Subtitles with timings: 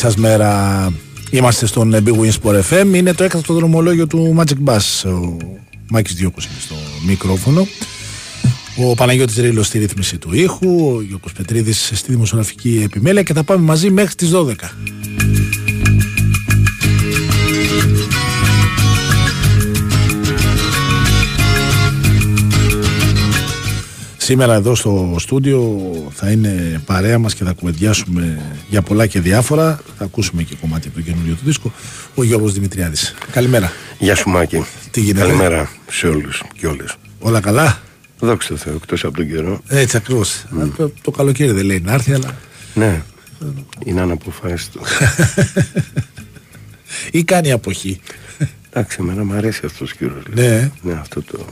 [0.00, 0.92] Καλή σας μέρα.
[1.30, 2.94] Είμαστε στον Big Win Sport FM.
[2.94, 5.10] Είναι το έκτακτο δρομολόγιο του Magic Bass.
[5.10, 5.36] Ο
[5.90, 6.74] Μάκης Διώκος είναι στο
[7.06, 7.66] μικρόφωνο.
[8.76, 13.42] Ο Παναγιώτης Ρήλος στη ρύθμιση του ήχου, ο Γιώκος Πετρίδης στη δημοσιογραφική επιμέλεια και θα
[13.42, 14.70] πάμε μαζί μέχρι τις 12.
[24.26, 25.80] Σήμερα εδώ στο στούντιο
[26.12, 29.80] θα είναι παρέα μας και θα κουβεντιάσουμε για πολλά και διάφορα.
[29.98, 31.72] Θα ακούσουμε και κομμάτι από το καινούριο του δίσκο.
[32.14, 33.14] Ο Γιώργος Δημητριάδης.
[33.32, 33.72] Καλημέρα.
[33.98, 34.64] Γεια σου Μάκη.
[34.90, 36.94] Τι γίνεται; Καλημέρα σε όλους και όλες.
[37.18, 37.80] Όλα καλά;
[38.18, 39.60] Δόξα τω Θεώ, εκτός από τον καιρό.
[39.68, 40.44] Έτσι ακριβώς.
[40.76, 42.36] Το, το καλοκαίρι δεν λέει να έρθει, αλλά...
[42.74, 43.02] Ναι,
[43.84, 44.80] είναι αναποφάσιστο.
[47.10, 48.00] Ή κάνει αποχή.
[48.70, 50.22] Εντάξει, εμένα μου αρέσει αυτός ο καιρός.
[50.34, 50.70] Ναι.
[50.82, 51.46] Ναι, αυτό το...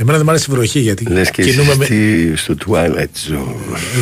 [0.00, 1.84] Εμένα δεν μου αρέσει η βροχή γιατί Λες και κινούμε εσύ με...
[1.84, 3.54] στη- στο Twilight Zone.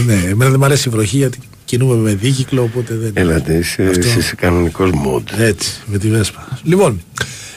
[0.06, 3.10] Ναι, εμένα δεν μου αρέσει η βροχή γιατί κινούμε με δίκυκλο οπότε δεν...
[3.14, 4.06] Έλατε, είσαι, Αυτό.
[4.08, 5.38] εσύ είσαι κανονικός mod.
[5.38, 6.58] Έτσι, με τη Βέσπα.
[6.62, 7.02] Λοιπόν,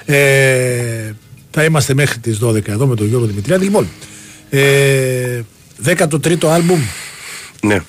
[0.05, 1.11] ε,
[1.51, 3.63] θα είμαστε μέχρι τις 12 εδώ με τον Γιώργο Δημητριάδη.
[3.63, 3.87] Λοιπόν,
[4.49, 5.39] ε,
[5.85, 6.79] 13ο άλμπουμ,
[7.61, 7.79] Ναι,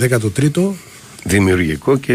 [0.00, 0.70] 13ο,
[1.24, 2.14] δημιουργικό και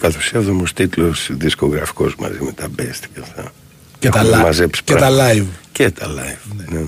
[0.00, 3.52] 17ος τίτλος δισκογραφικός μαζί με τα best και αυτά.
[3.98, 5.32] και, τα, Έχουμε li- μαζέψει και τα πράγματα.
[5.34, 5.44] live.
[5.76, 6.54] Και τα live.
[6.70, 6.78] Ναι.
[6.78, 6.86] Ναι,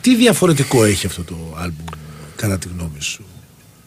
[0.00, 1.84] Τι διαφορετικό έχει αυτό το άλμπουμ
[2.36, 3.24] κατά τη γνώμη σου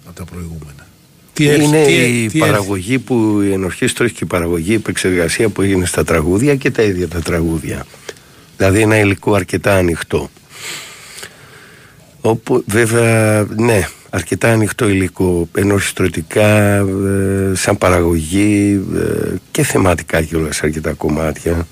[0.06, 0.88] από τα προηγούμενα;
[1.34, 5.50] Τι έρχεται- είναι τι- η τι παραγωγή που η ενορχήστρωση και η παραγωγή, η επεξεργασία
[5.50, 7.86] που έγινε στα τραγούδια και τα ίδια τα τραγούδια.
[8.58, 10.30] Δηλαδή ένα υλικό αρκετά ανοιχτό.
[12.22, 20.66] Όπου βέβαια, ναι, αρκετά ανοιχτό υλικό, ενορχιστρωτικά, ε, σαν παραγωγή ε, και θεματικά κιόλας σε
[20.66, 21.68] αρκετά κομμάτια.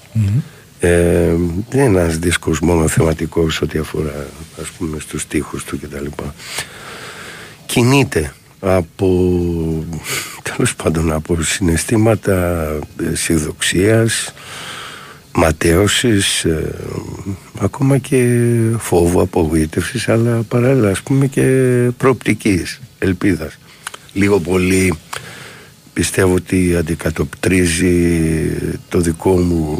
[0.85, 1.35] Ε,
[1.69, 4.25] δεν είναι ένας δίσκος μόνο θεματικός ό,τι αφορά
[4.61, 6.05] ας πούμε στους στίχους του κτλ.
[7.65, 9.07] Κινείται από
[10.43, 12.67] τέλος πάντων από συναισθήματα
[13.03, 14.33] ε, αισιοδοξίας
[15.31, 16.75] ματέωσης ε,
[17.59, 18.39] ακόμα και
[18.77, 21.41] φόβου απογοήτευσης αλλά παράλληλα ας πούμε και
[21.97, 23.57] προοπτικής ελπίδας.
[24.13, 24.93] Λίγο πολύ
[25.93, 28.11] πιστεύω ότι αντικατοπτρίζει
[28.89, 29.79] το δικό μου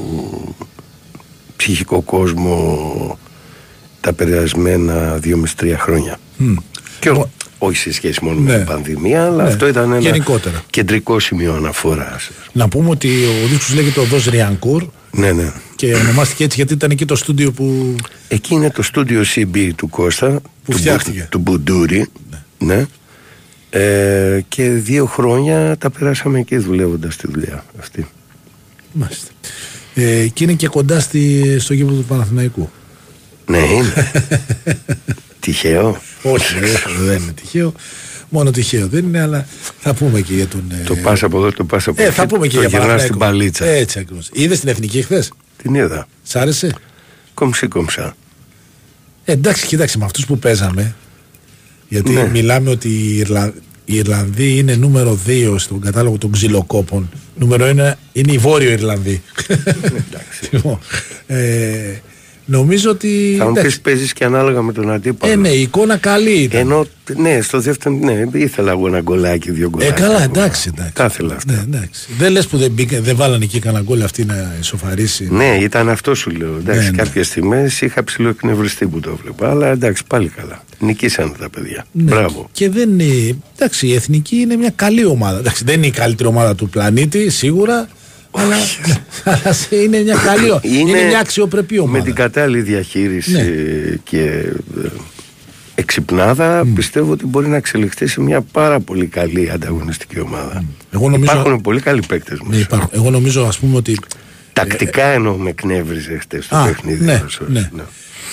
[1.63, 3.19] ψυχικό κόσμο
[4.01, 6.19] τα περασμένα δύο με τρία χρόνια.
[7.00, 8.57] Και ό- όχι σε σχέση μόνο με Ναι.
[8.57, 9.50] την πανδημία, αλλά Ναι.
[9.50, 10.63] αυτό ήταν ένα Γενικότερα.
[10.69, 12.29] κεντρικό σημείο αναφοράς.
[12.52, 15.52] Να πούμε ότι ο δίσκος λέγεται ο Δος Ριανκούρ Ναι, ναι.
[15.75, 17.96] και ονομάστηκε έτσι γιατί ήταν εκεί το στούντιο που
[18.28, 20.31] Εκεί είναι το στούντιο CB του Κώστα.
[20.31, 21.28] του Μπου- φτιάχτηκε.
[21.31, 22.07] Του Μπουντούρη.
[22.57, 22.85] Ναι.
[23.69, 28.07] Ε, και δύο χρόνια τα περάσαμε εκεί δουλεύοντας τη δουλειά αυτή.
[28.91, 29.31] Μάλιστα.
[29.96, 32.70] Ε, και είναι και κοντά στη, στο γήπεδο του Παναθηναϊκού.
[33.46, 33.94] Ναι, είναι.
[35.40, 36.02] Τυχαίο.
[36.24, 37.74] όχι, όχι, δεν είναι τυχαίο.
[38.30, 39.48] Μόνο τυχαίο δεν είναι, αλλά
[39.80, 40.64] θα πούμε και για τον.
[40.72, 42.14] ε, Το πας από εδώ, το πας από Ε, εκεί.
[42.14, 43.06] θα πούμε και το για γυρνάς Παναθηναϊκό.
[43.16, 43.66] στην παλίτσα.
[43.66, 44.30] Έτσι ακριβώς.
[44.34, 45.32] Είδες την εθνική χθες;
[45.64, 46.08] Την είδα.
[46.24, 46.76] Σ' άρεσε;
[47.34, 48.16] Κομψή κομψά.
[49.26, 50.96] Ε, εντάξει, κοίταξε με αυτούς που παίζαμε.
[51.90, 52.28] Γιατί Ναι.
[52.30, 53.53] μιλάμε ότι η, Ιρλα...
[53.86, 57.10] η Ιρλανδοί είναι νούμερο 2 στον κατάλογο των ξυλοκόπων.
[57.36, 59.22] Νούμερο 1 είναι η Βόρειο Ιρλανδοί.
[60.52, 60.80] Λοιπόν,
[61.28, 61.94] ε,
[62.45, 63.35] νομίζω ότι.
[63.37, 63.69] Θα μου εντάξει.
[63.69, 65.31] πεις παίζεις και ανάλογα με τον αντίπαλο.
[65.31, 66.59] Ε, ναι, η εικόνα καλή ήταν.
[66.59, 66.85] Ενώ,
[67.16, 69.93] ναι, στο δεύτερο, ναι, ήθελα εγώ ένα γκολάκι, δύο Ε, γκολάκια.
[70.05, 70.23] καλά, ακόμα.
[70.43, 70.93] εντάξει, εντάξει.
[70.93, 71.53] Τα ήθελα αυτά.
[71.53, 72.07] Ναι, εντάξει.
[72.17, 75.28] Δεν λες που δεν, μπήκα, δεν βάλανε εκεί κανένα γκολ αυτή να ισοφαρίσει.
[75.31, 76.55] Ναι, ήταν αυτό σου λέω.
[76.57, 76.97] Εντάξει, Ναι, ναι.
[76.97, 79.49] κάποιες στιγμές είχα ψηλό εκνευριστεί που το βλέπα.
[79.49, 80.63] Αλλά εντάξει, πάλι καλά.
[80.79, 81.85] Νικήσανε τα παιδιά.
[81.91, 82.49] Ναι, Μπράβο.
[82.51, 83.37] Και δεν είναι.
[83.55, 85.40] Εντάξει, η εθνική είναι μια καλή ομάδα.
[85.40, 87.87] Εντάξει, δεν είναι η καλύτερη ομάδα του πλανήτη, σίγουρα.
[88.35, 88.56] Αλλά,
[89.24, 90.68] αλλά σε- είναι μια καλή ομάδα.
[90.68, 91.97] Είναι, μια αξιοπρεπή ομάδα.
[91.97, 93.44] Με την κατάλληλη διαχείριση Ναι.
[94.03, 94.20] και
[94.84, 94.88] ε,
[95.76, 100.64] εξυπνάδα πιστεύω ότι μπορεί να εξελιχθεί σε μια πάρα πολύ καλή ανταγωνιστική ομάδα.
[100.91, 102.90] Εγώ νομίζω- Υπάρχουν πολύ καλοί παίκτες Ναι, υπάρχουν.
[102.94, 103.97] Εγώ νομίζω, ας πούμε, ότι.
[104.53, 107.06] Τακτικά εννοώ με εκνεύριζε χτες το Α, παιχνίδι.
[107.06, 107.84] ναι, ώρες, ώρες, ναι.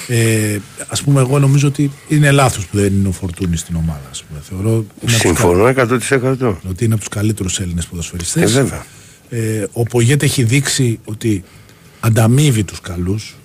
[0.08, 0.58] Ε,
[0.88, 4.00] ας πούμε, εγώ νομίζω ότι είναι λάθος που δεν είναι ο Φορτούνης στην ομάδα.
[4.10, 4.40] Ας πούμε.
[4.48, 6.36] Θεωρώ είναι από τους Συμφωνώ 100%.
[6.36, 8.52] κα- ότι είναι από τους καλύτερους Έλληνες Ε, ποδοσφαιριστές.
[8.52, 8.84] βέβαια.
[9.30, 11.44] Ε, ο Πογέτε έχει δείξει ότι
[12.00, 13.36] ανταμείβει τους καλούς.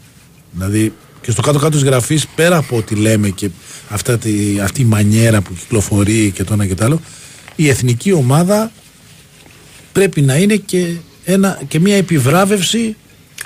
[0.52, 3.50] Δηλαδή και στο κάτω-κάτω της γραφής πέρα από ό,τι λέμε και
[3.90, 7.02] αυτά τη, αυτή η μανιέρα που κυκλοφορεί και το ένα και το άλλο
[7.56, 8.72] η εθνική ομάδα
[9.92, 12.96] πρέπει να είναι και, ένα, και μια επιβράβευση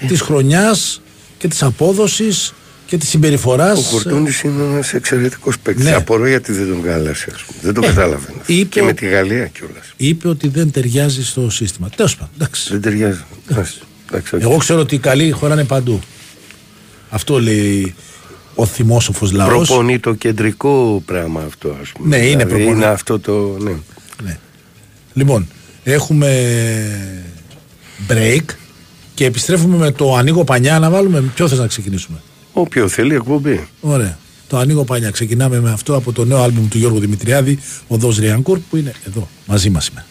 [0.07, 1.01] της χρονιάς
[1.37, 2.53] και της απόδοσης
[2.89, 5.85] και της συμπεριφοράς Ο Φορτούνη είναι ένας εξαιρετικός παίκτης.
[5.85, 5.91] Ναι.
[5.93, 7.59] Απορώ γιατί δεν τον κάλεσε, ας πούμε.
[7.61, 8.27] Δεν τον Ε, κατάλαβε.
[8.45, 9.93] είπε Και ο- με τη Γαλλία κιόλας.
[9.97, 11.89] είπε ότι δεν ταιριάζει στο σύστημα.
[11.95, 12.69] Τέλος πάντων, εντάξει.
[12.71, 13.19] Δεν ταιριάζει.
[13.51, 14.41] Εντάξει, εντάξει, οκ.
[14.41, 15.99] Εγώ ξέρω ότι οι καλοί χωράνε παντού.
[17.09, 17.95] Αυτό λέει
[18.55, 19.67] ο θυμόσοφος λαός.
[19.67, 22.07] Προπονεί το κεντρικό πράγμα αυτό, ας πούμε.
[22.17, 22.71] Ναι, είναι Δηλαδή, προπονεί.
[22.75, 23.57] Είναι αυτό το.
[23.59, 23.71] Ναι.
[24.23, 24.37] Ναι.
[25.13, 25.47] Λοιπόν,
[25.83, 26.29] έχουμε
[28.09, 28.43] break
[29.13, 31.23] και επιστρέφουμε με το ανοίγω πανιά να βάλουμε.
[31.35, 32.17] Ποιο θες να ξεκινήσουμε;
[32.53, 33.67] Όποιο θέλει εκπομπή.
[33.81, 34.17] Ωραία.
[34.47, 35.11] Το ανοίγω πανιά.
[35.11, 38.93] Ξεκινάμε με αυτό από το νέο άλμπουμ του Γιώργου Δημητριάδη, ο Δός Ριανκούρ, που είναι
[39.07, 40.05] εδώ μαζί μας σήμερα.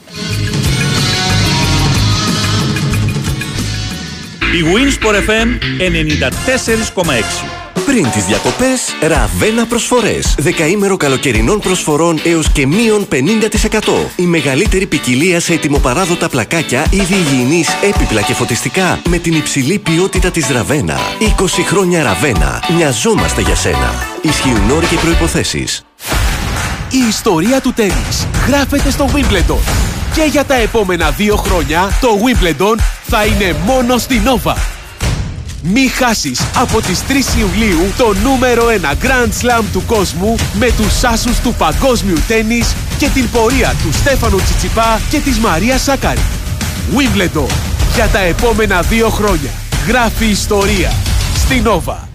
[4.55, 5.49] Η Winsport FM
[5.79, 7.58] 94,6
[7.89, 10.35] πριν τις διακοπές, Ραβένα προσφορές.
[10.39, 14.11] Δεκαήμερο καλοκαιρινών προσφορών έως και μείον 50%.
[14.17, 20.31] Η μεγαλύτερη ποικιλία σε ετοιμοπαράδοτα πλακάκια, είδη υγιεινής, έπιπλα και φωτιστικά με την υψηλή ποιότητα
[20.31, 20.99] της Ραβένα.
[21.19, 22.63] 20 χρόνια Ραβένα.
[22.77, 23.95] Μοιαζόμαστε για σένα.
[24.23, 25.85] Ισχύουν όροι και προϋποθέσεις.
[26.91, 29.59] Η ιστορία του τέννις γράφεται στο Wimbledon.
[30.15, 34.78] Και για τα επόμενα δύο χρόνια το Wimbledon θα είναι μόνο στην Nova.
[35.63, 41.05] Μη χάσεις από τις 3 Ιουλίου το νούμερο 1 Grand Slam του κόσμου με τους
[41.05, 46.21] άσους του παγκόσμιου τέννις και την πορεία του Στέφανου Τσιτσιπά και της Μαρία Σάκαρη.
[46.97, 47.51] Wimbledon
[47.95, 49.51] για τα επόμενα δύο χρόνια.
[49.87, 50.93] Γράφει ιστορία.
[51.35, 52.08] Στην Nova.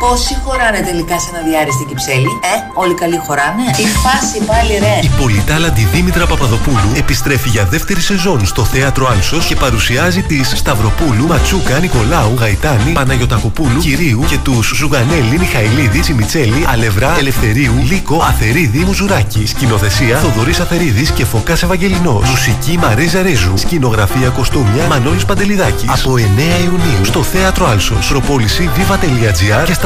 [0.00, 3.62] Πόσοι χωράνε τελικά σε ένα διάριστη κυψέλη, ε, όλοι καλοί χωράνε.
[3.62, 4.98] Η φάση πάλι ρε.
[5.02, 11.26] Η πολυτάλαντη Δήμητρα Παπαδοπούλου επιστρέφει για δεύτερη σεζόν στο θέατρο Άλσος και παρουσιάζει τις Σταυροπούλου,
[11.26, 19.46] Ματσούκα, Νικολάου, Γαϊτάνη, Παναγιοτακοπούλου, Κυρίου και τους Ζουγανέλη, Μιχαηλίδη, Τσιμιτσέλη, Αλευρά, Ελευθερίου, Λίκο, Αθερίδη, Μουζουράκη.
[19.46, 22.28] Σκηνοθεσία Θοδωρής Αθερίδης και Φωκάς Ευαγγελινός.
[22.30, 23.56] Μουσική Μαρίζα Ρίζου.
[23.56, 25.90] Σκηνογραφία κοστούμια Μανώλης Παντελιδάκης.
[25.90, 28.08] Από 9 Ιουνίου στο θέατρο Άλσος.
[28.08, 29.85] Προπόληση viva.gr και στα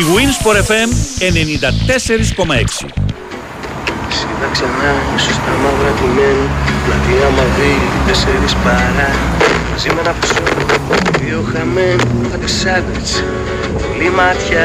[0.00, 1.32] Η Winsport FM 94,6
[4.16, 6.46] Σίδα ξανά, ίσως τα μαύρα τιμένη
[6.84, 7.76] Πλατεία μαύρη,
[8.06, 9.10] τέσσερις παρά.
[9.70, 10.42] Μαζί με ένα ποσό,
[11.20, 13.22] δύο χαμένοι Πάτε σάντριτς,
[13.82, 14.64] πολύ μάτια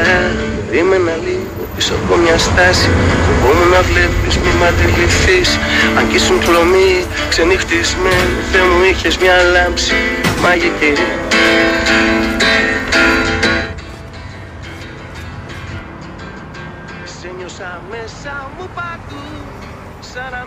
[0.70, 2.90] Περίμενα λίγο πίσω από μια στάση.
[3.24, 5.58] Φοβόμουν να βλέπεις, μη μ' αντιληφθείς.
[5.98, 6.92] Αν κι ήσουν κλωμή,
[7.28, 9.94] ξενυχτισμένη Θεέ μου είχες μια λάμψη.
[10.42, 10.92] Μαγική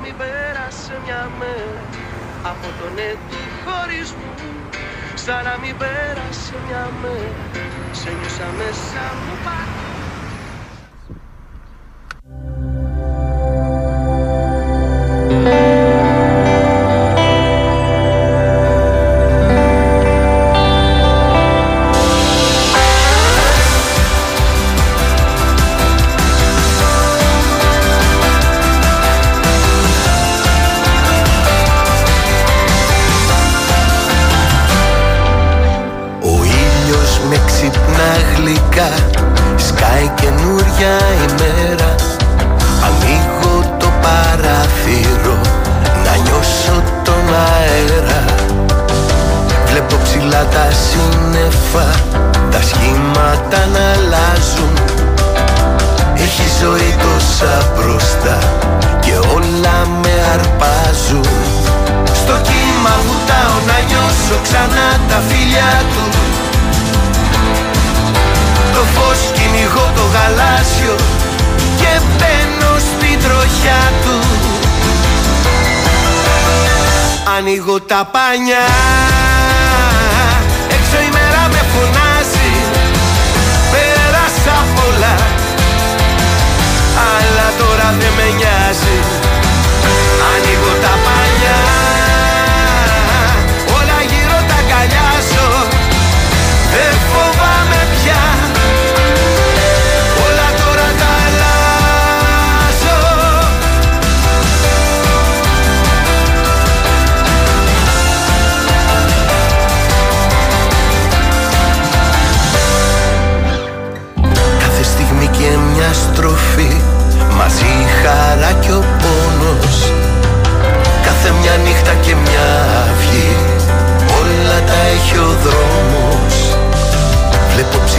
[0.06, 1.84] μην πέρασε μια μέρα
[2.42, 4.36] Από τον έτου χωρισμού
[5.16, 7.46] Σαν να μην πέρασε μια μέρα
[7.92, 9.95] Σε νιώσα μέσα μου παντού
[78.38, 78.95] τα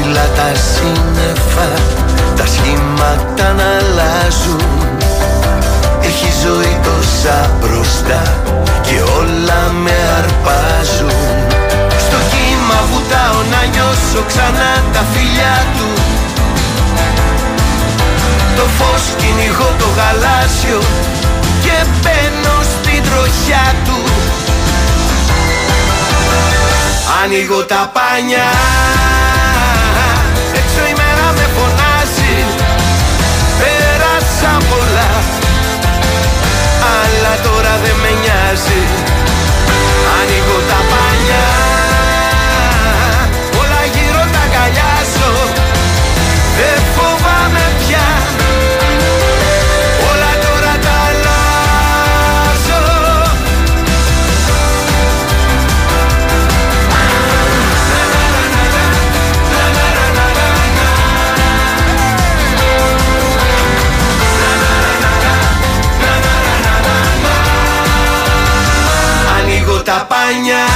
[0.07, 1.71] Βλέπω ψηλά τα σύννεφα
[2.37, 4.63] Τα σχήματα να αλλάζουν.
[6.01, 8.23] Έχει ζωή τόσα μπροστά
[8.83, 11.17] και όλα με αρπάζουν.
[12.05, 15.89] Στο κύμα βουτάω να νιώσω ξανά τα φιλιά του.
[18.57, 20.81] Το φως κυνηγώ το γαλάζιο
[21.65, 23.99] και μπαίνω στην τροχιά του.
[27.23, 28.49] Ανοίγω τα πάνια
[30.79, 32.51] Έξω η μέρα με φωνάζεις.
[33.59, 35.13] Πέρασα πολλά.
[36.99, 38.83] Αλλά τώρα δεν με νοιάζει.
[40.19, 41.76] Ανοίγω τα πάνια
[70.29, 70.76] Ανοίγω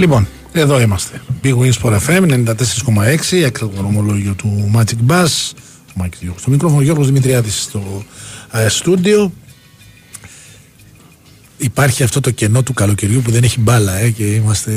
[0.00, 1.20] Λοιπόν, εδώ είμαστε.
[1.44, 2.46] Big Wins for FM 94,6,
[3.30, 5.50] έκτακτο δρομολόγιο του Magic Bass.
[5.88, 6.40] Ο Μάκης Διώκος.
[6.40, 8.04] Στο μικρόφωνο Γιώργος Δημητριάδης στο
[8.52, 9.32] ε, στούντιο.
[11.56, 14.72] Υπάρχει αυτό το κενό του καλοκαιριού που δεν έχει μπάλα ε, και είμαστε...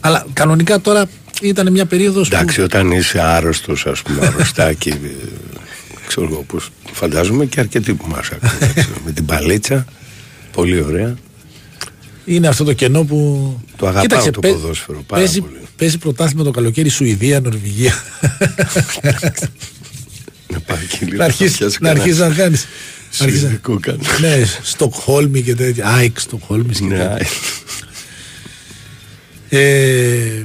[0.00, 1.04] Αλλά κανονικά τώρα
[1.40, 2.62] ήταν μια περίοδος Εντάξει, που...
[2.62, 4.88] όταν είσαι άρρωστος, ας πούμε, αρρωστάκι.
[4.88, 4.96] ε,
[6.06, 6.70] ξέρω εγώ πώς.
[6.92, 8.72] Φαντάζομαι και αρκετοί που μας ακούνε.
[8.74, 9.84] έτσι, με την παλίτσα.
[10.52, 11.16] Πολύ ωραία.
[12.24, 13.16] Είναι αυτό το κενό που.
[13.76, 15.60] Το αγαπάω Κοίταξε, το παί- ποδόσφαιρο πάρα παίζει, πολύ.
[15.76, 17.94] Παίζει πρωτάθλημα το καλοκαίρι Σουηδία, Νορβηγία.
[20.52, 22.56] Να πάει και λίγο να αρχίσει πιάσει να, κανένα αρχίσεις να κάνει.
[23.10, 23.98] Σουηδικό κάνει.
[24.20, 25.86] ναι, Στοκχόλμη και τέτοια.
[25.86, 27.12] Άικ Στοκχόλμη και Ναι, τέτοια.
[27.14, 27.26] άι.
[29.48, 30.44] Ε,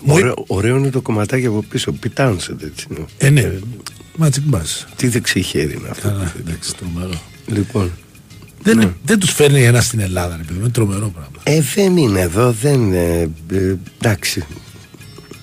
[0.00, 1.92] μου Ωραίο, ωραίο είναι το κομματάκι από πίσω.
[1.92, 2.86] Πιτάνσετ έτσι.
[2.90, 3.04] είναι.
[3.18, 3.52] Ε, ναι,
[4.20, 4.84] Magic Bass.
[4.96, 6.08] Τι δεξί χέρι είναι αυτό.
[6.08, 7.20] Καλά, εντάξει, τρομερό.
[7.46, 7.92] Λοιπόν.
[8.74, 11.36] Δεν, δεν τους φέρνει ένα στην Ελλάδα, ρε παιδί μου, είναι τρομερό πράγμα.
[11.42, 13.30] Ε, δεν είναι εδώ, δεν είναι.
[13.52, 14.44] ε, εντάξει.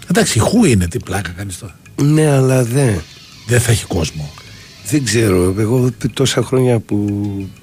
[0.09, 1.75] Εντάξει, χου είναι, τι πλάκα κάνεις τώρα.
[2.01, 3.01] Ναι, αλλά δεν.
[3.47, 4.33] Δεν θα έχει κόσμο.
[4.89, 5.55] Δεν ξέρω.
[5.57, 6.97] Εγώ τόσα χρόνια που.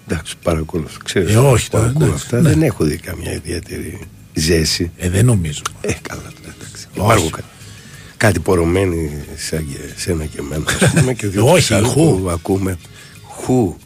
[0.08, 0.98] Εντάξει, παρακολουθώ.
[1.04, 2.48] Ξέρεις, Ε, όχι που τώρα, ακούω εντάξει, αυτά, ναι.
[2.48, 3.98] δεν έχω δει καμιά ιδιαίτερη
[4.34, 4.90] ζέση.
[4.96, 5.62] Ε, δεν νομίζω.
[5.80, 6.86] Ε, καλά, εντάξει.
[6.94, 7.44] Υπάρχουν κα-
[8.16, 12.20] κάτι πορωμένοι σαν και σένα και εμένα, ας πούμε, και δύο Όχι, άλλους χου.
[12.20, 12.78] που ακούμε.
[13.28, 13.76] Χου.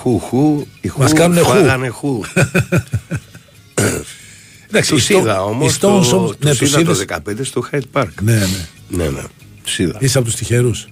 [0.00, 0.66] Χου, χου.
[0.80, 1.48] Οι χου Μας κάνουνε χου.
[1.50, 2.20] φάγανε χου.
[4.68, 6.90] Εντάξει, Τους οι Sto- είδα οι όμως, Stones το, όμως- ναι, τους τους είδα το
[6.90, 7.04] είδες.
[7.06, 8.08] 15 στο Hyde Park.
[8.22, 8.46] Ναι, ναι.
[8.88, 9.22] Ναι, ναι.
[9.64, 9.96] Τους είδα.
[10.00, 10.86] Είσαι από τους τυχερούς.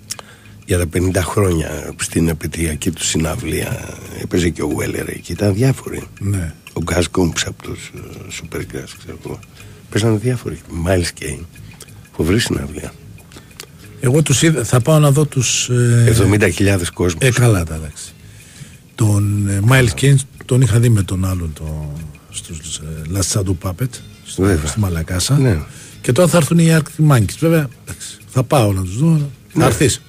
[0.67, 3.89] Για τα 50 χρόνια στην επαιτειακή του συναυλία
[4.23, 5.33] έπαιζε και ο Βέλερ εκεί.
[5.33, 6.03] Ήταν διάφοροι.
[6.21, 6.55] Ναι.
[6.73, 8.01] Ο Γκάς Κούμπς από τους ε,
[8.41, 9.39] Supergrass, ξέρω εγώ.
[9.91, 10.59] Παίζανε διάφοροι.
[10.87, 11.45] Miles Kane.
[12.17, 12.93] Φοβερή συναυλία.
[14.01, 15.69] Εγώ τους είδα, θα πάω να δω τους.
[15.69, 16.15] Ε,
[16.59, 17.29] 70.000 κόσμος.
[17.29, 18.13] ε, καλά, τα εντάξει.
[18.99, 20.15] Τον ε, Miles Kane
[20.45, 21.93] τον είχα δει με τον άλλον το,
[22.31, 22.83] στους ε,
[23.19, 23.89] Last Shadow Puppet
[24.27, 24.67] στο, Βέβαια.
[24.69, 25.39] στη Μαλακάσα.
[25.39, 25.59] Ναι.
[26.01, 27.37] Και τώρα θα έρθουν οι Arctic Monkeys.
[27.39, 29.09] Βέβαια, εντάξει, θα πάω να τους δω.
[29.09, 29.21] Ναι.
[29.53, 30.01] Θα έρθεις.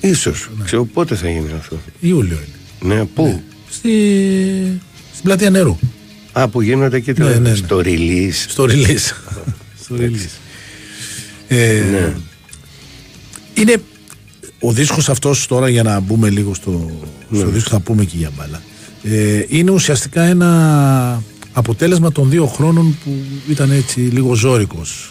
[0.00, 0.48] Ίσως.
[0.64, 1.78] Ξέρω πότε θα γίνει αυτό.
[2.00, 2.38] Ιούλιο
[2.80, 2.94] είναι.
[2.94, 3.90] Ναι, πού; Στη,
[5.12, 5.76] στην πλατεία νερού.
[6.32, 7.54] Α, που γίνονται και Ναι, το- ναι, ναι.
[7.54, 8.44] στο release.
[8.48, 9.12] Στο release.
[9.82, 10.38] στο release.
[11.48, 12.14] Ε, Ναι.
[13.54, 13.76] Είναι
[14.60, 16.90] ο δίσκος αυτός τώρα για να μπούμε λίγο στο,
[17.28, 17.38] Ναι.
[17.38, 18.62] στο δίσκο θα πούμε και για μπάλα.
[19.02, 21.22] Ε, είναι ουσιαστικά ένα
[21.52, 23.10] αποτέλεσμα των δύο χρόνων που
[23.50, 25.10] ήταν έτσι λίγο ζώρικος.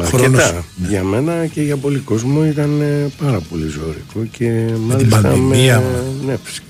[0.00, 0.64] Αρκετά.
[0.88, 5.78] Για μένα και για πολλοί κόσμο ήταν ε, πάρα πολύ ζώρικο και μάλιστα πανδημία.
[5.80, 6.64] με, ναι, φυσικά.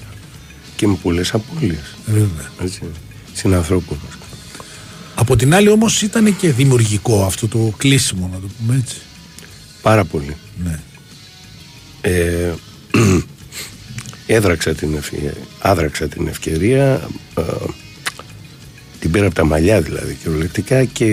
[0.77, 1.95] Και με πολλές απώλειες.
[2.07, 2.51] Βέβαια.
[2.63, 2.81] Έτσι.
[3.33, 4.19] Συνανθρώπου μας.
[5.15, 8.97] Από την άλλη όμως ήταν και δημιουργικό αυτό το κλείσιμο να το πούμε έτσι.
[9.83, 10.37] Πάρα πολύ.
[10.65, 10.81] Ναι.
[12.09, 12.55] Ε,
[14.37, 17.43] έδραξα την ευκαιρία, άδραξα την ευκαιρία ε,
[19.01, 21.05] την πήρα από τα μαλλιά δηλαδή κυριολεκτικά και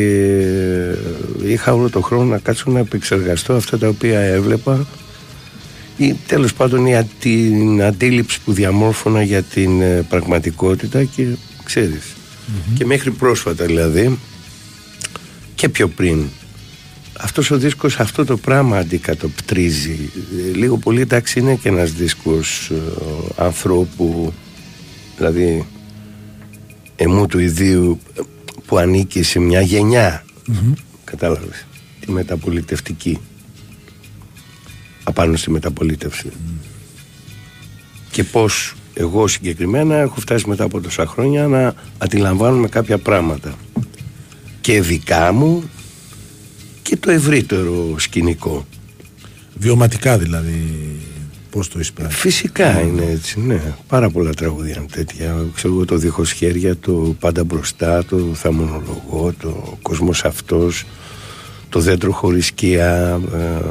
[1.45, 4.87] είχα όλο το χρόνο να κάτσω να επεξεργαστώ αυτά τα οποία έβλεπα
[5.97, 11.25] ή τέλος πάντων η, α- την αντίληψη που διαμόρφωνα για την ε, πραγματικότητα και
[11.63, 12.15] ξέρεις.
[12.73, 14.17] Και μέχρι πρόσφατα δηλαδή
[15.55, 16.25] και πιο πριν
[17.19, 20.11] αυτός ο δίσκος αυτό το πράγμα αντικατοπτρίζει.
[20.47, 22.75] Ε, λίγο πολύ εντάξει είναι και ένας δίσκος ε,
[23.35, 24.33] ανθρώπου
[25.17, 25.65] δηλαδή
[26.95, 28.21] εμού του ιδίου ε,
[28.65, 30.25] που ανήκει σε μια γενιά.
[31.03, 31.65] Κατάλαβες.
[31.99, 33.19] Τη μεταπολιτευτική.
[35.03, 36.31] Απάνω στη μεταπολίτευση.
[38.11, 43.55] Και πως εγώ συγκεκριμένα έχω φτάσει μετά από τόσα χρόνια να αντιλαμβάνομαι κάποια πράγματα.
[44.61, 45.69] Και δικά μου
[46.85, 48.65] και το ευρύτερο σκηνικό.
[49.57, 50.63] Βιωματικά δηλαδή.
[51.49, 52.15] Πώς το εισπράττει.
[52.15, 53.61] Φυσικά είναι έτσι, ναι.
[53.87, 55.45] Πάρα πολλά τραγούδια είναι τέτοια.
[55.55, 60.85] Ξέρω εγώ το δίχως χέρια, το πάντα μπροστά, το θα μονολογώ, το κόσμος αυτός,
[61.69, 63.21] το δέντρο χωρίς σκιά.
[63.33, 63.61] Ε,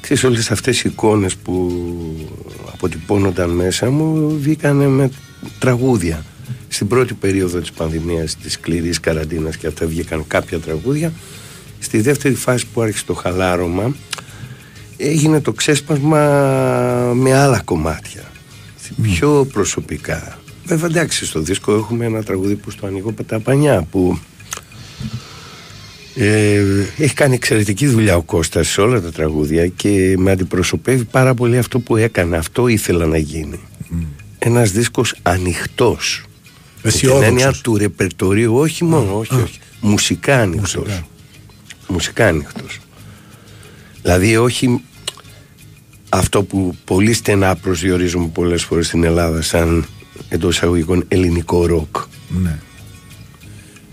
[0.00, 1.72] ξέρεις όλες αυτές οι εικόνες που
[2.72, 5.10] αποτυπώνονταν μέσα μου βγήκανε με
[5.58, 6.24] τραγούδια.
[6.68, 11.12] Στην πρώτη περίοδο της πανδημίας, της σκληρής καραντίνας και αυτά βγήκαν κάποια τραγούδια.
[11.78, 13.94] Στη δεύτερη φάση που άρχισε το χαλάρωμα
[14.96, 16.20] έγινε το ξέσπασμα
[17.14, 18.22] με άλλα κομμάτια.
[19.02, 20.38] Πιο προσωπικά.
[20.64, 24.18] Βέβαια εντάξει στο δίσκο έχουμε ένα τραγούδι που στο ανοίγω τα πανιά που
[26.14, 26.62] ε,
[26.96, 31.58] έχει κάνει εξαιρετική δουλειά ο Κώστας σε όλα τα τραγούδια και με αντιπροσωπεύει πάρα πολύ
[31.58, 32.36] αυτό που έκανε.
[32.36, 33.60] Αυτό ήθελα να γίνει.
[34.38, 36.27] Ένας δίσκος ανοιχτός.
[36.82, 37.26] Με την Αισιόδοξος.
[37.28, 39.58] έννοια του ρεπερτορίου, όχι μόνο, όχι, όχι.
[39.80, 40.74] Μουσικά ανοιχτός.
[40.76, 41.06] Μουσικά.
[41.88, 42.78] Μουσικά ανοιχτός.
[44.02, 44.80] Δηλαδή όχι
[46.08, 49.86] αυτό που πολύ στενά προσδιορίζουμε πολλές φορές στην Ελλάδα σαν
[50.28, 51.96] εντός εισαγωγικών ελληνικό ροκ.
[52.42, 52.58] Ναι.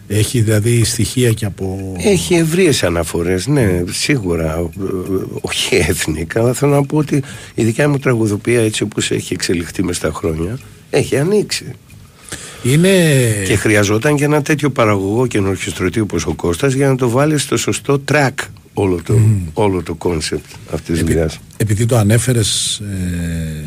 [0.07, 1.93] Έχει δηλαδή στοιχεία και από.
[1.97, 4.53] Έχει ευρείες αναφορές, ναι, σίγουρα.
[4.57, 4.69] ε,
[5.41, 7.23] Όχι έθνικα, αλλά θέλω να πω ότι
[7.55, 11.65] η δικιά μου τραγουδοπία έτσι όπως έχει εξελιχθεί μες στα χρόνια έχει ανοίξει.
[12.69, 13.43] Είναι.
[13.45, 17.37] Και χρειαζόταν και ένα τέτοιο παραγωγό και ορχιστρωτή όπως ο Κώστας για να το βάλει
[17.37, 18.31] στο σωστό track
[18.73, 19.19] όλο το,
[19.53, 21.39] όλο το concept αυτής της Επει- δουλειάς.
[21.57, 23.63] επειδή το ανέφερες ε,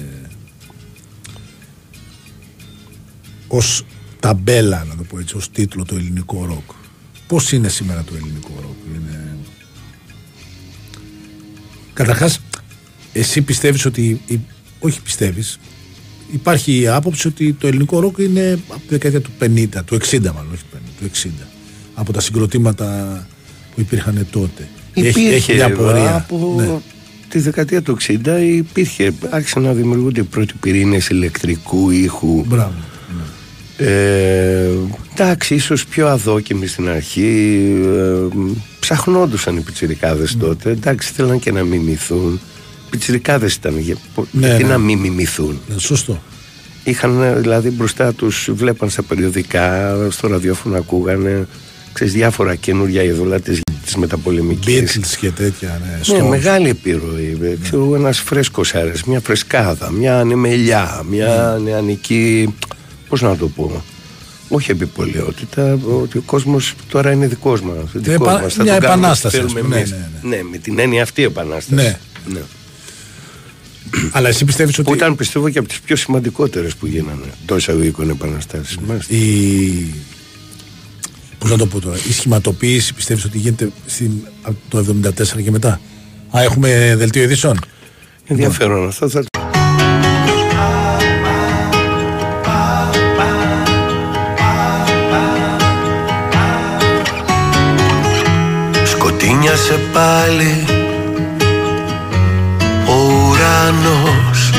[3.48, 3.84] ως
[4.20, 6.70] ταμπέλα να το πω έτσι ως τίτλο το ελληνικό ροκ
[7.26, 9.36] πως είναι σήμερα το ελληνικό ροκ είναι...
[11.92, 12.40] καταρχάς
[13.12, 14.40] εσύ πιστεύεις ότι η-
[14.78, 15.58] όχι πιστεύεις
[16.32, 20.20] υπάρχει η άποψη ότι το ελληνικό ροκ είναι από τη δεκαετία του 50 του 60
[20.34, 21.28] μάλλον όχι του 50 του 60
[21.94, 23.26] από τα συγκροτήματα
[23.74, 24.68] που υπήρχαν τότε.
[24.94, 26.14] Έχει, έχει μια πορεία.
[26.16, 26.78] από Ναι.
[27.28, 32.44] τη δεκαετία του 60 υπήρχε, άρχισαν να δημιουργούνται οι πρώτοι πυρήνες ηλεκτρικού ήχου.
[32.46, 32.74] Μπράβο.
[33.76, 34.68] Ε,
[35.12, 38.36] εντάξει, ίσως πιο αδόκιμοι στην αρχή ε,
[38.80, 40.70] Ψαχνόντουσαν οι πιτσιρικάδες τότε.
[40.70, 42.40] Εντάξει, θέλαν και να μιμηθούν
[42.90, 43.96] Πιτσιρικάδες ήταν για-
[44.30, 44.68] Ναι, Γιατί ναι.
[44.68, 46.22] να μην μιμηθούν Ναι, Σωστό.
[46.84, 51.46] Είχαν ε, δηλαδή μπροστά τους Βλέπαν στα περιοδικά Στο ραδιόφωνο ακούγανε
[51.92, 55.80] Ξέρεις διάφορα καινούργια είδωλα της, της μεταπολεμικής Beatles και τέτοια.
[55.84, 56.28] Ναι, ναι, Stones.
[56.28, 57.38] μεγάλη επιρροή.
[57.42, 62.54] Ε, Ξέρω εγώ ένας φρέσκος άρες, μια φρεσκάδα, μια ανεμελιά, μια νεανική.
[63.08, 63.82] Πώς να το πω.
[64.48, 67.74] Όχι επιπολαιότητα, ότι ο κόσμος τώρα είναι δικός μας.
[68.06, 69.84] επα- μια επανάσταση, ας πούμε, ναι,
[70.22, 71.74] ναι, ναι, με την έννοια αυτή η επανάσταση.
[71.74, 71.98] Ναι.
[72.32, 72.40] Ναι.
[74.12, 74.88] Αλλά εσύ πιστεύεις ότι.
[74.88, 78.78] Που ήταν πιστεύω και από τις πιο σημαντικότερες που γίνανε εντό εισαγωγικών επαναστάσεις.
[79.08, 79.94] η.
[81.38, 84.10] Πώς να το πω τώρα, η σχηματοποίηση πιστεύεις ότι γίνεται στην,
[84.42, 84.96] από το
[85.38, 85.80] 74 και μετά;
[86.30, 87.58] Α, έχουμε δελτίο ειδήσεων;
[88.26, 89.08] Ενδιαφέρον αυτό.
[89.08, 89.24] Θα...
[98.84, 100.77] Σκοτίνιασε πάλι ο
[103.68, 104.50] ουρανός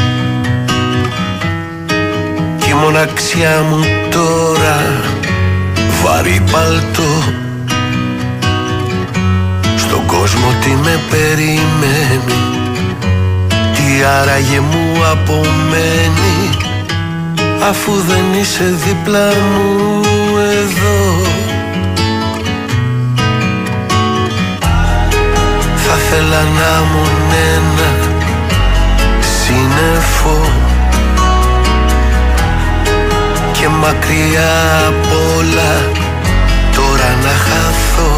[2.58, 3.80] Κι η μοναξιά μου
[4.12, 4.80] τώρα
[6.04, 7.34] βαρύ παλτό
[9.78, 12.39] Στον κόσμο τι με περιμένει
[13.74, 16.50] Τι άραγε μου απομένει.
[17.69, 21.28] Αφού δεν είσαι δίπλα μου εδώ.
[25.76, 27.88] Θα θέλα να ήμουν ένα
[29.50, 30.52] σύννεφο
[33.52, 35.72] Και μακριά απ' όλα
[36.76, 38.12] τώρα να χαθώ.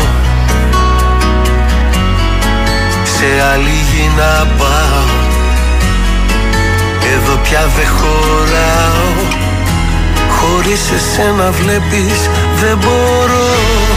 [3.04, 5.10] Σε άλλη γη να πάω
[7.14, 9.40] Εδώ πια δεν χωράω.
[10.30, 13.91] Χωρίς εσένα βλέπεις δεν μπορώ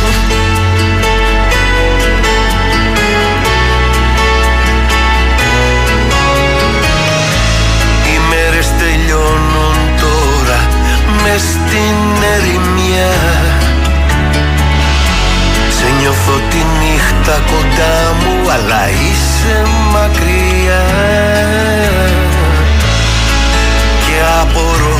[11.38, 11.96] στην
[12.34, 13.12] ερημιά.
[15.68, 20.84] Σε νιώθω τη νύχτα κοντά μου αλλά είσαι μακριά.
[24.06, 24.98] Και απορώ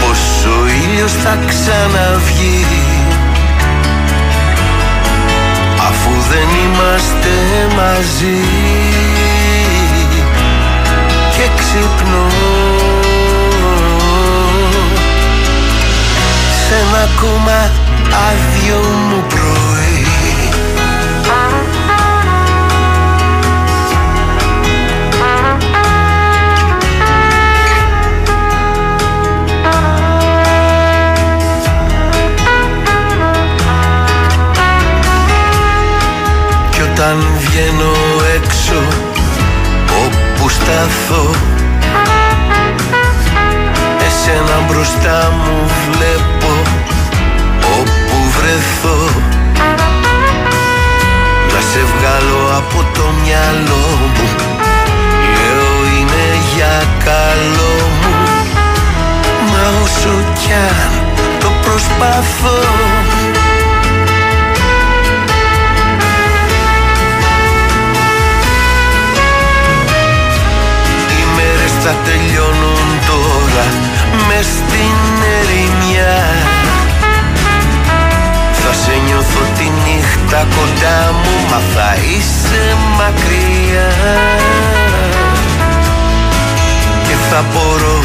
[0.00, 2.66] πως ο ήλιος θα ξαναβγεί.
[5.88, 7.34] Αφού δεν είμαστε
[7.76, 8.40] μαζί.
[11.30, 12.35] Και ξυπνώ
[16.96, 17.70] σε ένα ακόμα
[18.28, 20.06] άδειο μου πρωί.
[36.70, 37.92] Κι όταν βγαίνω
[38.36, 38.82] έξω
[40.04, 41.30] όπου σταθώ
[44.06, 46.26] Εσένα μπροστά μου βλέπω.
[46.36, 46.65] όπου
[48.56, 49.20] βρεθώ.
[51.52, 54.28] Να σε βγάλω από το μυαλό μου.
[55.36, 58.14] Λέω είναι για καλό μου
[59.50, 60.92] Μα όσο κι αν
[61.40, 62.60] το προσπαθώ.
[71.10, 73.66] Οι μέρες θα τελειώνουν τώρα
[74.28, 74.96] με στην
[75.40, 76.14] ερημιά.
[76.62, 76.65] Θα
[78.82, 83.90] σε νιώθω τη νύχτα κοντά μου μα θα είσαι μακριά.
[87.06, 88.00] Και θα μπορώ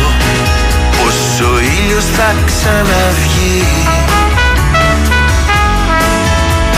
[0.97, 3.63] πως ο ήλιος θα ξαναβγεί.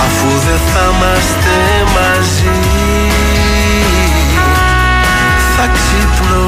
[0.06, 1.58] Αφού δεν θα είμαστε
[1.96, 2.62] μαζί
[5.56, 6.46] θα ξυπνώ.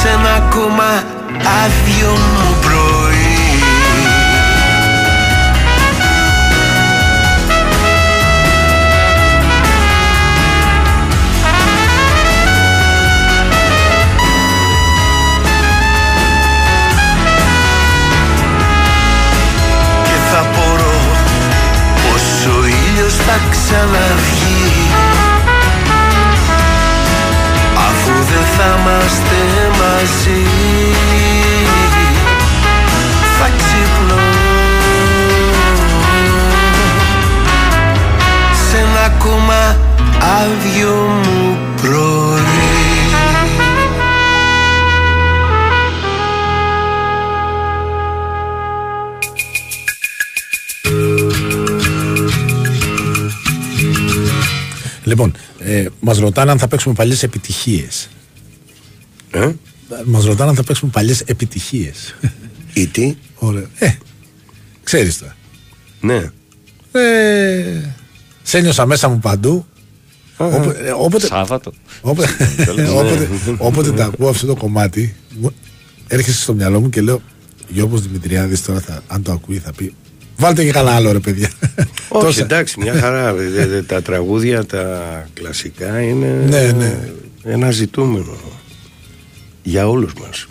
[0.00, 1.15] Σε ένα ακόμα
[1.64, 2.84] άδειο μου πρωί.
[20.04, 21.00] Και θα μπορώ
[22.02, 24.86] πως ο ήλιος θα ξαναβγεί
[27.76, 29.36] Αφού δεν θα είμαστε
[29.78, 31.35] μαζί
[33.48, 34.22] Θα ξυπνώ
[38.70, 39.78] Σε ένα ακόμα
[40.20, 42.40] άδειο μου πρωί
[55.04, 58.08] Λοιπόν, ε, μας ρωτάνε αν θα παίξουμε παλιές επιτυχίες.
[59.30, 59.50] Ε;
[60.04, 62.14] Μας ρωτάνε αν θα παίξουμε παλιές επιτυχίες.
[62.76, 63.66] Ή τι; Ωραία.
[63.78, 63.94] Ε,
[64.82, 65.36] ξέρεις τώρα.
[66.00, 66.30] Ναι.
[67.00, 67.80] Ε,
[68.42, 69.66] σε ένιωσα μέσα μου παντού.
[70.36, 71.72] Όποτε, ε, όποτε, Σάββατο.
[72.00, 72.28] όποτε,
[72.98, 75.54] όποτε, όποτε τα ακούω αυτό το κομμάτι, μου-
[76.08, 77.22] έρχεσαι στο μυαλό μου και λέω
[77.68, 79.94] Γιώργος Δημητριάδης τώρα θα, αν το ακούει θα πει
[80.36, 81.50] Βάλτε και κανένα άλλο ρε παιδιά.
[82.08, 82.42] Όχι, Τόσα.
[82.42, 83.32] εντάξει, μια χαρά.
[83.34, 85.00] Δε- δε- τα τραγούδια, τα
[85.34, 86.98] κλασικά είναι Ναι, ναι.
[87.42, 88.36] ένα ζητούμενο
[89.62, 90.46] για όλους μας.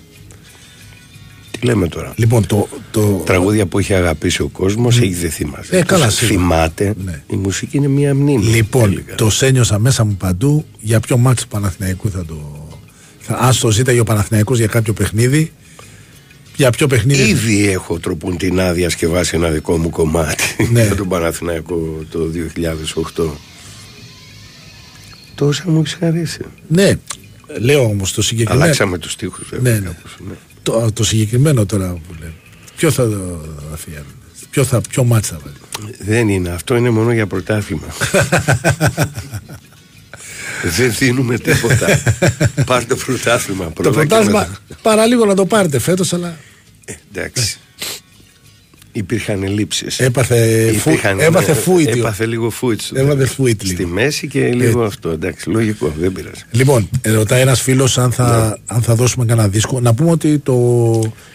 [1.60, 5.70] Τι λέμε τώρα; Λοιπόν, το, το, Τραγούδια που έχει αγαπήσει ο κόσμος έχει δεθεί μαζί.
[5.72, 6.40] Ε, καλά, Τους σίγουρα.
[6.40, 6.94] Θυμάται.
[7.06, 7.22] Ναι.
[7.28, 8.44] Η μουσική είναι μια μνήμη.
[8.44, 9.16] Λοιπόν, τελικά.
[9.16, 10.66] το σένιωσα μέσα μου παντού.
[10.80, 12.68] Για ποιο μάτι του Παναθηναϊκού θα το.
[13.20, 15.52] Θα, αν το ζήταγε ο Παναθηναϊκός για κάποιο παιχνίδι.
[16.56, 17.30] Για ποιο παιχνίδι.
[17.30, 20.84] Ήδη έχω τροποντινά διασκευάσει ένα δικό μου κομμάτι Ναι.
[20.84, 22.20] για τον Παναθηναϊκό το
[23.18, 23.24] 2008.
[25.36, 26.42] Τόσα μου έχει χαρίσει.
[26.68, 26.94] Ναι,
[27.60, 28.64] λέω όμως το συγκεκριμένο.
[28.64, 29.74] Αλλάξαμε τους στίχους βέβαια.
[29.74, 29.86] Ναι, ναι.
[29.86, 30.34] κάπως, ναι.
[30.66, 32.34] Το, το συγκεκριμένο τώρα που λέμε.
[32.76, 33.42] Ποιο θα το
[33.74, 34.06] αφιέρωνε.
[34.50, 35.96] Ποιο, θα, ποιο μάτς θα βάλει.
[36.00, 36.50] Δεν είναι.
[36.50, 37.88] Αυτό είναι μόνο για πρωτάθλημα.
[40.78, 42.02] Δεν δίνουμε τίποτα.
[42.66, 43.64] Πάρτε πρωτάθλημα.
[43.66, 44.60] το πρώτα και πρωτάθλημα μετά.
[44.82, 46.38] παραλίγο να το πάρετε φέτος αλλά
[46.86, 47.58] Ε, εντάξει.
[48.98, 50.00] Υπήρχαν ελλείψεις.
[50.00, 51.88] έπαθε, φου, Υπήρχαν, έπαθε ναι, φούιτ.
[51.96, 52.82] Έπαθε λίγο φούιτ.
[52.82, 53.32] στο Έπαθε τέλος.
[53.34, 53.76] φούιτ λίγο.
[53.76, 55.10] Στη μέση και λίγο αυτό.
[55.10, 55.94] Εντάξει, λογικό.
[56.00, 56.42] Δεν πειράζει.
[56.52, 59.80] Λοιπόν, ε, ρωτάει ένας φίλος αν, θα, αν θα δώσουμε κανένα δίσκο.
[59.80, 60.54] Να πούμε ότι το,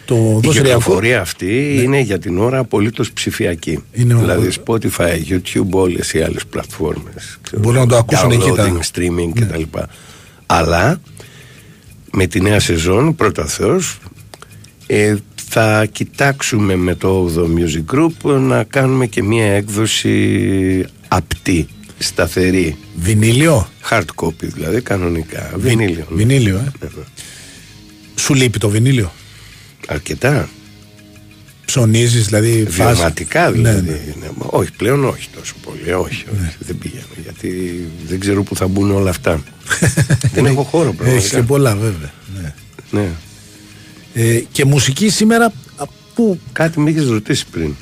[0.05, 0.53] το Η δοσριακό.
[0.79, 3.71] κυκλοφορία αυτή είναι για την ώρα απολύτως ψηφιακή.
[3.71, 4.03] Ναι.
[4.03, 8.51] Είναι ο- δηλαδή Spotify, YouTube, όλες οι άλλες πλατφόρμες ξέρω, Μπορούν να το ακούσουν εκεί
[8.57, 8.79] τα- Ναι.
[8.79, 9.63] Downloading, streaming κτλ.
[10.47, 11.01] Αλλά
[12.13, 13.99] με τη νέα σεζόν, πρώτα Θεός,
[14.87, 15.15] ε,
[15.53, 21.67] θα κοιτάξουμε με το 8ο Music Group να κάνουμε και μία έκδοση απτή,
[21.99, 22.77] σταθερή.
[22.97, 25.51] Βινίλιο; Hard copy δηλαδή, κανονικά.
[25.57, 26.07] Βινίλιο.
[26.11, 26.17] ναι.
[26.17, 26.61] Βινίλιο, ε.
[26.81, 27.03] Ναι, ναι.
[28.15, 29.13] Σου λείπει το βινίλιο;
[29.89, 30.49] Αρκετά.
[31.65, 32.67] ψωνίζεις, δηλαδή.
[32.71, 33.89] φας- Βιωματικά Ναι, δηλαδή.
[33.91, 34.15] ναι.
[34.21, 35.93] Ναι, μα όχι, πλέον όχι τόσο πολύ.
[35.93, 37.05] Όχι, όχι, δεν πηγαίνω.
[37.23, 37.51] Γιατί
[38.09, 39.43] δεν ξέρω πού θα μπουν όλα αυτά.
[40.35, 41.43] δεν έχω χώρο Έχεις και πραγματικά.
[41.43, 42.11] πολλά, βέβαια.
[42.91, 43.09] Ναι.
[44.15, 44.23] Ναι.
[44.23, 45.53] Ε, και μουσική σήμερα.
[45.77, 47.75] α, Πού; Κάτι με έχεις ρωτήσει πριν.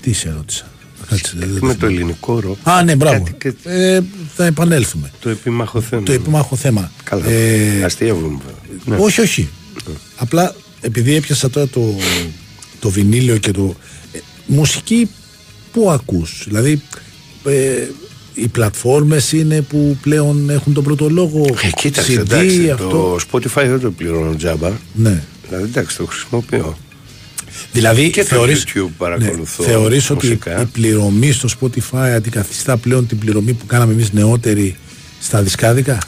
[0.00, 0.70] Τι σε ρώτησα;
[1.08, 1.94] Κάτσε, δεν- δεν με το θυμάμαι.
[1.94, 2.56] ελληνικό ρο.
[2.62, 3.22] Α, ναι, μπράβο.
[3.24, 4.00] Κάτι και- Ε,
[4.36, 5.10] θα επανέλθουμε.
[5.20, 6.02] Το επίμαχο θέμα.
[6.02, 6.90] Το επίμαχο θέμα.
[7.04, 7.26] Καλά.
[7.26, 8.78] Ε, Αστείευομαι βέβαια.
[8.98, 9.04] Ναι.
[9.04, 9.48] Όχι, όχι.
[10.16, 11.94] Απλά επειδή έπιασα τώρα το,
[12.80, 13.76] το βινίλιο και το.
[14.12, 15.10] ε, μουσική
[15.72, 16.42] που ακούς.
[16.46, 16.82] Δηλαδή
[17.44, 17.86] ε,
[18.34, 21.44] οι πλατφόρμες είναι που πλέον έχουν τον πρώτο λόγο.
[21.62, 22.88] Ε, κοίταξε, CD, εντάξει, αυτό.
[22.88, 24.70] το Spotify δεν το πληρώνω τζάμπα.
[24.94, 25.22] Ναι.
[25.48, 26.78] Δηλαδή, εντάξει, το χρησιμοποιώ.
[27.72, 30.60] Δηλαδή Και το θεωρείς, YouTube παρακολουθώ Ναι, θεωρείς ότι μουσικά.
[30.60, 34.76] η πληρωμή στο Spotify αντικαθιστά πλέον την πληρωμή που κάναμε εμείς νεότεροι
[35.20, 35.98] στα δισκάδικα;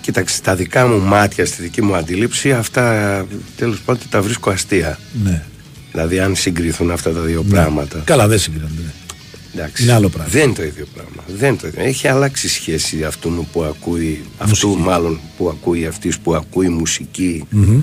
[0.00, 4.98] Κοίταξε, στα δικά μου μάτια, στη δική μου αντίληψη, αυτά τέλος πάντων τα βρίσκω αστεία.
[5.24, 5.42] Ναι.
[5.92, 8.02] Δηλαδή, αν συγκριθούν αυτά τα δύο πράγματα.
[8.04, 8.92] Καλά δεν συγκρίνονται.
[9.54, 9.60] Ναι.
[9.60, 10.30] Εντάξει, Είναι άλλο πράγμα.
[10.32, 11.24] Δεν είναι το ίδιο πράγμα.
[11.26, 11.82] Δεν είναι το ίδιο.
[11.82, 17.44] Έχει αλλάξει η σχέση αυτού που ακούει, αυτού μάλλον που ακούει, αυτής που ακούει μουσική.
[17.50, 17.82] Μμμ.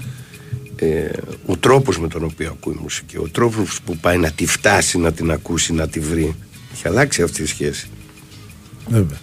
[0.76, 1.10] Ε,
[1.46, 5.12] ο τρόπος με τον οποίο ακούει μουσική, ο τρόπος που πάει να τη φτάσει, να
[5.12, 6.36] την ακούσει, να τη βρει.
[6.74, 7.88] Έχει αλλάξει αυτή η σχέση.
[8.88, 9.18] Βέβαια.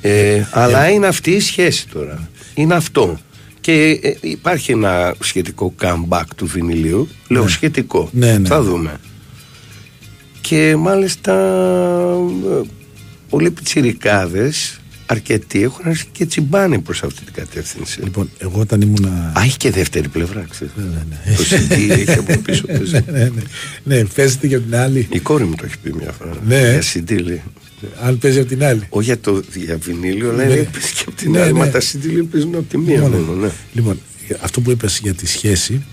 [0.00, 2.30] Ε, αλλά είναι αυτή η σχέση τώρα.
[2.54, 3.20] Είναι αυτό.
[3.60, 7.08] Και ε, υπάρχει ένα σχετικό comeback του βινιλίου.
[7.28, 8.08] Λέω σχετικό.
[8.12, 8.48] Ναι, ναι.
[8.48, 9.00] Θα δούμε.
[10.40, 11.32] Και μάλιστα
[12.62, 12.66] ε,
[13.28, 18.00] πολλοί πιτσιρικάδες αρκετοί έχουν αρχίσει και τσιμπάνε προς αυτή την κατεύθυνση.
[18.02, 19.32] Λοιπόν, εγώ όταν ήμουνα.
[19.38, 20.72] Α, έχει και δεύτερη πλευρά, ξέρεις.
[20.76, 21.34] ναι.
[21.36, 22.66] Το CD έχει από πίσω.
[22.66, 22.92] παίζει.
[22.92, 23.30] ναι, ναι,
[23.84, 23.96] ναι.
[23.96, 25.08] ναι, παίζεται και από την άλλη.
[25.12, 26.30] Η κόρη μου το έχει πει μια φορά.
[26.46, 26.60] Ναι.
[26.60, 27.42] Για CD λέει.
[28.02, 28.86] Αν παίζει από την άλλη.
[28.88, 30.48] Όχι για, το, για βινίλιο, αλλά Ναι.
[30.48, 30.54] ναι.
[30.62, 31.52] παίζει και από την Ναι, άλλη.
[31.52, 31.58] ναι.
[31.58, 33.16] Μα τα CD λέει παίζουν από τη μία Μόνο.
[33.18, 33.40] μόνο.
[33.40, 33.50] Ναι.
[33.72, 34.00] Λοιπόν,
[34.40, 35.84] αυτό που είπες για τη σχέση.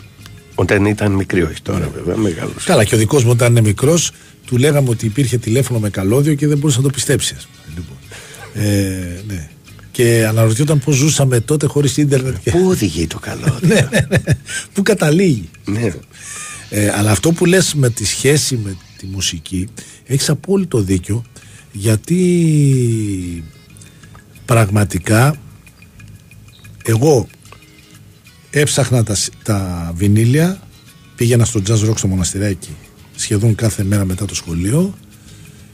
[0.56, 2.64] Όταν ήταν μικρή, όχι τώρα βέβαια, μεγάλος.
[2.64, 4.12] Καλά, και ο δικός μου όταν είναι μικρός,
[4.48, 7.34] του λέγαμε ότι υπήρχε τηλέφωνο με καλώδιο και δεν μπορούσε να το πιστέψει.
[7.38, 7.76] ας πούμε.
[7.78, 7.98] Λοιπόν.
[8.66, 9.50] Ε, ναι.
[9.92, 12.36] Και αναρωτιόταν πώς ζούσαμε τότε χωρίς ίντερνετ.
[12.44, 12.52] Και...
[12.52, 13.60] Πού οδηγεί το καλό.
[13.68, 14.18] ναι, ναι, ναι.
[14.74, 15.50] Πού καταλήγει.
[15.66, 15.94] ναι.
[16.70, 19.68] Ε, αλλά αυτό που λες με τη σχέση με τη μουσική
[20.06, 21.24] έχεις απόλυτο δίκιο
[21.72, 23.44] γιατί
[24.46, 25.36] πραγματικά
[26.84, 27.28] εγώ
[28.50, 30.62] έψαχνα τα, σ- τα βινίλια
[31.16, 32.76] πήγαινα στο jazz rock στο μοναστηράκι
[33.18, 34.98] σχεδόν κάθε μέρα μετά το σχολείο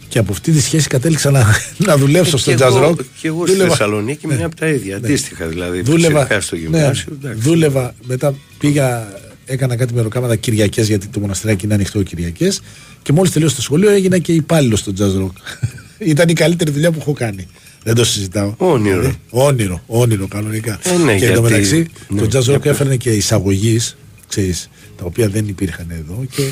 [0.08, 1.45] και από αυτή τη σχέση κατέληξα να,
[1.88, 4.67] να δουλέψω στο Και jazz εγώ- rock Και εγώ στη Δούλευα- Θεσσαλονίκη μια από τα
[4.67, 4.95] ίδια.
[4.95, 5.82] Αντίστοιχα δηλαδή.
[5.82, 7.06] δούλευα, Φυσικά στο γυμνάσιο.
[7.21, 7.49] ναι, εντάξει.
[7.49, 9.13] δούλευα, μετά πήγα,
[9.45, 12.62] έκανα κάτι μεροκάματα Κυριακές, γιατί το μοναστηράκι είναι ανοιχτό Κυριακές.
[13.01, 15.32] Και μόλις τελείωσα το σχολείο έγινα και υπάλληλος στο jazz rock.
[16.12, 17.47] Ήταν η καλύτερη δουλειά που έχω κάνει.
[17.84, 18.53] Δεν το συζητάω.
[18.58, 18.99] Όνειρο.
[18.99, 20.79] Δηλαδή, όνειρο, όνειρο κανονικά.
[20.84, 22.71] Ε, ναι, και εντωμεταξύ γιατί- ναι, το jazz για rock πες.
[22.71, 23.97] έφερνε και εισαγωγής,
[24.97, 26.25] τα οποία δεν υπήρχαν εδώ.
[26.36, 26.43] Και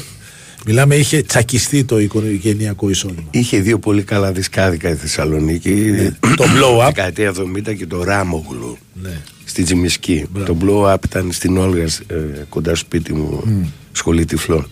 [0.65, 3.27] μιλάμε, είχε τσακιστεί το οικογενειακό εισόδημα.
[3.31, 5.93] Είχε δύο πολύ καλά δισκάδικα η Θεσσαλονίκη.
[6.37, 6.85] Το Blow Up.
[6.85, 7.33] Δεκαετία
[7.69, 8.77] 70 και το Ράμογλου.
[9.01, 9.21] Ναι.
[9.45, 10.25] Στη Τζιμισκή.
[10.45, 12.15] Το Blow Up ήταν στην Όλγα, ε,
[12.49, 13.43] κοντά στο σπίτι μου,
[13.91, 14.67] σχολή τυφλών.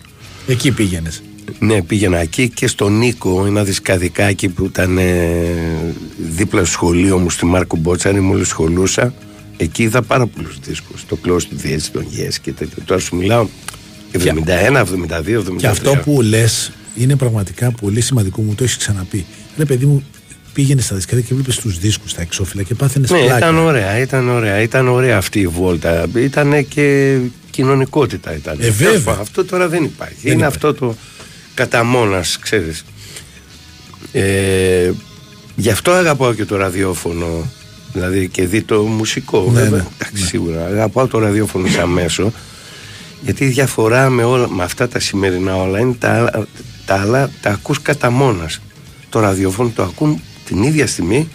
[0.46, 1.22] Εκεί πήγαινες.
[1.58, 7.30] Ναι, πήγαινα εκεί και στο Νίκο, ένα δισκαδικάκι που ήταν ε, δίπλα στο σχολείο μου
[7.30, 9.14] στη Μάρκο Μπότσαρη, μόλις σχολούσα.
[9.56, 11.06] Εκεί είδα πάρα πολλούς δίσκους.
[11.06, 12.82] Το Close to the Edge, τον Yes και τέτοια.
[12.84, 13.46] Τώρα σου μιλάω
[14.12, 15.56] 71, 72, 73.
[15.56, 19.26] Και αυτό που λες είναι πραγματικά πολύ σημαντικό, μου το έχεις ξαναπεί.
[19.56, 20.04] Ρε παιδί μου,
[20.52, 23.36] πήγαινε στα δισκάρια και βλέπεις τους δίσκους στα εξώφυλλα και πάθαινες Ναι, πλάκα.
[23.36, 24.60] ήταν ωραία, ήταν ωραία.
[24.60, 26.06] Ήταν ωραία αυτή η βόλτα.
[26.16, 27.16] Ήταν και
[27.50, 28.34] κοινωνικότητα.
[28.34, 28.56] Ήταν.
[28.60, 29.16] Ε, βέβαια.
[29.20, 30.14] Αυτό τώρα δεν υπάρχει.
[30.22, 30.54] Δεν είναι υπάρχει.
[30.66, 30.94] αυτό το
[31.54, 32.84] κατά μόνας, ξέρεις.
[34.12, 34.90] Ε,
[35.56, 37.50] γι' αυτό αγαπάω και το ραδιόφωνο.
[37.92, 39.50] Δηλαδή και δει το μουσικό.
[39.52, 39.78] Ναι, βέβαια.
[39.78, 40.66] ναι, Εντάξει, σίγουρα.
[40.66, 42.32] Αγαπάω το ραδιόφωνο σαν μέσο.
[43.22, 46.46] Γιατί η διαφορά με, όλα, με αυτά τα σημερινά όλα είναι τα, άλλα-
[46.86, 48.60] τα άλλα τα ακούς κατά μόνας.
[49.08, 51.28] Το ραδιόφωνο το ακούν την ίδια στιγμή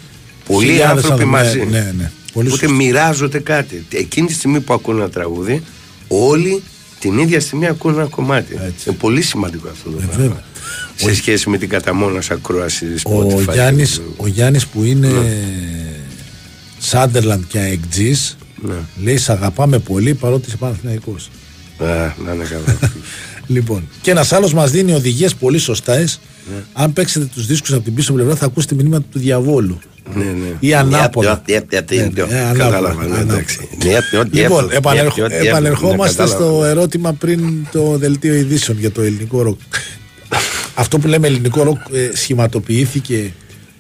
[0.47, 1.59] πολλοί Χιλιάδες άνθρωποι άνθρωποι, μαζί.
[1.59, 2.11] ναι, ναι, ναι.
[2.33, 2.75] Πολύ Οπότε σωστό.
[2.83, 3.85] μοιράζονται κάτι.
[3.89, 5.63] Εκείνη τη στιγμή που ακούν ένα τραγούδι,
[6.07, 6.63] όλοι
[6.99, 8.53] την ίδια στιγμή ακούν ένα κομμάτι.
[8.87, 10.13] Είναι πολύ σημαντικό αυτό το πράγμα.
[10.13, 10.43] Ε, βέβαια.
[10.95, 13.53] Σε σχέση με την καταμόνας ακρόαση Ο Spotify.
[13.53, 15.07] Γιάννης, ο Γιάννης που είναι
[16.79, 18.73] Σάντερλαντ και Αεκτζής Ναι.
[19.03, 21.29] λέει σ' αγαπάμε πολύ παρότι είσαι Παναθηναϊκός.
[21.79, 21.85] Α,
[22.25, 22.79] να είναι καλά.
[23.47, 25.97] Λοιπόν, και ένα άλλο μα δίνει οδηγίε πολύ σωστέ.
[25.99, 26.63] Ναι.
[26.73, 29.79] Αν παίξετε του δίσκους από την πίσω πλευρά, θα ακούσετε μηνύματα του διαβόλου.
[30.15, 30.53] ναι, ναι.
[30.59, 31.41] Ή ανάποδα.
[31.47, 33.21] Ναι, ναι, ναι, ναι, Ναι, ναι, ανάποδα, Κατάλαβα, ναι, ανάποδα.
[33.33, 33.67] εντάξει.
[33.83, 33.99] Ναι, ναι,
[34.31, 36.45] ναι, Λοιπόν, ναι, επανερχ- ναι, ναι, ναι, επανερχόμαστε κατάλαβα.
[36.45, 39.59] στο ερώτημα πριν το δελτίο ειδήσεων για το ελληνικό ροκ.
[40.75, 43.33] Αυτό που λέμε ελληνικό ροκ ε, σχηματοποιήθηκε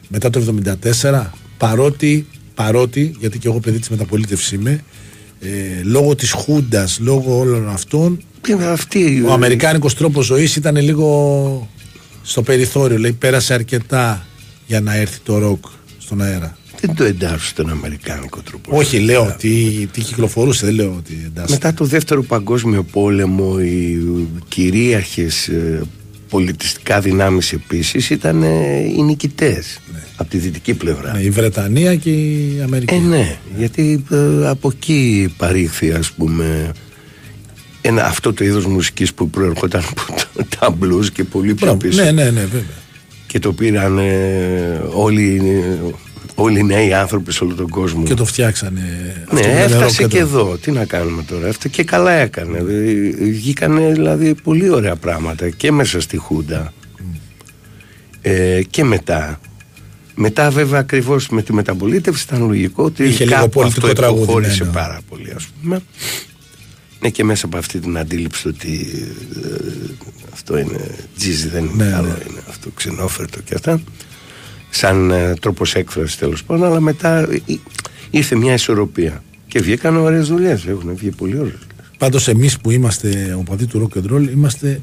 [0.07, 0.55] μετά το
[1.01, 1.21] 1974
[1.57, 4.83] παρότι, παρότι γιατί και εγώ παιδί της μεταπολίτευσης είμαι
[5.45, 8.19] ε, λόγω της Χούντας, λόγω όλων αυτών
[8.71, 11.69] αυτή, ο αμερικάνικος τρόπος ζωής ήταν λίγο
[12.21, 14.25] στο περιθώριο λέει πέρασε αρκετά
[14.67, 15.65] για να έρθει το ροκ
[15.97, 16.57] στον αέρα.
[16.81, 21.53] Δεν το εντάσσω στον αμερικάνικο τρόπο όχι λέω τι, τι κυκλοφορούσε δεν λέω ότι εντάσσεται.
[21.53, 23.99] Μετά το δεύτερο παγκόσμιο πόλεμο οι
[24.47, 25.81] κυρίαρχες ε,
[26.35, 29.79] πολιτιστικά δυνάμεις επίσης ήταν ε, οι νικητές
[30.15, 31.13] από τη δυτική πλευρά.
[31.13, 32.93] Ναι, η Βρετανία και η Αμερική.
[32.93, 36.71] Ε, ναι, γιατί ε, από εκεί παρήχθη ας πούμε
[37.81, 40.01] ένα, αυτό το είδος μουσικής που προερχόταν από
[40.35, 42.03] το- τα blues και πολύ πιο Μπράβο, πίσω.
[42.03, 42.63] Ναι ναι ναι βέβαια.
[43.27, 45.41] Και το πήραν ε, όλοι,
[46.35, 48.79] όλοι οι νέοι άνθρωποι σε όλο τον κόσμο και το φτιάξανε
[49.31, 50.57] ναι, αυτό με νερό έφτασε και το- εδώ.
[50.61, 51.47] Τι να κάνουμε τώρα.
[51.47, 52.57] Έφτασε και καλά έκανε.
[52.57, 52.63] Ε,
[53.31, 56.73] Βγήκανε δηλαδή πολύ ωραία πράγματα και μέσα στη Χούντα
[58.21, 59.39] ε, και μετά.
[60.15, 64.21] Μετά βέβαια ακριβώς με τη μεταπολίτευση ήταν λογικό ότι Είχε λίγο κάπου πολιτικό αυτό τραγούδι,
[64.23, 64.75] υποχώρησε ναι, ναι.
[64.75, 65.81] πάρα πολύ ας πούμε.
[66.99, 68.87] Ναι και μέσα από αυτή την αντίληψη ότι
[69.43, 69.49] ε,
[70.33, 72.17] αυτό είναι τζίζι δεν είναι Ναι, καλό ναι.
[72.29, 73.81] είναι αυτό ξενόφερτο και αυτά
[74.75, 77.41] σαν ε, τρόπος έκφρασης τέλος πάντων αλλά μετά ε,
[78.09, 81.59] ήρθε μια ισορροπία και βγήκαν ωραίες δουλειές έχουν βγει πολύ ωραίες
[81.97, 84.81] Πάντως εμείς που είμαστε οπαδοί του rock and roll είμαστε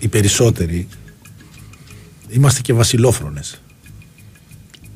[0.00, 0.88] οι περισσότεροι
[2.28, 3.62] είμαστε και βασιλόφρονες.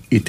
[0.09, 0.23] Ή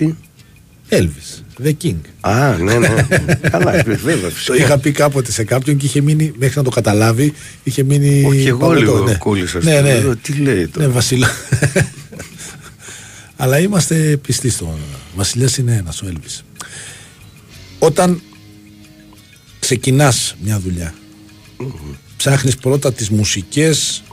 [0.90, 1.96] Elvis, the king.
[2.20, 2.88] Α, ναι, ναι.
[3.52, 4.16] Καλά, βέβαια.
[4.22, 4.56] Το φυσικά.
[4.56, 8.24] είχα πει κάποτε σε κάποιον και είχε μείνει, μέχρι να το καταλάβει, είχε μείνει.
[8.26, 9.14] Όχι, εγώ παγωτό, λίγο ναι.
[9.14, 10.00] κόλλησα Ναι, στο ναι.
[10.00, 11.28] λέω, τι λέει τώρα; Ναι, βασιλό.
[13.38, 14.78] Αλλά είμαστε πιστοί στον
[15.16, 16.44] Βασιλιάς είναι ένας ο Έλβης.
[17.80, 18.22] Όταν
[19.60, 20.94] ξεκινάς μια δουλειά,
[22.18, 24.04] ψάχνεις πρώτα τις μουσικές,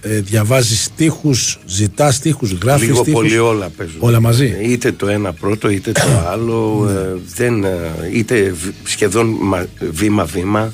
[0.00, 3.20] ε, διαβάζεις στίχους, ζητάς στίχους, γράφεις Λίγο στίχους.
[3.20, 3.96] πολύ όλα παίζουν.
[4.00, 4.56] Όλα μαζί.
[4.62, 6.88] Είτε το ένα πρώτο, είτε το άλλο.
[6.90, 7.78] ε, δεν, ε,
[8.12, 10.72] είτε β- σχεδόν μα- βήμα-βήμα.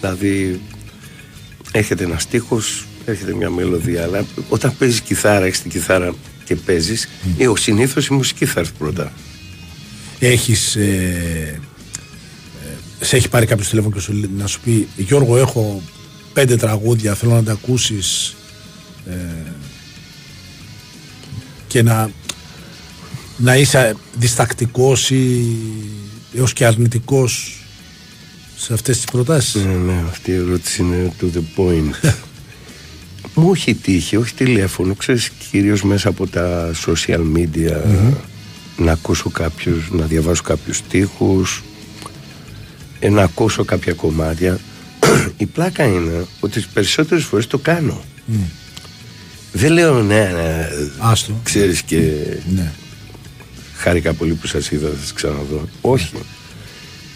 [0.00, 0.60] Δηλαδή,
[1.72, 4.02] έρχεται ένα στίχος, έρχεται μια μελωδία.
[4.02, 6.14] Αλλά όταν παίζεις κιθάρα, έχεις την κιθάρα
[6.46, 9.12] και παίζεις, ε, ο συνήθως η μουσική θα έρθει πρώτα.
[10.18, 11.60] Έχεις, ε,
[13.00, 15.82] ε, σε έχει πάρει κάποιος τηλέφωνο και σου, λέει- να σου πει Γιώργο έχω
[16.32, 18.34] πέντε τραγούδια, θέλω να τα ακούσεις
[19.10, 19.14] ε,
[21.66, 22.10] και να,
[23.36, 25.46] να είσαι διστακτικός ή
[26.36, 27.60] έως και αρνητικός
[28.56, 32.10] σε αυτές τις προτάσεις; Ναι, ναι, αυτή η ερώτηση είναι to the point.
[33.38, 37.76] Μου έχει τύχει, όχι τηλέφωνο, ξέρεις, κυρίως μέσα από τα social media
[38.78, 41.62] να ακούσω κάποιους, να διαβάσω κάποιους στίχους,
[43.00, 44.58] ε, να ακούσω κάποια κομμάτια.
[45.36, 48.04] Η πλάκα είναι ότι τις περισσότερες φορές το κάνω.
[49.52, 50.68] Δεν λέω ναι, ναι,
[50.98, 51.40] Άστο.
[51.42, 52.00] ξέρεις και
[52.54, 52.72] Ναι.
[53.76, 55.68] χάρηκα πολύ που σας είδα, θα σας ξαναδώ.
[55.80, 56.12] Όχι.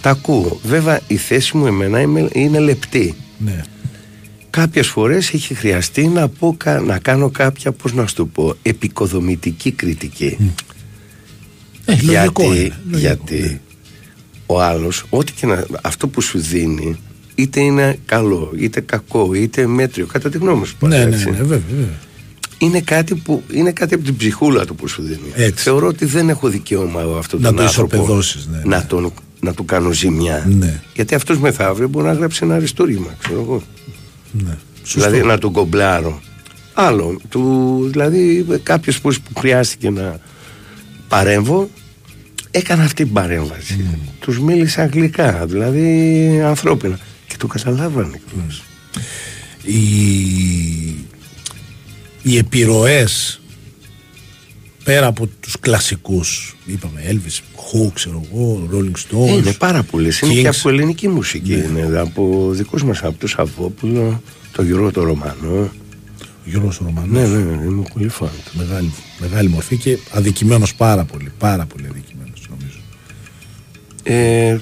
[0.03, 0.61] Τα ακούω.
[0.65, 3.15] Βέβαια η θέση μου εμένα είμαι- είναι λεπτή.
[3.39, 3.63] Ναι.
[4.51, 8.55] Κάποιες φορές έχει χρειαστεί να, πω, κα- να κάνω κάποια, πώς να σου το πω,
[8.63, 10.37] επικοδομητική κριτική.
[11.85, 13.61] Ε, λογικό γιατί είναι, λογικό, γιατί ναι.
[14.47, 16.97] ο άλλος, ό,τι και να, αυτό που σου δίνει,
[17.35, 20.77] είτε είναι καλό, είτε κακό, είτε μέτριο, κατά τη γνώμη σου.
[20.79, 21.25] πάντα, Ναι, ναι, έτσι.
[21.31, 21.99] ναι, βέβαια, βέβαια.
[22.59, 25.33] Είναι κάτι, που, είναι κάτι από την ψυχούλα του που σου δίνει.
[25.35, 25.63] Έτσι.
[25.63, 28.85] Θεωρώ ότι δεν έχω δικαίωμα εγώ αυτόν Να τον το άνθρωπο ισοπεδώσεις, ναι, να, ναι.
[28.89, 30.47] τον, να του κάνω ζημιά.
[30.59, 30.81] Ναι.
[30.95, 33.63] Γιατί αυτός μεθαύριο μπορεί να γράψει ένα αριστούργημα, ξέρω εγώ.
[34.33, 34.57] Ναι.
[34.85, 35.11] Σωστό.
[35.11, 36.21] Δηλαδή να τον κομπλάρω.
[36.75, 37.21] Άλλο.
[37.29, 40.21] Του, δηλαδή κάποιος που, που χρειάστηκε να
[41.09, 41.71] παρέμβω
[42.51, 43.85] έκανα αυτή την παρέμβαση.
[43.95, 44.09] Mm.
[44.21, 46.99] Τους μίλησα αγγλικά, δηλαδή ανθρώπινα.
[47.27, 48.21] Και το καταλάβανε.
[48.31, 48.63] κιόλας.
[49.63, 49.81] οι,
[52.23, 53.40] οι επιρροές
[54.85, 60.21] πέρα από τους κλασικούς είπαμε Elvis, Who, ξέρω εγώ, Rolling Ε, Stones είναι πάρα πολλές.
[60.21, 60.53] Είναι και Kings.
[60.59, 61.55] από ελληνική μουσική.
[61.55, 61.79] Ναι.
[61.81, 64.23] Είναι από δικούς μας, από τον Σαββόπουλο,
[64.53, 65.71] τον Γιώργο το Ρωμανό.
[66.45, 68.29] Γιώργος Ρωμανός Ναι, ναι, ναι, είμαι πολύ φαν.
[68.45, 68.59] του.
[68.59, 72.79] μεγάλη, μεγάλη μορφή και αδικημένος πάρα πολύ πάρα πολύ αδικημένος νομίζω
[74.03, 74.59] Ε,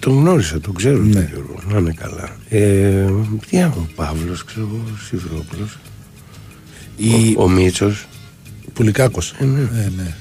[0.00, 1.12] τον γνώρισα, τον ξέρω Ναι.
[1.12, 2.36] τον Γιώργο, να είναι καλά.
[2.48, 3.04] Ε,
[3.50, 5.78] τι άλλο, ο Παύλος, ξέρω εγώ, ο Σιδρόπουλος,
[6.96, 8.06] η, ο, ο Μίτσος,
[8.72, 9.60] Πουλικάκος Ε, ναι.
[9.60, 10.14] ε, ναι.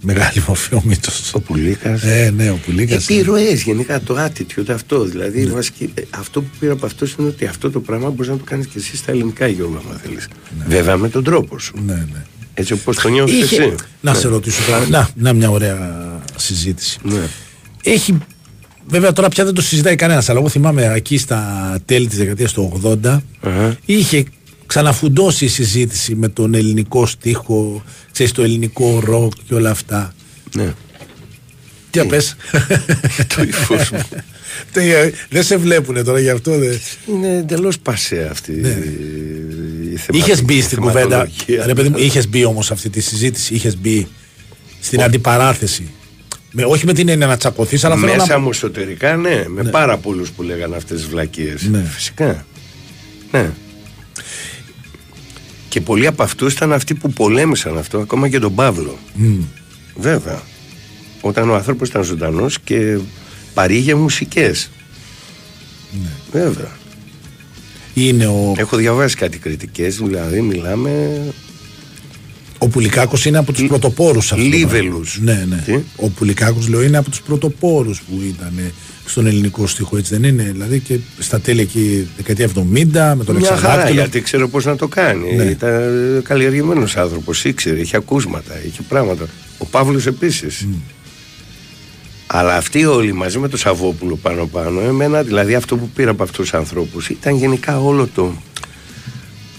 [0.00, 2.02] μεγάλη μορφή ο Μίτσος ο Πουλίκας.
[2.02, 5.04] ε, ναι ο Πουλίκας Επιρροές γενικά το attitude αυτό.
[5.04, 5.50] Δηλαδή Ναι.
[5.52, 8.44] βασική- ε, αυτό που πήρα από αυτός είναι ότι αυτό το πράγμα μπορείς να το
[8.44, 10.28] κάνεις και εσύ στα ελληνικά Γιώργο, άμα θέλεις.
[10.68, 11.74] Βέβαια με τον τρόπο σου.
[11.86, 12.24] ναι, ναι.
[12.54, 13.74] Έτσι όπως το νιώθεις Είχε- εσύ.
[14.00, 14.18] να Ναι.
[14.18, 16.02] σε ρωτήσω τώρα να, να μια ωραία
[16.36, 17.20] συζήτηση Ναι.
[17.82, 18.18] Έχει.
[18.88, 22.52] Βέβαια τώρα πια δεν το συζητάει κανένας, αλλά εγώ θυμάμαι εκεί στα τέλη της δεκαετίας
[22.52, 23.76] του 80 Αχα.
[23.84, 24.24] είχε
[24.72, 30.14] ξαναφουντώσει η συζήτηση με τον ελληνικό στίχο, ξέρεις, το ελληνικό ροκ και όλα αυτά.
[30.56, 30.72] Ναι.
[31.92, 32.36] Για πες;
[33.36, 33.98] το ύφος μου.
[34.72, 36.58] Τι, ε, Δεν σε βλέπουνε τώρα γι' αυτό.
[36.58, 38.68] δεν- Είναι εντελώς πασέ αυτή Ναι.
[38.68, 40.10] η θεματολογία.
[40.12, 41.00] Είχες μπει στην κουβέντα.
[41.08, 41.66] θεματολογία.
[41.66, 44.06] Ρε παιδί μου, είχες μπει όμως αυτή τη συζήτηση, είχες μπει
[44.80, 45.90] στην αντιπαράθεση.
[46.52, 48.38] Με, όχι με την έννοια να τσακωθείς, αλλά θέλω Μέσα να.
[48.38, 51.62] μου εσωτερικά, ναι, με πάρα πολλούς που λέγανε αυτές τις βλακίες.
[51.62, 51.82] Ναι.
[51.94, 52.46] Φυσικά.
[53.32, 53.50] Ναι.
[55.72, 58.98] Και πολλοί από αυτούς ήταν αυτοί που πολέμησαν αυτό, ακόμα και τον Παύλο.
[59.14, 59.40] Μμ.
[59.96, 60.42] Βέβαια.
[61.20, 62.98] Όταν ο άνθρωπος ήταν ζωντανός και
[63.54, 64.70] παρήγε μουσικές.
[66.02, 66.40] Ναι.
[66.40, 66.76] Βέβαια.
[67.94, 71.20] Είναι ο, Έχω διαβάσει κάτι κριτικές, δηλαδή μιλάμε.
[72.62, 74.44] Ο Πουλικάκος είναι από τους πρωτοπόρους αυτό.
[74.44, 75.20] το Λίβελους.
[75.24, 75.44] πράγμα.
[75.46, 75.62] Ναι, ναι.
[75.62, 78.72] Τι; Ο Πουλικάκος λέω είναι από τους πρωτοπόρους που ήταν ε,
[79.06, 80.42] στον ελληνικό στίχο, έτσι δεν είναι.
[80.52, 82.52] Δηλαδή και στα τέλη εκεί δεκαετία 70
[83.16, 84.00] με τον Μια χαρά, Εξαδάκτυλο.
[84.00, 85.34] γιατί ξέρω πώς να το κάνει.
[85.36, 85.42] Ναι.
[85.44, 85.82] Ήταν
[86.24, 89.24] καλλιεργημένος άνθρωπος, ήξερε, είχε ακούσματα, είχε πράγματα.
[89.58, 90.66] Ο Παύλος επίσης.
[92.26, 96.38] Αλλά αυτοί όλοι μαζί με τον Σαββόπουλο πάνω-πάνω, εμένα δηλαδή αυτό που πήρα από αυτούς
[96.38, 98.32] τους ανθρώπους ήταν γενικά όλο το.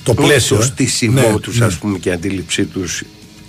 [0.04, 0.56] Το πλαίσιο.
[0.56, 0.66] Το ε.
[0.66, 1.66] στήσιμό Ναι, τους, ναι.
[1.66, 3.04] ας πούμε, και η αντίληψή τους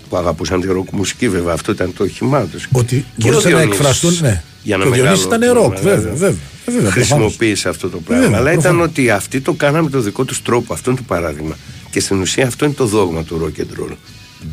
[0.09, 1.53] που αγαπούσαν τη ροκ μουσική, βέβαια.
[1.53, 2.69] Αυτό ήταν το όχημά τους.
[2.73, 4.43] Ότι μπορούσαν να εκφραστούν, ναι.
[4.63, 6.29] Για να Και ο Διονύσης μεγάλο- ήταν ροκ, να- βέβαια, βέβαια,
[6.67, 8.25] ε, βέβαια, Χρησιμοποίησε αυτό το πράγμα.
[8.25, 8.89] Βέβαια, Αλλά ήταν προφανώς.
[8.89, 10.73] ότι αυτοί το κάνανε με το δικό τους τρόπο.
[10.73, 11.57] Αυτό είναι το παράδειγμα.
[11.91, 13.93] Και στην ουσία αυτό είναι το δόγμα του rock and roll.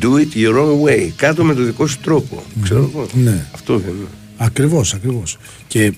[0.02, 1.08] Do it your own way.
[1.16, 2.42] Κάτω με το δικό σου τρόπο.
[2.62, 3.06] Ξέρω εγώ.
[3.12, 3.46] Ναι.
[3.54, 4.06] Αυτό δεν είναι.
[4.36, 5.36] Ακριβώς, ακριβώς.
[5.66, 5.90] Και ε,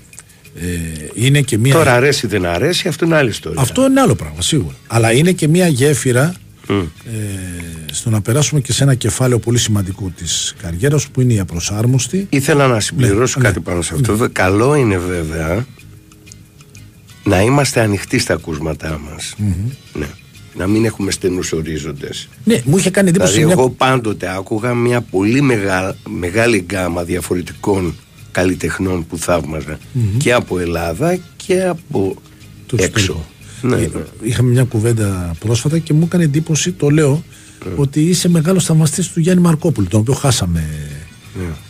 [1.13, 1.73] είναι και μία.
[1.73, 3.61] Τώρα αρέσει δεν αρέσει, αυτό είναι άλλη ιστορία.
[3.61, 4.75] Αυτό είναι άλλο πράγμα, σίγουρα.
[4.87, 6.33] Αλλά είναι και μία γέφυρα
[6.69, 6.73] ε,
[7.91, 12.27] στο να περάσουμε και σε ένα κεφάλαιο πολύ σημαντικό της καριέρας που είναι η απροσάρμοστη.
[12.29, 13.63] Ήθελα να συμπληρώσω Ναι, κάτι ναι.
[13.65, 14.17] πάνω σε αυτό.
[14.17, 15.65] Βε- Καλό είναι βέβαια
[17.23, 19.35] να είμαστε ανοιχτοί στα ακούσματά μας.
[19.93, 20.05] Ναι.
[20.57, 22.27] Να μην έχουμε στενούς ορίζοντες.
[22.43, 23.31] Ναι, μου είχε κάνει εντύπωση.
[23.33, 27.95] Δηλαδή, μια- εγώ πάντοτε άκουγα μια πολύ μεγα- μεγάλη γκάμα διαφορετικών
[28.39, 29.79] καλλιτεχνών που θαυμαζα
[30.17, 32.15] και από Ελλάδα και από
[32.65, 32.85] το έξω.
[32.87, 33.25] εξωτερικό.
[33.61, 34.03] Ναι, Ε, ναι.
[34.29, 37.23] Είχαμε μια κουβέντα πρόσφατα και μου έκανε εντύπωση, το λέω,
[37.75, 40.63] ότι είσαι μεγάλος θαυμαστής του Γιάννη Μαρκόπουλου, τον οποίο χάσαμε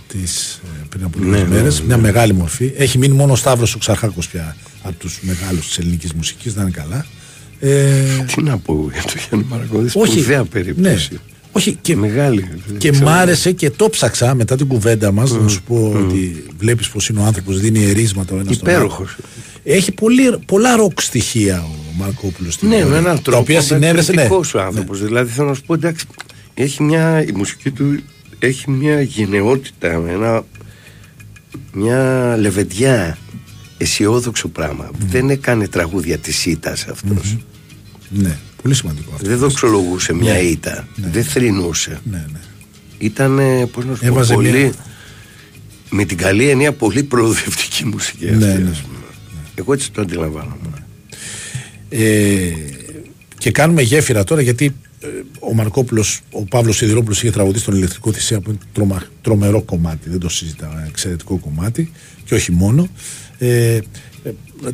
[0.08, 1.80] τις, ε, πριν από λίγες Ναι, ναι, μέρες.
[1.80, 2.74] ναι, Μια μεγάλη μορφή.
[2.78, 6.62] Έχει μείνει μόνο ο Σταύρος ο Ξαρχάκος πια από τους μεγάλους της ελληνικής μουσικής, να
[6.62, 7.06] είναι καλά.
[7.60, 8.04] Ε,
[8.36, 11.20] Τι να πω για το Γιάννη Μαρακόδη, όχι, σπουδαία περίπτωση.
[11.56, 11.62] Ναι.
[11.62, 12.50] όχι, και, Μεγάλη.
[12.78, 13.06] και ξέρω.
[13.06, 15.32] μ' άρεσε και το ψάξα μετά την κουβέντα μας.
[15.32, 18.78] Να σου πω ότι βλέπεις πως είναι ο άνθρωπος, δίνει ερίσματα ο ένας στον άλλο.
[18.78, 19.16] Υπέροχος.
[19.64, 23.40] Έχει πολύ, πολλά ροκ στοιχεία ο Μαρκόπουλος στην Ναι, με πορεία, έναν Τα τρόπο.
[23.40, 24.12] οποία συνέβησε.
[24.14, 24.24] Ναι.
[24.24, 24.30] Ναι.
[24.56, 25.04] ο άνθρωπος.
[25.04, 26.06] Δηλαδή θέλω να σου πω, εντάξει,
[26.54, 28.00] έχει μια, η μουσική του
[28.40, 30.44] έχει μια γενναιότητα, ένα,
[31.74, 33.18] μια λεβεντιά,
[33.78, 34.90] αισιόδοξο πράγμα.
[35.08, 37.38] Δεν έκανε τραγούδια της ήττας αυτός.
[38.10, 39.28] ναι, πολύ σημαντικό αυτό.
[39.28, 40.40] Δεν δοξολογούσε μια Ναι.
[40.40, 40.88] ήττα.
[40.96, 42.00] Δεν θρυνούσε.
[42.12, 42.40] Ναι, ναι.
[42.98, 43.36] Ήταν,
[43.72, 44.52] πώς να σου πω, Έβαζε πολύ.
[44.52, 44.72] μια-
[45.90, 48.38] Με την καλή έννοια, πολύ προοδευτική μουσική αυτή.
[48.38, 48.64] Ναι, ας ναι.
[48.64, 48.98] πούμε.
[49.56, 50.86] Εγώ έτσι το αντιλαμβάνομαι.
[51.90, 52.52] Ε,
[53.38, 55.08] και κάνουμε γέφυρα τώρα γιατί ε,
[55.40, 60.10] ο Μαρκόπουλος, ο Παύλος Σιδηρόπουλος είχε τραγουδίσει τον ηλεκτρικό θυσία που είναι τρομα, τρομερό κομμάτι,
[60.10, 61.92] δεν το συζητάω, ένα εξαιρετικό κομμάτι
[62.26, 62.88] και όχι μόνο.
[63.38, 63.82] Ε, ε,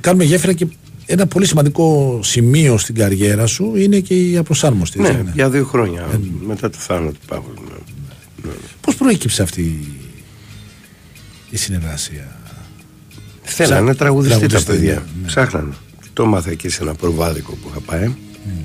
[0.01, 0.67] κάνουμε γέφυρα και
[1.12, 4.99] ένα πολύ σημαντικό σημείο στην καριέρα σου είναι και η απροσάρμοστη.
[4.99, 6.07] έτσι Ναι, δεν είναι; για δύο χρόνια
[6.45, 7.53] μετά το θάνατο του Παύλου.
[8.43, 8.51] ναι.
[8.82, 9.88] Πώς προέκυψε αυτή η-
[11.49, 12.36] η συνεργασία;
[13.43, 14.93] Θέλανε Ψά- τραγουδιστή τα τραγουδιστή, παιδιά.
[14.93, 15.28] ναι, ναι.
[15.28, 15.74] Ψάχνανε.
[16.14, 18.14] Το έμαθα εκεί σε ένα προβάδικο που είχα πάει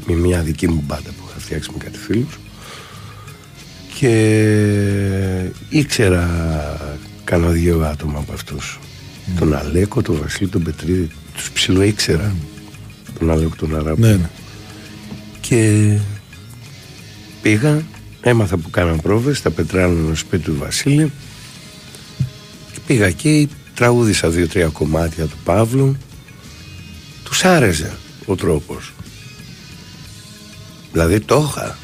[0.07, 2.38] με μια δική μου μπάντα που είχα φτιάξει με κάτι φίλους
[3.99, 4.11] και
[5.68, 6.26] ήξερα
[7.24, 8.78] κάνα δύο άτομα από αυτούς
[9.38, 12.34] τον Αλέκο, τον Βασίλη, τον Πετρίδη τους ψηλό ήξερα
[13.18, 14.01] τον Αλέκο, τον Αράπη.
[14.01, 14.30] Ναι, ναι.
[15.41, 15.99] και
[17.43, 17.82] πήγα
[18.20, 21.12] έμαθα που κάναν πρόβες στα πετράλαινα στο σπίτι του Βασίλη.
[22.72, 25.97] Και πήγα εκεί τραγούδισα δύο-τρία κομμάτια του Παύλου.
[27.24, 28.93] Τους άρεσε ο τρόπος.
[30.93, 31.78] Δηλαδή το είχα.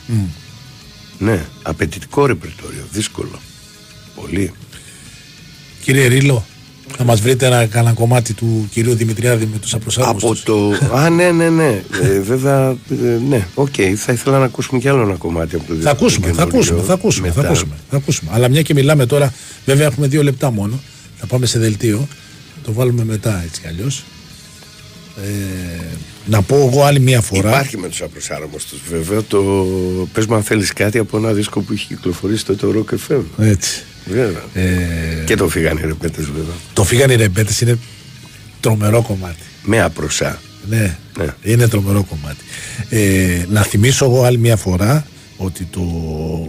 [1.18, 3.40] Ναι, απαιτητικό ρεπερτόριο, δύσκολο.
[4.14, 4.52] Πολύ.
[5.82, 6.46] Κύριε Ρίλο,
[6.96, 10.42] θα μας βρείτε ένα, κανένα κομμάτι του κυρίου Δημητριάδη με τους από απροσάρμοστους.
[10.42, 10.72] το.
[10.96, 11.82] Α, ναι, ναι, ναι.
[12.02, 13.46] Ε, βέβαια, ε, ναι.
[13.54, 16.34] Οκ, θα ήθελα να ακούσουμε κι άλλο ένα κομμάτι από το Θα δίσκο ακούσουμε, του
[16.34, 17.48] θα ακούσουμε, καινούριο θα ακούσουμε, θα μετά.
[17.48, 18.30] ακούσουμε, θα ακούσουμε.
[18.34, 19.32] Αλλά μια και μιλάμε τώρα,
[19.64, 20.80] βέβαια έχουμε δύο λεπτά μόνο.
[21.16, 22.08] Θα πάμε σε δελτίο.
[22.64, 24.04] Το βάλουμε μετά έτσι κι αλλιώς.
[25.16, 25.84] Ε,
[26.26, 27.48] να πω εγώ άλλη μια φορά.
[27.48, 29.22] Υπάρχει με τους απροσάρμοστου βέβαια.
[29.22, 29.66] Το
[30.12, 33.22] πες μου αν θέλεις κάτι από ένα δίσκο που έχει κυκλοφορήσει τότε το Rock FM.
[33.38, 33.84] Έτσι.
[34.06, 34.42] Βέβαια.
[34.54, 36.54] Ε, Και το φύγανε οι ρεπέτες βέβαια.
[36.72, 37.78] το φύγανε οι ρεμπέτες είναι
[38.60, 39.42] τρομερό κομμάτι.
[39.64, 40.40] Με απροσά.
[40.68, 41.26] Ναι, Ναι.
[41.42, 42.44] είναι τρομερό κομμάτι.
[42.88, 45.80] Ε, να θυμίσω εγώ άλλη μια φορά ότι το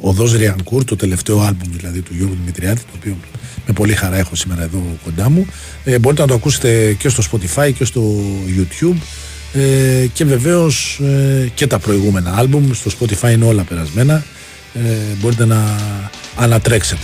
[0.01, 3.17] Οδός Ριανκούρ, το τελευταίο άλμπουμ δηλαδή του Γιώργου Δημητριάτη, το οποίο
[3.67, 5.45] με πολύ χαρά έχω σήμερα εδώ κοντά μου,
[5.83, 8.15] ε, μπορείτε να το ακούσετε και στο Spotify και στο
[8.57, 8.95] YouTube
[9.53, 14.23] ε, και βεβαίως ε, και τα προηγούμενα άλμπουμ, στο Spotify είναι όλα περασμένα,
[14.73, 14.79] ε,
[15.21, 15.75] μπορείτε να
[16.35, 17.01] ανατρέξετε.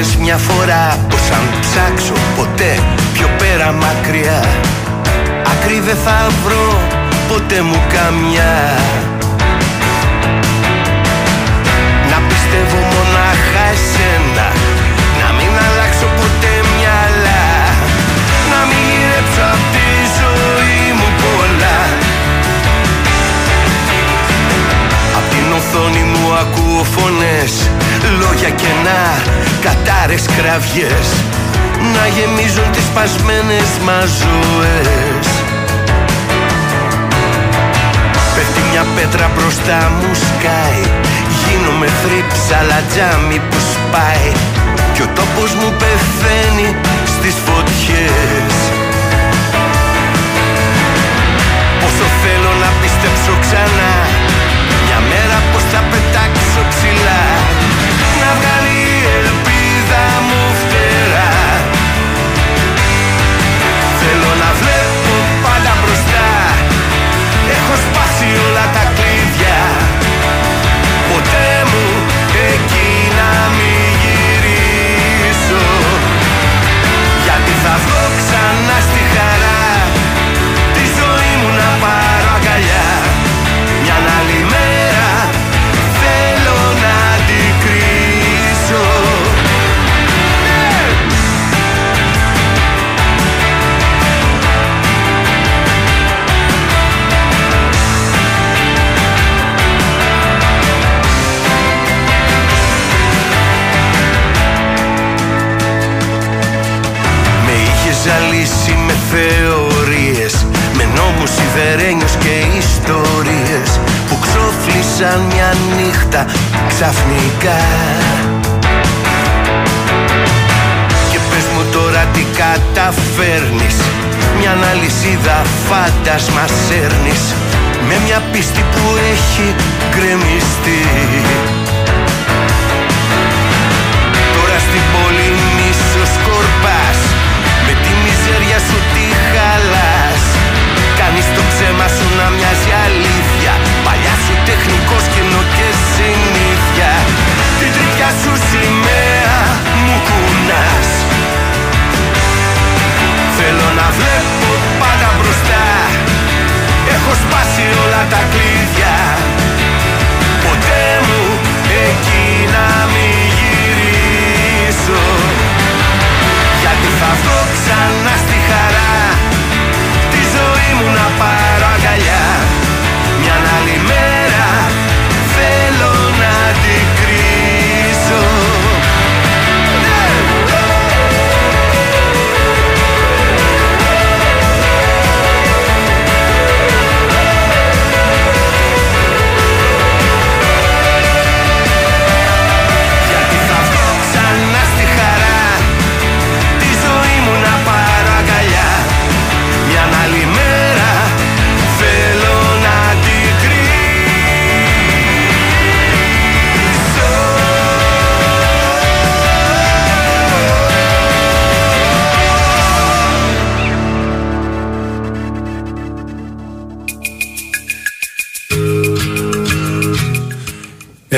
[0.00, 2.72] Μου λες μια φορά Πως αν ψάξω ποτέ
[3.12, 4.44] πιο πέρα μακριά.
[5.52, 6.78] Άκρη δεν θα βρω
[7.28, 8.54] ποτέ μου καμιά.
[12.10, 14.46] Να πιστεύω μονάχα εσένα
[15.20, 17.46] Να μην αλλάξω ποτέ μυαλά.
[18.52, 19.88] Να μην γυρέψω απ' τη
[20.18, 21.78] ζωή μου πολλά.
[25.18, 27.52] Απ' την οθόνη μου ακούω φωνές
[28.20, 29.02] Λόγια κενά,
[29.66, 31.08] κατάρες κραυγές
[31.94, 35.26] Να γεμίζουν τις σπασμένες μας ζωές.
[38.34, 40.84] Πέφτει μια πέτρα μπροστά μου σκάει
[41.42, 44.30] Γίνομαι θρύψαλα τζάμι που σπάει.
[44.94, 46.68] Κι ο τόπος μου πεθαίνει
[47.14, 48.54] στις φωτιές.
[51.80, 53.92] Πόσο θέλω να πιστέψω ξανά
[54.84, 55.29] Μια μέρα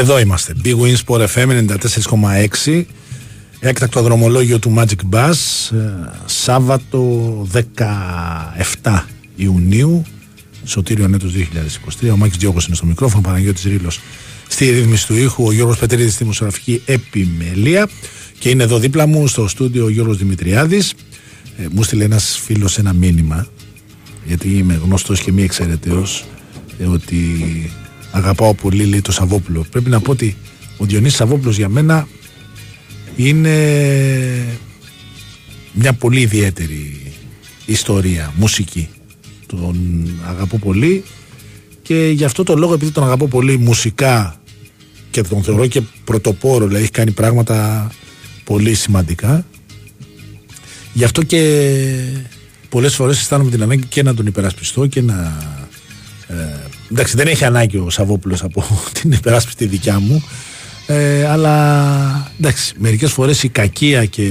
[0.03, 0.55] Εδώ είμαστε.
[0.64, 1.66] Big Win Sport FM
[2.64, 2.82] 94,6.
[3.61, 5.30] Έκτακτο δρομολόγιο του Magic Bus.
[5.72, 5.78] ε,
[6.24, 7.46] Σάββατο
[8.82, 9.05] 17
[9.36, 10.03] Ιουνίου.
[10.64, 12.11] Σωτήριο έτος 2023.
[12.12, 13.22] Ο Μάκης Διώκος είναι στο μικρόφωνο.
[13.22, 14.00] Παναγιώτης Ρήλος
[14.48, 15.44] στη ρύθμιση του ήχου.
[15.44, 17.88] Ο Γιώργος Πετρίδης στη δημοσιογραφική επιμελία.
[18.38, 20.94] Και είναι εδώ δίπλα μου στο στούντιο ο Γιώργος Δημητριάδης.
[21.59, 23.46] Ε, μου στείλε ένας φίλος ένα μήνυμα
[24.24, 26.24] γιατί είμαι γνωστός και μη εξαιρεταίος
[26.78, 27.16] ε, ότι
[28.12, 30.36] αγαπάω πολύ λέει το Σαββόπουλο πρέπει να πω ότι
[30.76, 32.08] ο Διονύσης Σαββόπουλος για μένα
[33.16, 34.58] είναι
[35.72, 37.00] μια πολύ ιδιαίτερη
[37.66, 38.88] ιστορία, μουσική
[39.46, 41.04] τον αγαπώ πολύ
[41.82, 44.40] και γι' αυτό το λόγο επειδή τον αγαπώ πολύ μουσικά
[45.10, 47.88] και τον θεωρώ και πρωτοπόρο δηλαδή έχει κάνει πράγματα
[48.44, 49.44] πολύ σημαντικά
[50.92, 51.42] Γι' αυτό και
[52.68, 55.38] πολλές φορές αισθάνομαι την ανάγκη και να τον υπερασπιστώ και να.
[56.26, 56.34] Ε,
[56.93, 58.64] εντάξει, δεν έχει ανάγκη ο Σαββόπουλος από
[59.01, 60.24] την υπεράσπιστη δικιά μου.
[60.86, 64.28] Ε, αλλά εντάξει, μερικές φορές η κακία και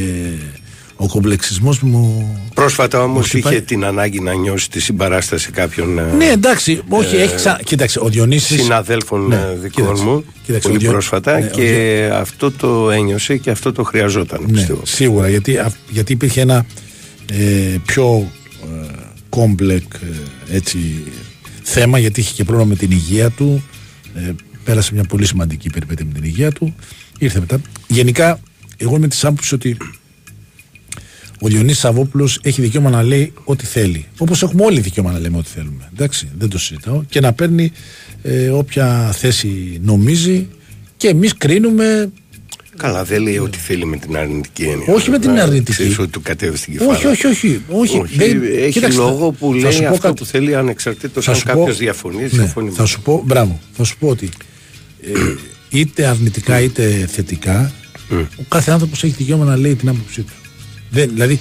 [0.96, 2.36] ο κομπλεξισμός μου.
[2.54, 3.54] Πρόσφατα όμως μου χτυπάει.
[3.54, 7.60] είχε την ανάγκη να νιώσει τη συμπαράσταση κάποιων ε, Ναι, εντάξει, όχι, έχει ξα...
[7.64, 8.62] Κοίταξε, ο Διονύσης...
[8.62, 12.52] συναδέλφων Ναι, ε, δικών κοίταξε, μου κοίταξε, ο πολύ Διο- πρόσφατα ναι, ο και αυτό
[12.52, 14.82] το ένιωσε και αυτό το χρειαζόταν Ναι, πιστεύω.
[14.86, 16.66] σίγουρα, γιατί, α- γιατί υπήρχε ένα
[17.32, 18.32] ε, πιο
[18.64, 18.86] ε,
[19.30, 21.04] κόμπλεκ ε, έτσι,
[21.62, 23.64] θέμα, γιατί είχε και πρόβλημα με την υγεία του.
[24.16, 24.32] Ε,
[24.64, 26.76] πέρασε μια πολύ σημαντική περιπέτεια με την υγεία του.
[27.20, 27.62] Ήρθε μετά.
[27.88, 28.40] Γενικά,
[28.78, 29.78] εγώ είμαι της άποψης ότι
[31.40, 34.06] ο Διονύσης Σαββόπουλος έχει δικαίωμα να λέει ό,τι θέλει.
[34.18, 35.90] Όπως έχουμε όλοι δικαίωμα να λέμε ό,τι θέλουμε.
[35.94, 37.04] Εντάξει, δεν το συζητάω.
[37.04, 37.72] Και να παίρνει
[38.22, 40.48] ε, όποια θέση νομίζει
[40.98, 42.12] και εμείς κρίνουμε
[42.82, 44.94] Καλά, δεν λέει ότι θέλει με την αρνητική έννοια.
[44.94, 45.72] Όχι με την Να αρνητική.
[45.72, 47.10] Ξέρεις ότι του κατέβει στην κεφάλαια.
[47.10, 47.98] Όχι, όχι, όχι.
[48.00, 48.16] όχι.
[48.18, 50.14] Δεν- έχει κοίταξε, λόγο που θα λέει σου πω αυτό κάτι.
[50.20, 52.70] που θέλει ανεξαρτήτως Θα αν σου πω- κάποιος διαφωνεί, Ναι, συμφωνεί.
[52.70, 54.30] με θα σου πω, μπράβο, θα σου πω ότι
[55.02, 55.12] ε,
[55.70, 57.72] είτε αρνητικά είτε θετικά
[58.40, 60.34] ο κάθε άνθρωπος έχει δικαίωμα να λέει την άποψή του.
[60.90, 61.40] Δεν, δηλαδή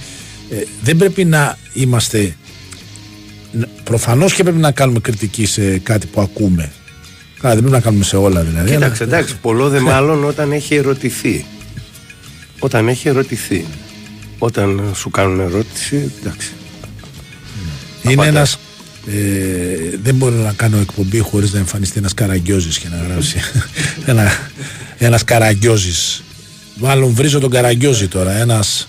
[0.49, 2.35] ε, δεν πρέπει να είμαστε
[3.51, 6.71] να- προφανώς και πρέπει να κάνουμε κριτική σε κάτι που ακούμε.
[7.41, 8.71] Καλά, δεν πρέπει να κάνουμε σε όλα δηλαδή.
[8.71, 11.45] Κοίταξε, αλλά- εντάξει, πολλό δε μάλλον όταν έχει ερωτηθεί.
[12.59, 13.65] Όταν έχει ερωτηθεί.
[14.37, 16.51] Όταν σου κάνουν ερώτηση, εντάξει.
[18.03, 18.27] Είναι Απαντάς.
[18.35, 18.57] ένας
[19.07, 23.37] ε, δεν μπορώ να κάνω εκπομπή χωρίς να εμφανιστεί ένας καραγκιόζης και να γράψει
[24.05, 24.31] ένα,
[24.97, 26.23] ένας καραγκιόζης
[26.75, 28.87] μάλλον βρίζω τον καραγκιόζη τώρα ένας,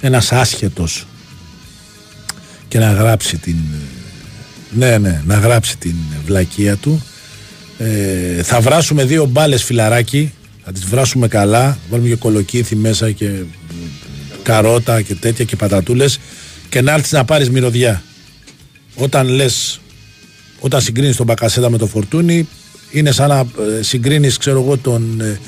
[0.00, 1.06] ένας άσχετος
[2.68, 3.56] και να γράψει την
[4.70, 5.94] ναι ναι να γράψει την
[6.26, 7.02] βλακεία του
[7.78, 10.32] ε, θα βράσουμε δύο μπάλες φιλαράκι.
[10.64, 11.78] Θα τις βράσουμε καλά.
[11.90, 13.30] Βάλουμε και κολοκύθι μέσα και
[14.42, 16.18] καρότα και τέτοια και πατατούλες.
[16.68, 18.02] Και να έρθεις να πάρεις μυρωδιά.
[18.94, 19.80] Όταν λες
[20.64, 22.48] όταν συγκρίνεις τον Μπακασέτα με τον Φορτούνη
[22.90, 25.38] είναι σαν να ε, συγκρίνεις ξέρω εγώ τον ε,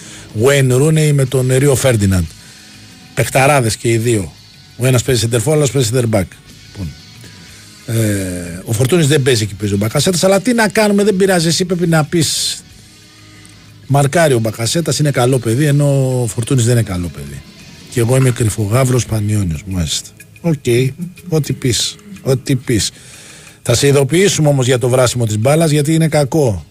[0.45, 2.25] Wayne Rooney με τον ε, Ρίο Φέρντιναντ
[3.15, 4.33] παιχταράδες και οι δύο.
[4.77, 6.25] Ο ένας παίζει center for, ο άλλος παίζει center back.
[6.25, 6.27] Λοιπόν,
[7.87, 7.95] ε,
[8.65, 11.65] ο Φορτούνης δεν παίζει εκεί παίζει ο Μπακασέτας αλλά τι να κάνουμε δεν πειράζει εσύ
[11.65, 12.63] πρέπει να πεις
[13.87, 17.43] μαρκάρει ο Μπακασέτας είναι καλό παιδί ενώ ο Φορτούνης δεν είναι καλό παιδί
[17.91, 20.09] Και εγώ είμαι κρυφογάβρος Πανιόνιος, μάλιστα.
[20.41, 20.65] Οκ,
[21.29, 22.91] ό,τι πεις, ό,τι πεις.
[23.63, 26.67] Θα σε ειδοποιήσουμε όμως για το βράσιμο της μπάλας γιατί είναι κακό.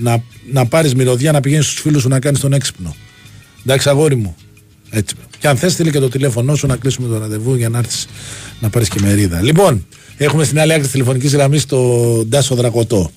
[0.00, 0.22] Να,
[0.52, 2.96] να πάρεις μυρωδιά να πηγαίνεις στους φίλους σου να κάνεις τον έξυπνο.
[3.64, 4.36] Εντάξει αγόρι μου.
[4.90, 5.14] Έτσι.
[5.38, 8.06] Και αν θες στείλει και το τηλέφωνό σου να κλείσουμε το ραντεβού για να έρθεις
[8.60, 9.42] να πάρεις και μερίδα.
[9.42, 9.86] Λοιπόν,
[10.18, 13.10] έχουμε στην άλλη άκρη της τηλεφωνικής γραμμής τον Ντάσο Δρακωτό.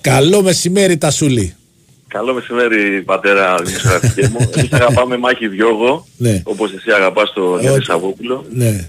[0.00, 1.54] Καλό μεσημέρι Τασούλη.
[2.08, 4.50] Καλό μεσημέρι, πατέρα δημοσιογραφική μου.
[4.56, 6.42] Εμείς αγαπάμε μάχη διόγο, Ναι.
[6.44, 8.44] όπως εσύ αγαπάς το Γιάννη Σαββόπουλο.
[8.50, 8.88] Ναι.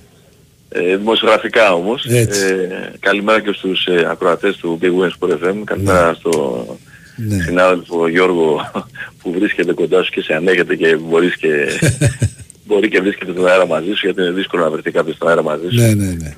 [0.69, 2.05] Ε, δημοσιογραφικά όμως.
[2.05, 2.39] Έτσι.
[2.45, 5.55] Ε, καλημέρα και στους ε, ακροατές του Big Wings Sport FM.
[5.63, 6.65] Καλημέρα στο
[7.15, 7.43] Ναι.
[7.43, 8.71] συνάδελφο Γιώργο
[9.21, 11.49] που βρίσκεται κοντά σου και σε ανέχεται και μπορείς και...
[12.67, 15.43] μπορεί και βρίσκεται στον αέρα μαζί σου γιατί είναι δύσκολο να βρεθεί κάποιος στον αέρα
[15.43, 15.75] μαζί σου.
[15.75, 16.34] Ναι, ναι, ναι.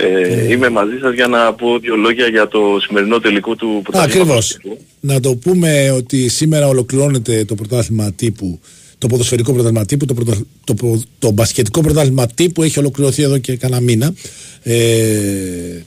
[0.00, 4.54] Ε, είμαι μαζί σας για να πω δύο λόγια για το σημερινό τελικό του πρωταθλήματος.
[4.54, 4.78] Ακριβώς.
[5.00, 8.60] Να το πούμε ότι σήμερα ολοκληρώνεται το πρωτάθλημα τύπου,
[8.98, 13.38] το ποδοσφαιρικό πρωτάθλημα τύπου, το, πρωτα- το, προ- το μπασκετικό πρωτάθλημα τύπου έχει ολοκληρωθεί εδώ
[13.38, 14.14] και κάνα μήνα.
[14.62, 15.82] Ε,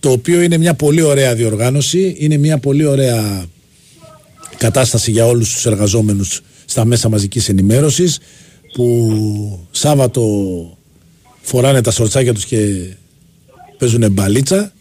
[0.00, 3.44] το οποίο είναι μια πολύ ωραία διοργάνωση, είναι μια πολύ ωραία
[4.56, 8.18] κατάσταση για όλους τους εργαζόμενους στα μέσα μαζικής ενημέρωσης
[8.72, 10.22] που Σάββατο
[11.40, 12.56] φοράνε τα σορτσάκια τους και
[13.82, 14.72] παίζουν μπαλίτσα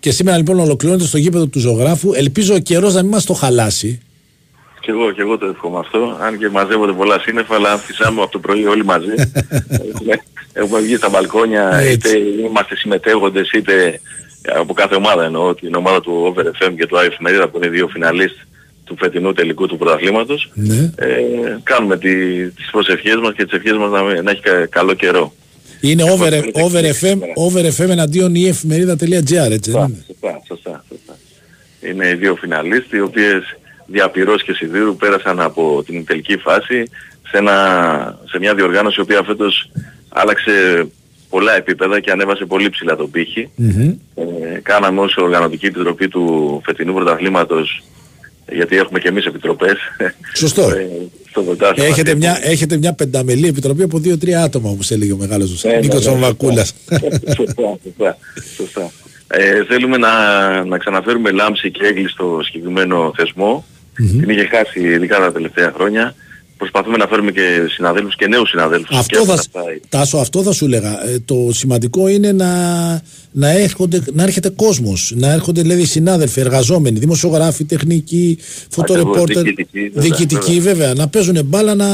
[0.00, 2.12] και σήμερα λοιπόν ολοκληρώνεται στο γήπεδο του ζωγράφου.
[2.14, 4.00] Ελπίζω ο καιρός να μην μας το χαλάσει.
[4.80, 6.16] Και εγώ, και εγώ το εύχομαι αυτό.
[6.20, 9.14] Αν και μαζεύονται πολλά σύννεφα, αλλά φυσάμε από το πρωί όλοι μαζί.
[9.68, 10.22] έχουμε,
[10.60, 12.08] έχουμε βγει στα μπαλκόνια, είτε
[12.48, 14.00] είμαστε συμμετέχοντες, είτε
[14.54, 17.68] από κάθε ομάδα εννοώ, την ομάδα του Over FM και του ΑΕΦ Μερίδα που είναι
[17.68, 18.34] δύο φιναλίστ
[18.84, 20.50] του φετινού τελικού του πρωταθλήματος.
[20.54, 20.90] Ναι.
[20.96, 21.06] Ε,
[21.62, 22.14] κάνουμε τη,
[22.50, 25.34] τις προσευχές μας και τις ευχές μας να, να έχει κα- καλό καιρό.
[25.90, 31.16] Είναι over, over, FM, over FM εναντίον η εφημερίδα.gr έτσι δεν είναι; Σωστά, σωστά, σωστά.
[31.88, 33.56] Είναι οι δύο φιναλίστ οι οποίες
[33.86, 36.82] διαπυρός και σιδήρου πέρασαν από την τελική φάση
[37.28, 39.70] σε, ένα, σε μια διοργάνωση η οποία φέτος
[40.08, 40.86] άλλαξε
[41.28, 43.50] πολλά επίπεδα και ανέβασε πολύ ψηλά τον πύχη.
[43.54, 43.94] Μμμ.
[44.14, 47.82] Ε, κάναμε ως οργανωτική επιτροπή του φετινού πρωταθλήματος
[48.52, 49.76] γιατί έχουμε και εμείς επιτροπές.
[50.34, 50.62] Σωστό.
[50.62, 50.88] Ε,
[51.30, 51.88] στο πρωτάθλημα.
[51.88, 55.78] Έχετε μια, έχετε μια πενταμελή επιτροπή από δύο-τρία άτομα όπως έλεγε ο μεγάλος Ναι, ναι,
[55.78, 56.74] Νίκος ναι, Βαμβακούλας.
[57.36, 58.16] σωστά, σωστά,
[58.56, 58.90] σωστά.
[59.26, 60.10] Ε, θέλουμε να,
[60.64, 63.64] να ξαναφέρουμε λάμψη και έγκλη στο συγκεκριμένο θεσμό.
[63.96, 66.14] Την είχε χάσει ειδικά τα τελευταία χρόνια.
[66.56, 68.96] Προσπαθούμε να φέρουμε και συναδέλφους και νέους συναδέλφους.
[68.96, 71.06] Αυτό και θα, αυτά Τάσο, αυτό θα σου έλεγα.
[71.08, 72.52] Ε, το σημαντικό είναι να,
[73.32, 78.38] να, έρχονται, να έρχεται κόσμος, να έρχονται δηλαδή συνάδελφοι, εργαζόμενοι, δημοσιογράφοι, τεχνικοί,
[78.70, 80.94] φωτορεπόρτερ, διοικητικοί, βέβαια, διοικητικοί βέβαια.
[80.94, 81.88] να παίζουν μπάλα να,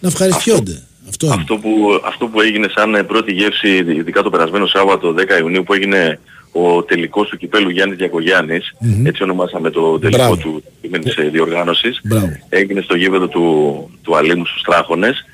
[0.00, 0.82] να ευχαριστιόνται.
[1.08, 1.34] Αυτό, είναι.
[1.34, 5.62] Αυτό που, αυτό που έγινε σαν ε, πρώτη γεύση, ειδικά το περασμένο Σάββατο 10 Ιουνίου
[5.62, 6.18] που έγινε
[6.52, 9.06] ο τελικός του κυπέλου Γιάννης Διακογιάννης, Μμμ.
[9.06, 10.36] έτσι ονομάσαμε το τελικό Μπράβο.
[10.36, 10.62] του
[11.02, 12.36] της ε, διοργάνωσης, Μπράβο.
[12.48, 15.24] έγινε στο γήπεδο του, του Αλήμου στους Τράχονες.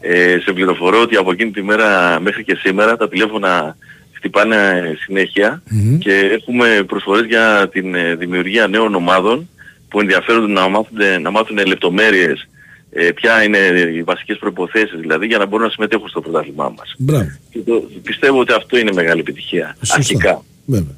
[0.00, 3.76] Ε, σε πληροφορώ ότι από εκείνη τη μέρα μέχρι και σήμερα τα τηλέφωνα
[4.12, 5.98] χτυπάνε συνέχεια Μμμ.
[5.98, 9.48] και έχουμε προσφορές για την ε, δημιουργία νέων ομάδων
[9.88, 12.48] που ενδιαφέρονται να μάθουν, να μάθουν λεπτομέρειες
[12.96, 13.58] ε, ποια είναι
[13.94, 16.94] οι βασικές προϋποθέσεις δηλαδή για να μπορούν να συμμετέχουν στο πρωτάθλημά μας.
[16.98, 17.30] Μπράβο.
[17.50, 19.76] Και το, πιστεύω ότι αυτό είναι μεγάλη επιτυχία.
[19.78, 19.94] Σωστά.
[19.94, 20.42] Αρχικά.
[20.64, 20.94] Βέβαια.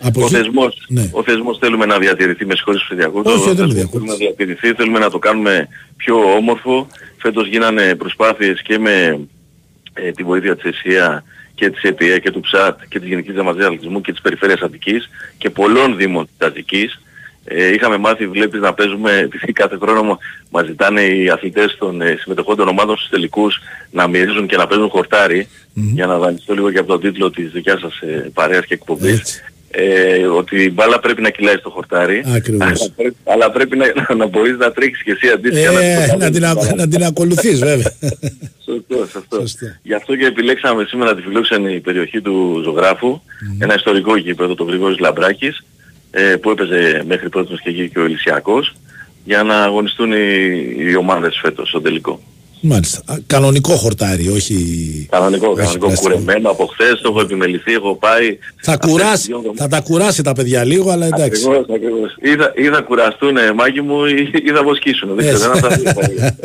[0.00, 1.08] Από Ο εκεί- θεσμός, Ναι.
[1.12, 3.74] ο θεσμός θέλουμε να διατηρηθεί, με συγχωρείς που σε διακόπτω, Όχι, ο δεν με θεσμός
[3.74, 4.00] διακόπτεις.
[4.00, 6.86] θέλουμε να διατηρηθεί, θέλουμε να το κάνουμε πιο όμορφο.
[7.16, 9.20] Φέτος γίνανε προσπάθειες και με
[9.94, 11.24] ε, τη βοήθεια της ΕΣΥΑ
[11.54, 15.10] και της ΕΠΕ και του ΨΑΤ και της Γενικής Διαμαζίας Αθλητισμού και της Περιφέρειας Αττικής
[15.38, 17.00] και πολλών δήμων της Αττικής.
[17.44, 20.18] Ε, είχαμε μάθει, βλέπεις, να παίζουμε, επειδή κάθε χρόνο μα-
[20.50, 23.58] μας ζητάνε οι αθλητές των ε, συμμετεχόντων ομάδων στους τελικούς
[23.90, 27.50] να μυρίζουν και να παίζουν χορτάρι, για να δανειστώ λίγο και από τον τίτλο της
[27.50, 29.18] δικιάς σας ε, παρέας και εκπομπής.
[29.18, 29.42] Έτσι.
[29.76, 32.22] Ε, ότι η μπάλα πρέπει να κυλάει στο χορτάρι.
[32.34, 32.66] Ακριβώς.
[32.80, 35.80] Αλλά πρέπει, αλλά πρέπει να, να, να μπορείς να τρέξεις και εσύ αντίστοιχα.
[35.80, 37.92] Ε, να, την, ακ- να την ακολουθείς βέβαια.
[38.64, 39.36] Σωστό, σωστό.
[39.40, 39.66] Σωστό.
[39.82, 43.20] Γι' αυτό και επιλέξαμε σήμερα τη φιλόξενη περιοχή του ζωγραφου
[43.58, 45.64] ένα ιστορικό γήπεδο, το Γρηγόρης Λαμπράκης,
[46.16, 48.74] ε, που έπαιζε μέχρι πρώτος και εκεί και ο Ηλυσιακός,
[49.24, 50.16] για να αγωνιστούν οι,
[50.78, 52.20] οι ομάδες φέτος στο τελικό.
[52.60, 53.02] Μάλιστα.
[53.06, 54.54] Α, Κανονικό χορτάρι, όχι...
[55.10, 56.08] Κανονικό, όχι κανονικό πλαστικό.
[56.08, 58.38] κουρεμένο από χθες, το έχω επιμεληθεί, έχω πάει...
[58.56, 59.62] Θα, αυτές κουράσει, τις δύο εβδομάδες.
[59.62, 61.44] θα τα κουράσει τα παιδιά λίγο, αλλά εντάξει.
[61.46, 62.16] Ακριβώς, ακριβώς.
[62.22, 65.14] Ή θα, ή θα κουραστούν, ε, μάγκη μου, ή, ή θα βοσκήσουν.
[65.14, 65.44] Δεν ξέρω, Έτσι.
[65.44, 66.36] ένα από τα δύο θα είναι.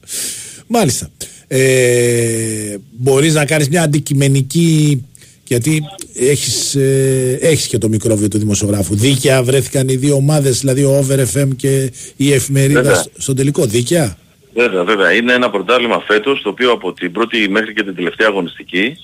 [0.76, 1.10] Μάλιστα.
[1.48, 5.04] Ε, μπορείς να κάνεις μια αντικειμενική
[5.46, 5.82] γιατί
[6.14, 8.94] έχεις, ε, έχεις και το μικρόβιο του δημοσιογράφου.
[8.96, 12.96] Δίκαια βρέθηκαν οι δύο ομάδες, δηλαδή ο Over FM και η εφημερίδα Βέβαια.
[12.96, 13.64] σ- στον τελικό.
[13.66, 14.16] Δίκαια.
[14.54, 15.12] Βέβαια, βέβαια.
[15.12, 18.96] Είναι ένα πρωτάθλημα φέτος, το οποίο από την πρώτη μέχρι και την τελευταία αγωνιστική,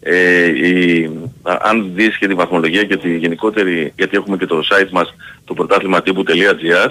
[0.00, 1.10] ε, η,
[1.42, 5.14] α- αν δεις και τη βαθμολογία και τη γενικότερη, γιατί έχουμε και το site μας,
[5.44, 6.90] το πρωτάθλημα τύπου.gr,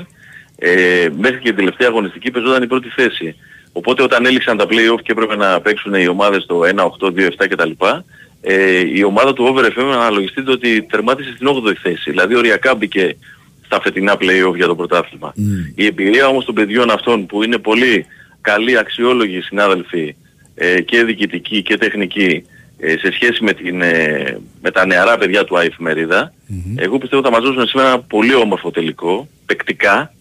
[0.58, 3.36] ε, μέχρι και την τελευταία αγωνιστική παίζονταν η πρώτη θέση.
[3.72, 7.28] Οπότε όταν έληξαν τα play-off και έπρεπε να παίξουν οι ομάδες το 1, 8, 2,
[7.28, 7.72] 7 κτλ.
[8.46, 12.10] Ε, η ομάδα του Over FM αναλογιστείτε ότι τερμάτισε στην 8η θέση.
[12.10, 13.16] Δηλαδή οριακά μπήκε
[13.66, 15.34] στα φετινά play-off για το πρωτάθλημα.
[15.76, 18.06] Η εμπειρία όμως των παιδιών αυτών που είναι πολύ
[18.42, 20.16] καλοί, αξιόλογοι συνάδελφοι
[20.56, 22.46] ε, και διοικητικοί και τεχνικοί
[22.86, 25.74] ε, σε σχέση με, την, ε, με τα νεαρά παιδιά του ΑΕΦ
[26.76, 30.14] εγώ πιστεύω θα μας δώσουν σήμερα ένα πολύ όμορφο τελικό, παικτικά,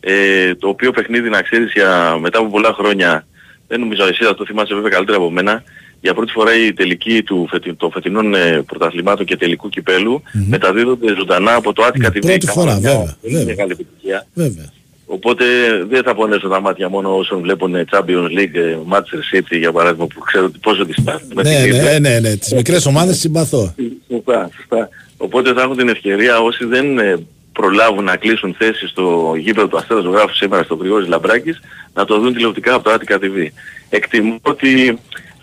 [0.00, 3.26] ε, το οποίο παιχνίδι να ξέρεις για, μετά από πολλά χρόνια,
[3.68, 5.62] δεν νομίζω εσύ θα το θυμάσαι βέβαια καλύτερα από μένα,
[6.00, 11.14] για πρώτη φορά η τελική του φετι, των φετινών ε, πρωταθλημάτων και τελικού κυπέλου μεταδίδονται
[11.14, 12.20] ζωντανά από το Attica TV.
[12.20, 13.44] Πρώτη φορά, Μια βέβαια, πολύ βέβαια.
[13.46, 14.26] μεγάλη επιτυχία.
[14.34, 14.70] Βέβαια.
[15.10, 15.44] Οπότε
[15.88, 19.72] δεν θα πονέσω τα μάτια μόνο όσων βλέπουν ε, Champions League, ε, Manchester City για
[19.72, 21.40] παράδειγμα που ξέρω ότι πόσο τις πάθουν.
[21.42, 22.36] Ναι, ναι, ναι, ναι.
[22.36, 23.74] Τις μικρές ομάδες συμπαθώ.
[24.08, 24.88] Σωστά, σωστά.
[25.16, 27.16] Οπότε θα έχουν την ευκαιρία όσοι δεν ε,
[27.52, 31.60] προλάβουν να κλείσουν θέσεις στο γήπεδο του Αστέρας Ζωγράφου σήμερα στο Γρηγόρης Λαμπράκης
[31.94, 33.46] να το δουν τηλεοπτικά από το Attica TV.
[33.88, 34.98] Εκτιμώ ότι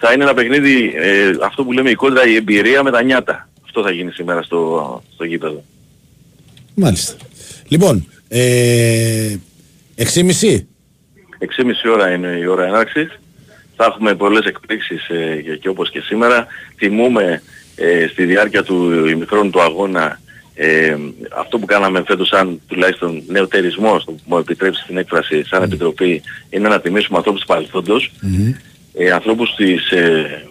[0.06, 3.50] θα είναι ένα παιχνίδι, ε, αυτό που λέμε η κόντρα, η εμπειρία με τα νιάτα.
[3.66, 5.64] Αυτό θα γίνει σήμερα στο, στο γήπεδο.
[6.76, 7.14] Μάλιστα.
[7.68, 9.36] Λοιπόν, ε,
[9.98, 10.04] 6.30.
[11.40, 13.20] 6.30 ώρα είναι η ώρα έναρξης.
[13.76, 16.48] Θα έχουμε πολλές εκπλήξεις ε, και- και όπως και σήμερα.
[16.78, 17.42] Τιμούμε
[17.76, 20.20] ε, στη διάρκεια του ημιχρόνου του αγώνα
[20.56, 20.96] ε,
[21.38, 26.22] αυτό που κάναμε φέτος σαν τουλάχιστον νεοτερισμό, το που μου επιτρέψει την έκφραση σαν επιτροπή,
[26.50, 28.12] είναι να τιμήσουμε ανθρώπους του παρελθόντος,
[28.98, 30.44] ε, ανθρώπους της ε,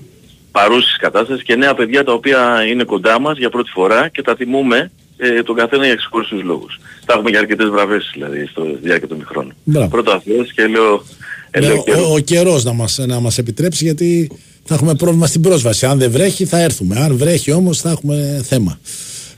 [0.50, 4.36] παρούσης κατάστασης και νέα παιδιά τα οποία είναι κοντά μας για πρώτη φορά και τα
[4.36, 6.80] τιμούμε ε, τον καθένα για ξεχωριστούς λόγους.
[7.06, 9.50] Θα έχουμε και αρκετές βραβές δηλαδή στο στη διάρκεια του ημιχρόνου.
[9.64, 9.88] Μπράβο.
[9.88, 11.04] Πρώτα αυτός και λέω...
[11.50, 12.08] ε, Ναι, λέω ο, καιρό.
[12.10, 14.30] ο, ο καιρός να μας, να μας επιτρέψει γιατί
[14.64, 15.86] θα έχουμε πρόβλημα στην πρόσβαση.
[15.86, 16.96] Αν δεν βρέχει θα έρθουμε.
[17.00, 18.78] Αν βρέχει όμως θα έχουμε θέμα.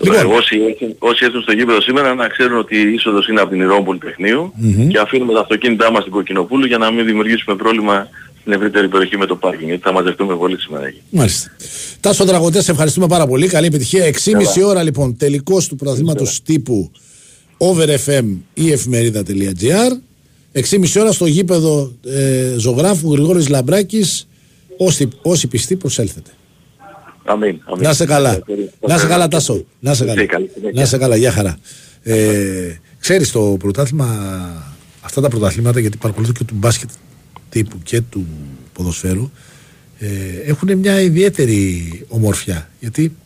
[0.02, 3.50] Λοιπόν, όσοι, έρθουν- όσοι έρθουν στο γήπεδο σήμερα να ξέρουν ότι η είσοδος είναι από
[3.50, 4.88] την Ηρών Πολυτεχνείου Μμμ.
[4.88, 8.08] και αφήνουμε τα αυτοκίνητά μας στην Κοκκινοπούλου για να μην δημιουργήσουμε πρόβλημα
[8.46, 11.02] στην ευρύτερη περιοχή με το πάρκινγκ γιατί θα μαζευτούμε πολύ σήμερα εκεί.
[11.10, 11.50] Μάλιστα.
[12.00, 13.46] Τάσο Τραγωτές, σε ευχαριστούμε πάρα πολύ.
[13.46, 14.04] Καλή επιτυχία.
[14.04, 16.90] 6.30 ώρα λοιπόν τελικός του πρωταθλήματος τύπου
[17.56, 18.24] over FM
[18.54, 19.90] ή εφημερίδα.gr.
[20.52, 24.28] 6.30 ώρα στο γήπεδο ε, ζωγράφου Γρηγόρης Λαμπράκης.
[24.76, 26.30] Όσοι, όσοι πιστοί προσέλθετε.
[27.24, 27.60] Αμήν.
[27.64, 27.82] αμήν.
[27.82, 28.38] Να σε καλά.
[28.80, 29.64] Να σε καλά, Τάσο.
[29.80, 30.26] Να σε καλά.
[30.26, 30.80] Καλή συνέχεια.
[30.80, 31.58] Να σε καλά, γεια χαρά.
[32.02, 34.06] Ε, ξέρεις το πρωτάθλημα,
[35.00, 36.88] αυτά τα πρωταθλήματα, γιατί παρακολουθώ και του μπάσκετ
[37.48, 38.26] τύπου και του
[38.72, 39.30] ποδοσφαίρου,
[39.98, 40.08] ε,
[40.46, 42.70] έχουν μια ιδιαίτερη ομορφιά.
[42.80, 43.16] Γιατί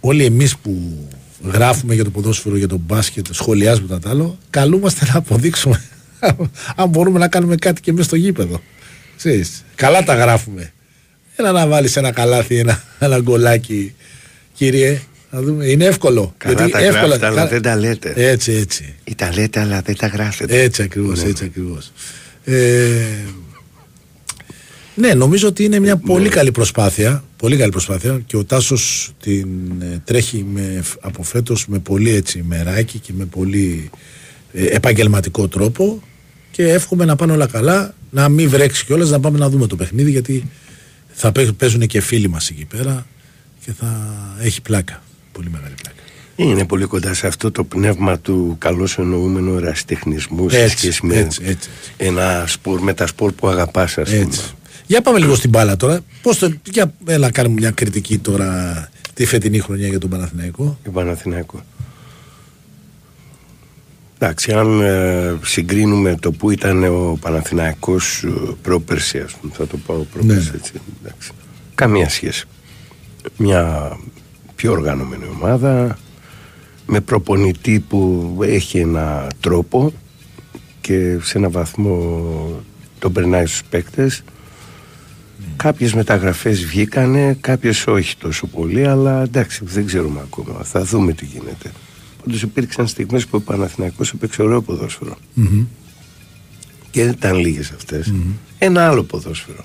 [0.00, 0.98] όλοι εμείς που
[1.52, 5.82] γράφουμε για το ποδόσφαιρο, για το μπάσκετ, σχολιάζουμε τα τ' άλλο, καλούμαστε να αποδείξουμε
[6.76, 8.60] αν μπορούμε να κάνουμε κάτι και εμείς στο γήπεδο.
[9.16, 10.72] Ξέρεις, καλά τα γράφουμε.
[11.36, 13.94] Έλα να βάλεις ένα καλάθι, ένα, ένα γκολάκι,
[14.54, 15.00] κύριε.
[15.30, 15.66] Να δούμε.
[15.66, 16.34] Είναι εύκολο.
[16.36, 18.12] Καλά τα γράφετε, αλλά δεν τα λέτε.
[18.16, 18.94] Έτσι, έτσι.
[19.04, 20.60] Ή τα λέτε, αλλά δεν τα γράφετε.
[20.62, 21.28] Έτσι ακριβώς, Ναι.
[21.28, 21.92] έτσι ακριβώς.
[22.44, 23.24] Ε,
[24.94, 27.24] ναι, νομίζω ότι είναι μια πολύ καλή προσπάθεια.
[27.36, 29.48] Πολύ καλή προσπάθεια και ο Τάσος την
[29.80, 33.90] ε, τρέχει με, από φέτος με πολύ έτσι μεράκι και με πολύ
[34.52, 36.02] ε, επαγγελματικό τρόπο
[36.50, 39.76] και εύχομαι να πάνε όλα καλά, να μην βρέξει κιόλας, να πάμε να δούμε το
[39.76, 40.50] παιχνίδι γιατί
[41.12, 43.06] θα παί- παίζουν και φίλοι μας εκεί πέρα
[43.64, 45.02] και θα έχει πλάκα.
[45.32, 46.01] Πολύ μεγάλη πλάκα.
[46.36, 51.16] Είναι πολύ κοντά σε αυτό το πνεύμα του καλώς εννοούμενου ερασιτεχνισμού σε Έτσι, σχέση με
[51.16, 54.20] έτσι, έτσι, ένα σπορ, με τα σπορ που αγαπάς ας πούμε.
[54.20, 54.40] Έτσι.
[54.86, 56.00] Για πάμε λίγο στην μπάλα τώρα.
[56.22, 60.78] Πώς το, για, έλα κάνουμε μια κριτική τώρα τη φετινή χρονιά για τον Παναθηναϊκό.
[60.82, 61.60] Για Παναθηναϊκό.
[64.18, 68.30] Εντάξει, αν ε, συγκρίνουμε το που ήταν ο Παναθηναϊκός ε,
[68.62, 70.56] πρόπερση, ας πούμε, θα το πω πρόπερση Ναι.
[70.56, 70.72] έτσι,
[71.04, 71.30] εντάξει.
[71.74, 72.44] Καμία σχέση.
[73.36, 73.92] Μια
[74.54, 75.98] πιο οργανωμένη ομάδα,
[76.86, 79.92] με προπονητή που έχει ένα τρόπο
[80.80, 82.62] και σε ένα βαθμό
[82.98, 84.22] τον περνάει στους παίκτες.
[85.56, 90.62] Κάποιες μεταγραφές βγήκανε, κάποιες όχι τόσο πολύ, αλλά εντάξει, δεν ξέρουμε ακόμα.
[90.62, 91.72] Θα δούμε τι γίνεται.
[92.24, 95.16] Πάντως υπήρξαν στιγμές που ο Παναθηναϊκός έπαιξε ωραίο ποδόσφαιρο.
[96.90, 98.14] Και δεν ήταν λίγες αυτές.
[98.58, 99.64] Ένα άλλο ποδόσφαιρο.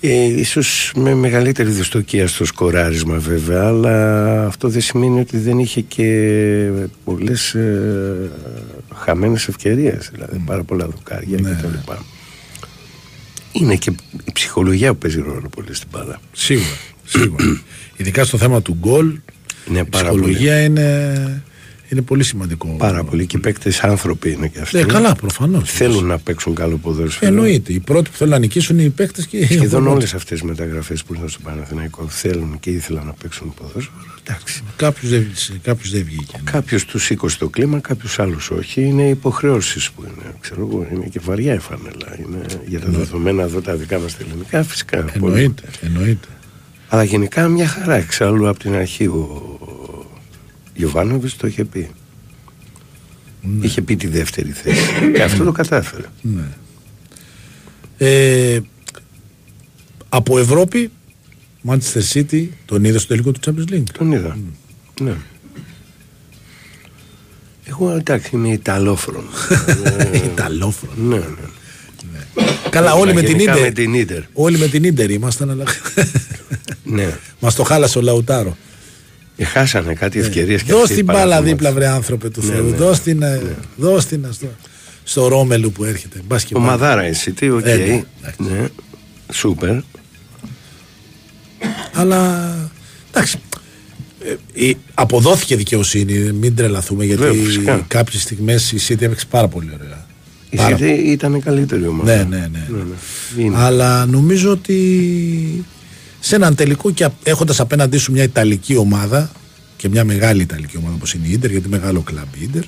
[0.00, 5.80] Ε, ίσως με μεγαλύτερη δυστοκία στο σκοράρισμα βέβαια, αλλά αυτό δεν σημαίνει ότι δεν είχε
[5.80, 6.70] και
[7.04, 8.30] πολλές ε,
[8.94, 11.48] χαμένες ευκαιρίες, δηλαδή πάρα πολλά δοκάρια Ναι.
[11.48, 12.04] και τα λοιπά.
[13.52, 13.90] Είναι και
[14.24, 16.20] η ψυχολογία που παίζει ρόλο πολύ στην μπάλα.
[16.32, 16.76] Σίγουρα.
[17.04, 17.44] σίγουρα.
[17.96, 21.42] Ειδικά στο θέμα του γκολ, η πάρα ψυχολογία είναι,
[21.92, 22.74] Είναι πολύ σημαντικό.
[22.78, 23.26] Πάρα πολύ.
[23.26, 24.76] Και οι παίκτες άνθρωποι είναι και αυτοί.
[24.76, 25.70] Ναι, καλά, προφανώς.
[25.70, 27.30] Θέλουν να παίξουν καλό ποδόσφαιρο.
[27.34, 27.72] Εννοείται.
[27.72, 29.92] Οι πρώτοι που θέλουν να νικήσουν είναι οι παίκτες και οι Σχεδόν οπονentes.
[29.94, 34.04] όλες αυτές οι μεταγραφές που ήρθαν στο Παναθηναϊκό θέλουν και ήθελαν να παίξουν ποδόσφαιρο.
[34.24, 34.62] Εντάξει.
[34.76, 35.26] Κάποιος δεν,
[35.62, 36.36] κάποιος δεν βγήκε.
[36.44, 36.50] ναι.
[36.50, 38.82] Κάποιος τους σήκωσε το κλίμα, κάποιος άλλου όχι.
[38.82, 40.34] Είναι υποχρεώσεις που είναι.
[40.40, 42.16] Ξέρω εγώ, είναι και βαριά η φανέλα.
[42.18, 45.04] Είναι για τα δεδομένα εδώ τα δικά μας τα ελληνικά, φυσικά.
[45.18, 45.32] πολύ.
[45.34, 45.62] Εννοείται.
[45.82, 46.28] εννοείται.
[46.88, 47.94] Αλλά γενικά μια χαρά.
[47.94, 49.58] Εξάλλου από την αρχή ο
[50.78, 51.90] Γιωβάνοβιτ το είχε πει.
[53.42, 53.66] Ναι.
[53.66, 55.10] Είχε πει τη δεύτερη θέση.
[55.14, 56.04] και αυτό το κατάφερε.
[56.22, 56.44] Ναι.
[57.98, 58.60] Ε,
[60.08, 60.90] από Ευρώπη,
[61.68, 63.90] Manchester City, τον είδε στο τελικό του Champions League.
[63.98, 64.38] Τον είδα.
[65.00, 65.14] Ναι.
[67.64, 69.24] Εγώ εντάξει είμαι Ιταλόφρον.
[70.32, 70.94] Ιταλόφρον.
[71.08, 72.44] ναι, ναι.
[72.70, 73.64] Καλά, όλοι με την Γενικά Ίντερ.
[73.64, 74.22] με την Ίντερ.
[74.32, 75.64] Όλοι με την Ίντερ ήμασταν, αλλά.
[76.84, 77.16] Ναι.
[77.40, 78.56] Μας το χάλασε ο Λαουτάρο.
[79.40, 81.74] Ε, χάσανε κάτι ευκαιρίες και Δώσ' αυτοί την πάρα μπάλα το δίπλα, μάτς.
[81.80, 82.64] βρε άνθρωπε του Ναι, Θεού.
[82.68, 82.76] ναι.
[82.76, 83.40] Δώσ' την, ε,
[83.76, 84.46] δώσ' την ε, στο,
[85.04, 86.20] στο Ρόμελου που έρχεται.
[86.28, 86.70] Μπας και Ο βάλει.
[86.70, 87.66] Μαδάρα εσύ, τι, οκ.
[87.66, 88.04] Ε, ναι,
[88.50, 88.68] Ναι.
[89.32, 89.74] Σούπερ.
[91.94, 92.54] Αλλά
[93.10, 93.38] εντάξει.
[94.24, 97.84] ε, η- αποδόθηκε δικαιοσύνη, μην τρελαθούμε γιατί Βέβαια, φυσικά.
[97.88, 100.06] κάποιες στιγμές η City έπαιξε πάρα πολύ ωραία.
[100.50, 102.16] Η Πάρα City ήταν καλύτερη ομάδα.
[102.16, 102.66] Ναι, ναι, ναι.
[102.68, 103.42] ναι.
[103.44, 103.56] Είναι.
[103.58, 105.64] Αλλά νομίζω ότι
[106.20, 109.32] σε έναν τελικό και έχοντας απέναντί σου μια Ιταλική ομάδα
[109.76, 112.64] και μια μεγάλη Ιταλική ομάδα όπως είναι η Ίντερ, γιατί μεγάλο κλαμπ η Ίντερ,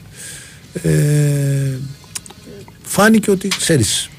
[0.83, 1.79] ε,
[2.83, 4.11] φάνηκε ότι ξέρεις,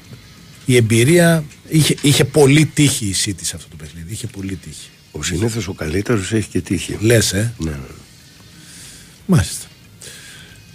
[0.64, 4.12] η εμπειρία είχε, είχε πολύ τύχη η City σε αυτό το παιχνίδι.
[4.12, 4.88] Είχε πολύ τύχη.
[5.12, 6.96] Ο συνήθως ο καλύτερος έχει και τύχη.
[7.00, 7.76] Λες, ε; Ναι, ναι.
[9.26, 9.66] Μάλιστα.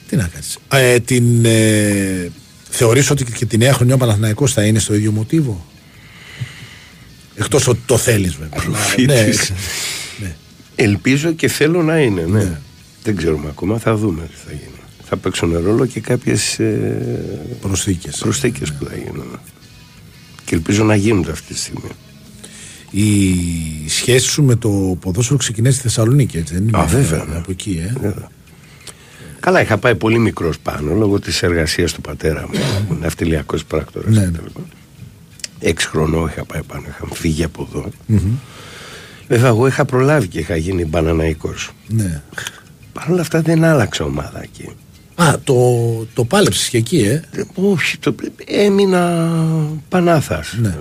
[0.08, 0.58] Τι να κάνεις.
[0.72, 2.32] Ε, την, ε,
[2.70, 5.66] θεωρείς ότι και τη νέα χρονιά ο Παναθηναϊκός θα είναι στο ίδιο μοτίβο;
[7.40, 8.64] Εκτός ότι το θέλεις βέβαια.
[8.66, 9.52] Αλλά, ναι, Φίτης.
[10.76, 12.60] Ελπίζω και θέλω να είναι, ναι.
[13.04, 14.72] Δεν ξέρουμε ακόμα, θα δούμε τι θα γίνει.
[15.04, 16.60] Θα παίξουν ρόλο και κάποιες
[17.62, 18.18] προσθήκες.
[18.18, 19.40] προσθήκες που θα γίνουν.
[20.46, 21.90] Και ελπίζω να γίνονται αυτή τη στιγμή.
[22.92, 27.36] Η σχέση σου με το ποδόσφαιρο ξεκινάει στη Θεσσαλονίκη, έτσι δεν είναι; Α, βέβαια, ναι.
[27.38, 27.94] Από εκεί, ε.
[28.02, 28.30] Βέβαια.
[29.40, 32.60] Καλά, είχα πάει πολύ μικρός πάνω λόγω της εργασίας του πατέρα μου.
[32.88, 34.16] που Ναυτιλιακός πράκτορας.
[34.16, 34.40] Ναι, ναι.
[35.60, 37.90] Έξι χρονών είχα πάει πάνω, είχα φύγει από εδώ.
[38.06, 38.32] Μμμ.
[39.28, 41.70] Βέβαια, εγώ είχα προλάβει και είχα γίνει μπαναναϊκός.
[41.88, 42.22] Ναι.
[42.94, 44.70] Παρ' όλα αυτά δεν άλλαξα ομάδα εκεί.
[45.16, 45.56] Α, το,
[46.14, 47.22] το πάλεψες και εκεί, ε;
[47.56, 49.30] Όχι, το, έμεινα
[49.90, 50.56] Πανάθας.
[50.62, 50.68] Ναι.
[50.68, 50.74] Ε,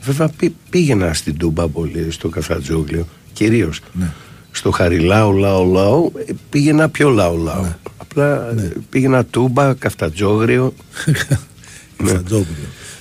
[0.00, 3.80] Βέβαια πή- πήγαινα στην Τούμπα πολύ, στο Καφτατζόγλιο, κυρίως.
[3.92, 4.10] Ναι.
[4.50, 7.74] Στο Χαριλάου, Λάου, Λάου, ε, πήγαινα πιο Λάου, Λάου.
[7.96, 8.62] Απλά Ναι.
[8.62, 10.74] ε, πήγαινα Τούμπα, Καφτατζόγριο.
[11.96, 12.54] Καφτατζόγλιο.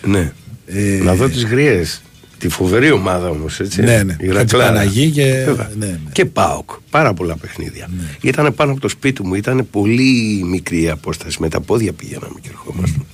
[0.06, 0.32] ναι.
[0.74, 2.02] Ε, Να δω τις γριές.
[2.38, 3.82] Τη φοβερή ομάδα όμως, έτσι.
[3.82, 4.16] Ναι, ναι.
[4.20, 4.40] Η Ρακλάρα.
[4.40, 5.70] Χατζηπαναγή και- Βέβαια.
[5.78, 5.98] ναι, ναι.
[6.12, 6.70] και Πάοκ.
[6.90, 7.90] Πάρα πολλά παιχνίδια.
[8.22, 11.38] Ήταν πάνω από το σπίτι μου, ήταν πολύ μικρή η απόσταση.
[11.42, 13.06] Με τα πόδια πηγαίναμε και ερχόμασταν.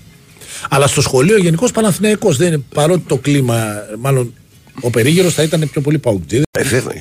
[0.70, 3.66] Αλλά στο σχολείο γενικώς Παναθηναϊκός δεν είναι, παρότι το κλίμα,
[4.00, 4.34] μάλλον
[4.82, 6.44] ο περίγυρος θα ήταν πιο πολύ παουκτζίδε.
[6.52, 6.94] Ε, βέβαια.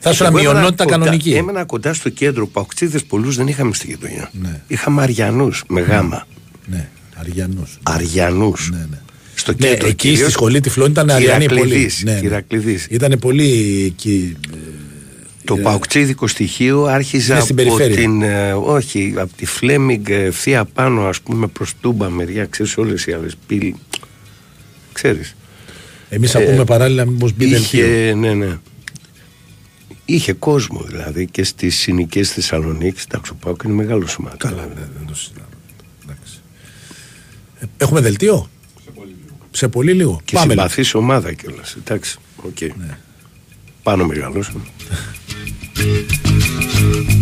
[0.00, 1.30] Θα ήσουν Εγώ έμενα αμοιονότητα κοντά- κανονική.
[1.34, 2.46] Έμενα κοντά στο κέντρο.
[2.46, 4.30] Παουξίδε πολλούς δεν είχαμε στη γειτονιά.
[4.42, 4.60] Ναι.
[4.66, 6.26] Είχαμε Αριανούς με γάμα.
[6.66, 7.78] Ναι, Αριανούς.
[7.82, 8.68] Αριανούς.
[8.72, 8.98] Ναι, ναι.
[9.46, 9.86] Στο Ναι, κέντρο.
[9.86, 11.60] εκεί κυρίως στη σχολή Τυφλών ήταν Αριανοί πολύ.
[11.60, 12.20] Κυρακλειδής, Ναι, ναι.
[12.20, 12.86] Κυρακλειδής.
[12.90, 14.36] Ήταν πολύ εκεί.
[14.52, 14.56] ε,
[15.44, 17.96] Το παουξίδικο στοιχείο άρχιζε Είναι από στην περιφέρεια.
[17.96, 18.22] την.
[18.22, 22.44] ε, όχι, από τη Φλέμιγκ ε, ευθεία πάνω, ας πούμε, προς Τούμπα μεριά.
[22.44, 23.74] Ξέρεις όλες οι άλλες πύλη.
[24.92, 25.34] Ξέρεις.
[26.08, 27.86] Εμείς θα πούμε παράλληλα μήπως μπει δελτίο.
[27.86, 28.58] Είχε, ναι, ναι.
[30.04, 33.04] Είχε κόσμο δηλαδή και στις συνοικίε Θεσσαλονίκης.
[33.04, 34.36] Εντάξει, ο Πάουκ είναι μεγάλος σωμάτι.
[34.36, 35.46] Καλά, ναι, δεν το συζητάμε.
[36.04, 36.38] Εντάξει.
[37.60, 38.50] Ε, Έχουμε δελτίο;
[39.56, 40.20] Σε πολύ λίγο.
[40.24, 40.52] Και Πάμε.
[40.52, 41.76] συμπαθή ομάδα κιόλας.
[41.78, 42.60] Εντάξει, οκ.
[42.60, 42.98] Ναι.
[43.82, 44.44] Πάνω μεγάλο.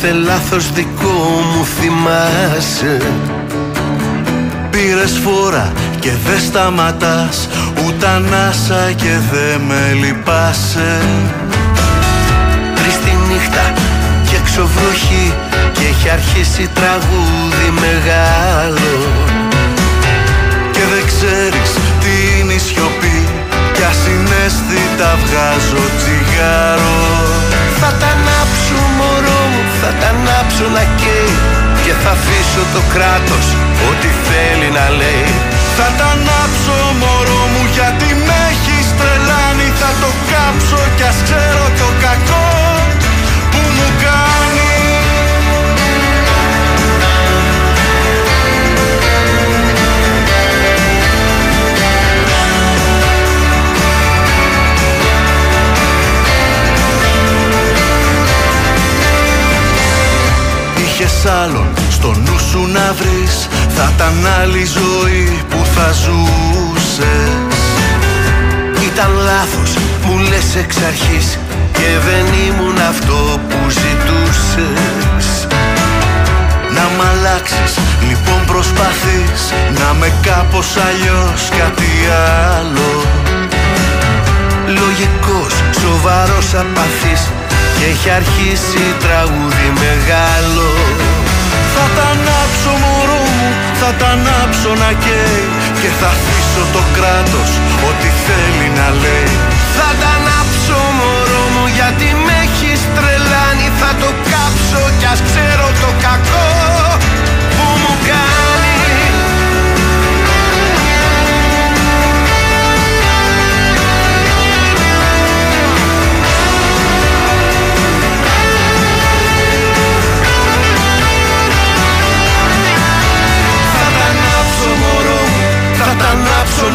[0.00, 2.96] Κάθε λάθος δικό μου θυμάσαι.
[4.70, 7.48] Πήρες φόρα και δεν σταματάς
[7.84, 11.00] Ούτε ανάσα και δε με λυπάσαι.
[12.74, 13.72] Τρεις τη νύχτα
[14.30, 15.34] και έξω βροχή
[15.72, 18.96] Και έχει αρχίσει τραγούδι μεγάλο.
[20.72, 21.70] Και δεν ξέρεις
[22.00, 23.18] τι είναι η σιωπή
[23.74, 26.98] Κι ασυναίσθητα βγάζω τσιγάρο.
[27.80, 28.67] Θα τα ανάψω μωρό μου,
[29.80, 31.32] θα τα ανάψω να καίει
[31.84, 33.46] Και θα αφήσω το κράτος
[33.88, 35.28] ό,τι θέλει να λέει.
[35.76, 39.68] Θα τα ανάψω μωρό μου γιατί με έχεις τρελάνει.
[39.80, 42.47] Θα το κάψω κι ας ξέρω το κακός
[61.98, 67.56] στο νου σου να βρεις Θα ήταν άλλη ζωή που θα ζούσες.
[68.88, 69.70] Ήταν λάθος
[70.04, 71.38] μου λες εξ αρχής
[71.72, 75.26] Και δεν ήμουν αυτό που ζητούσες.
[76.76, 77.72] Να μ' αλλάξεις
[78.08, 79.40] λοιπόν προσπαθείς
[79.78, 81.92] Να με κάπως αλλιώς κάτι
[82.56, 82.90] άλλο.
[84.78, 87.22] Λογικός, σοβαρός απαθής
[87.76, 90.68] Και έχει αρχίσει τραγούδι μεγάλο
[91.78, 93.48] Θα τα ανάψω μωρό μου,
[93.80, 95.44] θα τα ανάψω να καίει
[95.80, 97.50] Και θα αφήσω το κράτος
[97.88, 99.32] ό,τι θέλει να λέει.
[99.76, 103.68] Θα τα ανάψω μωρό μου γιατί με έχεις τρελάνει.
[103.80, 106.57] Θα το κάψω κι ας ξέρω το κακό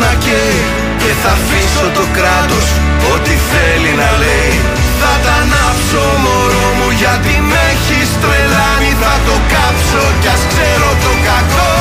[0.03, 0.61] να καίει
[1.01, 2.67] Και θα αφήσω το κράτος
[3.13, 4.55] ό,τι θέλει να λέει.
[4.99, 8.91] Θα τα ανάψω μωρό μου γιατί με έχεις τρελάνει.
[9.01, 11.75] Θα το κάψω κι ας ξέρω το κακό.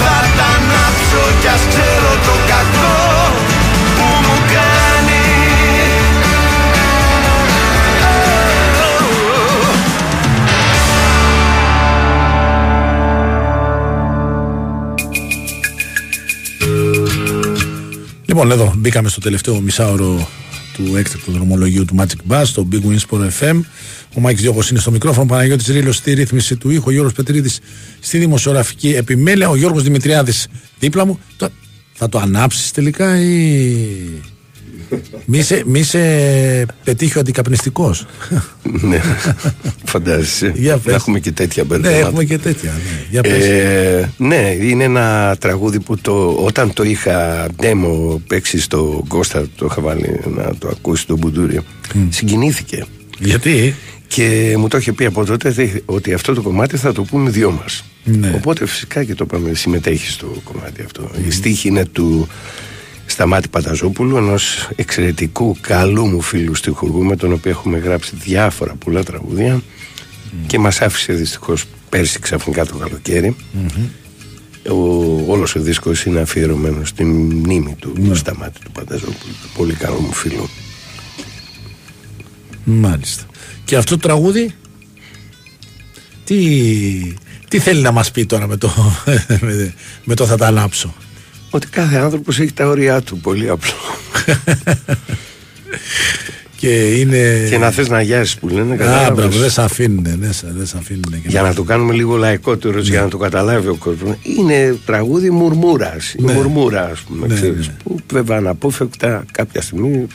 [0.00, 3.05] Θα τα ανάψω κι ας ξέρω το κακό
[18.36, 20.28] Λοιπόν, εδώ μπήκαμε στο τελευταίο μισάωρο
[20.74, 23.60] του έκτακτου δρομολογίου του Magic Bus, στο Big Wins Sport FM.
[24.16, 27.58] Ο Μάικς Διώκος είναι στο μικρόφωνο, Παναγιώτης Ρήλο στη ρύθμιση του ήχου, ο Γιώργος Πετρίδης
[28.00, 31.18] στη δημοσιογραφική επιμέλεια, ο Γιώργος Δημητριάδης δίπλα μου.
[31.36, 31.48] Το-
[31.92, 33.76] Θα το ανάψεις τελικά ή.
[35.24, 35.98] Μη σε, μη σε
[36.84, 38.06] πετύχει ο αντικαπνιστικός.
[38.80, 39.00] Ναι,
[39.84, 40.52] φαντάζεσαι.
[40.56, 40.84] Για πες.
[40.86, 42.06] Να έχουμε και τέτοια ναι, μπερδέματα.
[42.06, 42.70] έχουμε και τέτοια.
[42.70, 43.06] Ναι.
[43.10, 43.44] Για πες.
[43.44, 49.66] Ε, ναι, είναι ένα τραγούδι που το, όταν το είχα demo παίξει στο Κώστα, το
[49.70, 51.60] είχα βάλει να το ακούσει το Μπουντούρι,
[52.08, 52.84] συγκινήθηκε.
[53.18, 53.74] Γιατί;
[54.06, 57.30] Και μου το είχε πει από τότε δε- ότι αυτό το κομμάτι θα το πούμε
[57.30, 57.84] δυο μας.
[58.04, 58.32] Ναι.
[58.36, 61.10] Οπότε φυσικά και το είπαμε, συμμετέχει στο κομμάτι αυτό.
[61.26, 62.28] Η στίχη είναι του
[63.06, 69.02] Σταμάτη Παταζόπουλου, ενός εξαιρετικού καλού μου φίλου στιχουργού με τον οποίο έχουμε γράψει διάφορα πολλά
[69.02, 69.62] τραγούδια
[70.46, 73.36] και μας άφησε δυστυχώς πέρσι ξαφνικά το καλοκαίρι.
[74.68, 74.74] Ο,
[75.26, 80.12] όλος ο δίσκος είναι αφιερωμένος στην μνήμη του Σταμάτη του Παταζόπουλου, του πολύ καλό μου
[80.12, 80.48] φίλου.
[82.64, 83.24] Μάλιστα.
[83.64, 84.54] Και αυτό το τραγούδι
[86.24, 86.38] τι,
[87.48, 88.70] τι θέλει να μας πει τώρα με το,
[89.40, 89.74] με,
[90.04, 90.94] με το θα τα ανάψω.
[91.50, 93.72] Ότι κάθε άνθρωπος έχει τα όρια του, πολύ απλό.
[96.56, 96.68] Και
[97.00, 97.46] είναι...
[97.50, 99.14] Και να θες να γιάσεις που λένε, Α, κατάλαβες.
[99.14, 101.16] μπράβο, δεν σε αφήνουνε, ναι, σε- δεν σε αφήνουνε.
[101.16, 104.16] και Για να το κάνουμε λίγο λαϊκότερο, για να το καταλάβει ο κόσμος.
[104.38, 106.14] Είναι τραγούδι μουρμούρας.
[106.18, 106.32] Ναι.
[106.32, 107.26] Μουρμούρα, ας πούμε.
[107.26, 107.74] Ναι, ξέρεις, ναι.
[107.84, 110.06] Που βέβαια αναπόφευκτα κάποια στιγμή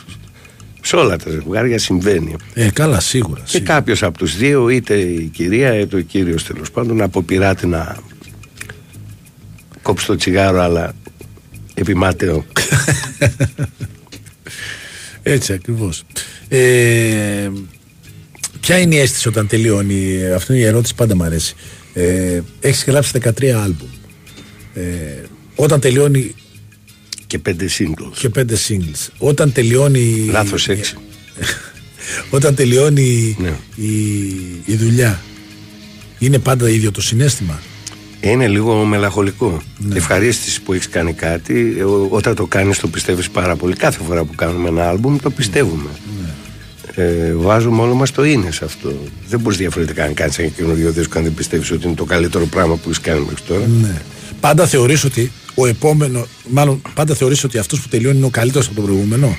[0.81, 2.35] σε όλα τα ζευγάρια συμβαίνει.
[2.53, 3.41] Ε, καλά, σίγουρα.
[3.45, 7.97] Και κάποιος από τους δύο, είτε η κυρία είτε ο κύριος τέλος πάντων, αποπειράται να
[9.81, 10.93] κόψει το τσιγάρο, αλλά
[11.81, 12.45] επιμάταιο.
[15.23, 16.03] Έτσι ακριβώς.
[16.47, 17.49] Ε,
[18.59, 21.55] ποια είναι η αίσθηση όταν τελειώνει, αυτή είναι η ερώτηση πάντα μου αρέσει.
[21.93, 23.87] Ε, έχεις γράψει 13 άλμπουμ.
[24.73, 24.81] Ε,
[25.55, 26.35] όταν τελειώνει
[27.27, 28.17] και πέντε singles.
[28.17, 29.07] Και πέντε singles.
[29.17, 30.25] Όταν τελειώνει.
[30.31, 30.95] Λάθος έξι.
[32.37, 33.53] όταν τελειώνει Ναι.
[33.75, 34.27] η,
[34.65, 35.21] η δουλειά,
[36.19, 37.61] είναι πάντα ίδιο το συνέστημα;
[38.21, 39.61] Είναι λίγο μελαγχολικό.
[39.93, 41.75] Ευχαρίστηση που έχεις κάνει κάτι.
[41.77, 43.75] ε, ό- Όταν το κάνεις, το πιστεύεις πάρα πολύ.
[43.75, 45.89] Κάθε φορά που κάνουμε ένα άλμπουμ, το πιστεύουμε.
[46.95, 48.93] Ε, βάζουμε όλο μας το είναι σε αυτό.
[49.27, 52.45] Δεν μπορείς διαφορετικά να κάνεις ένα καινούριο δίσκο αν δεν πιστεύεις ότι είναι το καλύτερο
[52.45, 53.65] πράγμα που έχεις κάνει μέχρι τώρα.
[53.67, 54.01] Ναι.
[54.39, 58.65] Πάντα θεωρείς ότι ο επόμενο, μάλλον πάντα θεωρείς ότι αυτός που τελειώνει είναι ο καλύτερος
[58.67, 59.37] από τον προηγούμενο;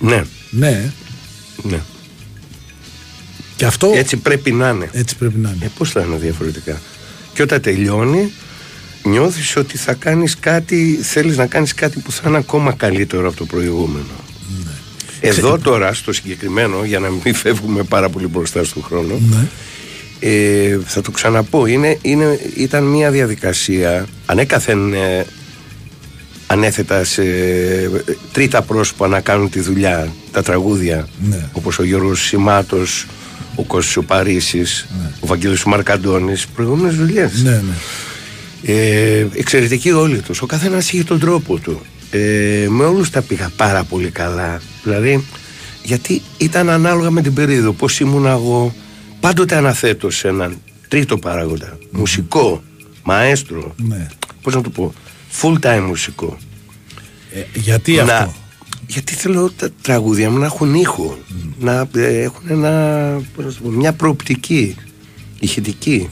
[0.00, 0.90] Ναι, Ναι,
[1.62, 1.78] ναι.
[3.56, 4.88] και αυτό Έτσι πρέπει να είναι.
[4.92, 5.64] έτσι πρέπει να είναι.
[5.64, 6.80] Ε, πώς θα είναι διαφορετικά;
[7.32, 8.32] Και όταν τελειώνει,
[9.02, 13.36] νιώθεις ότι θα κάνεις κάτι, θέλεις να κάνεις κάτι που θα είναι ακόμα καλύτερο από
[13.36, 14.04] το προηγούμενο.
[14.64, 15.28] Ναι.
[15.28, 19.46] Εδώ τώρα, στο συγκεκριμένο, για να μην φεύγουμε πάρα πολύ μπροστά στον χρόνο, Ναι.
[20.20, 25.26] ε, θα το ξαναπώ, είναι, είναι, ήταν μια διαδικασία ανέκαθεν ε,
[26.46, 27.90] ανέθετα σε ε,
[28.32, 31.48] τρίτα πρόσωπα να κάνουν τη δουλειά, τα τραγούδια, Ναι.
[31.52, 33.06] όπως ο Γιώργος Σιμάτος,
[33.54, 34.86] ο Κώστας ο Παρίσης,
[35.20, 37.42] ο Βαγγέλης ο Μαρκαντώνης, προηγούμενες δουλειές.
[37.42, 37.74] Ναι, ναι.
[38.62, 40.42] Ε, εξαιρετικοί όλοι τους.
[40.42, 41.80] Ο καθένας είχε τον τρόπο του.
[42.10, 44.60] Ε, με όλους τα πήγα πάρα πολύ καλά.
[44.82, 45.24] Δηλαδή,
[45.82, 47.72] γιατί ήταν ανάλογα με την περίοδο.
[47.72, 48.74] Πώς ήμουν εγώ.
[49.20, 50.56] Πάντοτε αναθέτω σε έναν
[50.88, 51.78] τρίτο παράγοντα.
[51.90, 52.62] Μουσικό,
[53.02, 53.74] μαέστρο.
[53.76, 54.06] ναι.
[54.42, 54.92] Πώς να το πω.
[55.42, 56.36] Full time μουσικό.
[57.34, 58.34] Ε, γιατί Να- αυτό;
[58.90, 61.18] Γιατί θέλω τα τραγούδια μου να έχουν ήχο.
[61.60, 62.70] Να ε, έχουν ένα,
[63.34, 64.76] πώς να το πω, μια προοπτική.
[65.40, 66.08] ηχητική.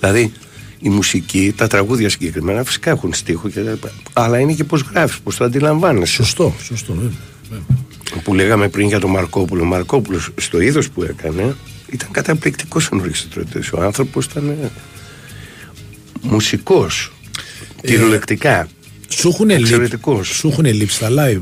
[0.00, 0.32] Δηλαδή
[0.80, 3.90] η μουσική, τα τραγούδια συγκεκριμένα φυσικά έχουν στίχο και τα λοιπά.
[4.12, 6.12] Αλλά είναι και πώς γράφεις, πώς το αντιλαμβάνεσαι.
[6.12, 6.92] Σωστό, σωστό.
[6.94, 7.10] βέβαια,
[7.50, 8.22] βέβαια.
[8.24, 9.62] Που λέγαμε πριν για τον Μαρκόπουλο.
[9.62, 11.54] Ο Μαρκόπουλος στο είδος που έκανε
[11.92, 13.72] ήταν καταπληκτικός ενορχιστρωτής.
[13.72, 14.70] Ο άνθρωπος ήταν ε,
[16.22, 17.12] μουσικός.
[17.82, 18.68] Κυριολεκτικά.
[19.08, 20.28] Σου έχουν λείψει, Εξαιρετικός.
[20.28, 21.40] σου έχουνε λείψει τα live.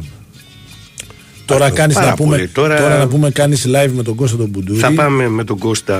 [1.47, 2.49] Τώρα, Αυτό, κάνεις πάρα να πούμε, πολύ.
[2.49, 2.77] τώρα...
[2.77, 4.79] Τώρα- να πούμε κάνεις live με τον Κώστα τον Μπουντούρη.
[4.81, 5.99] Θα πάμε με τον Κώστα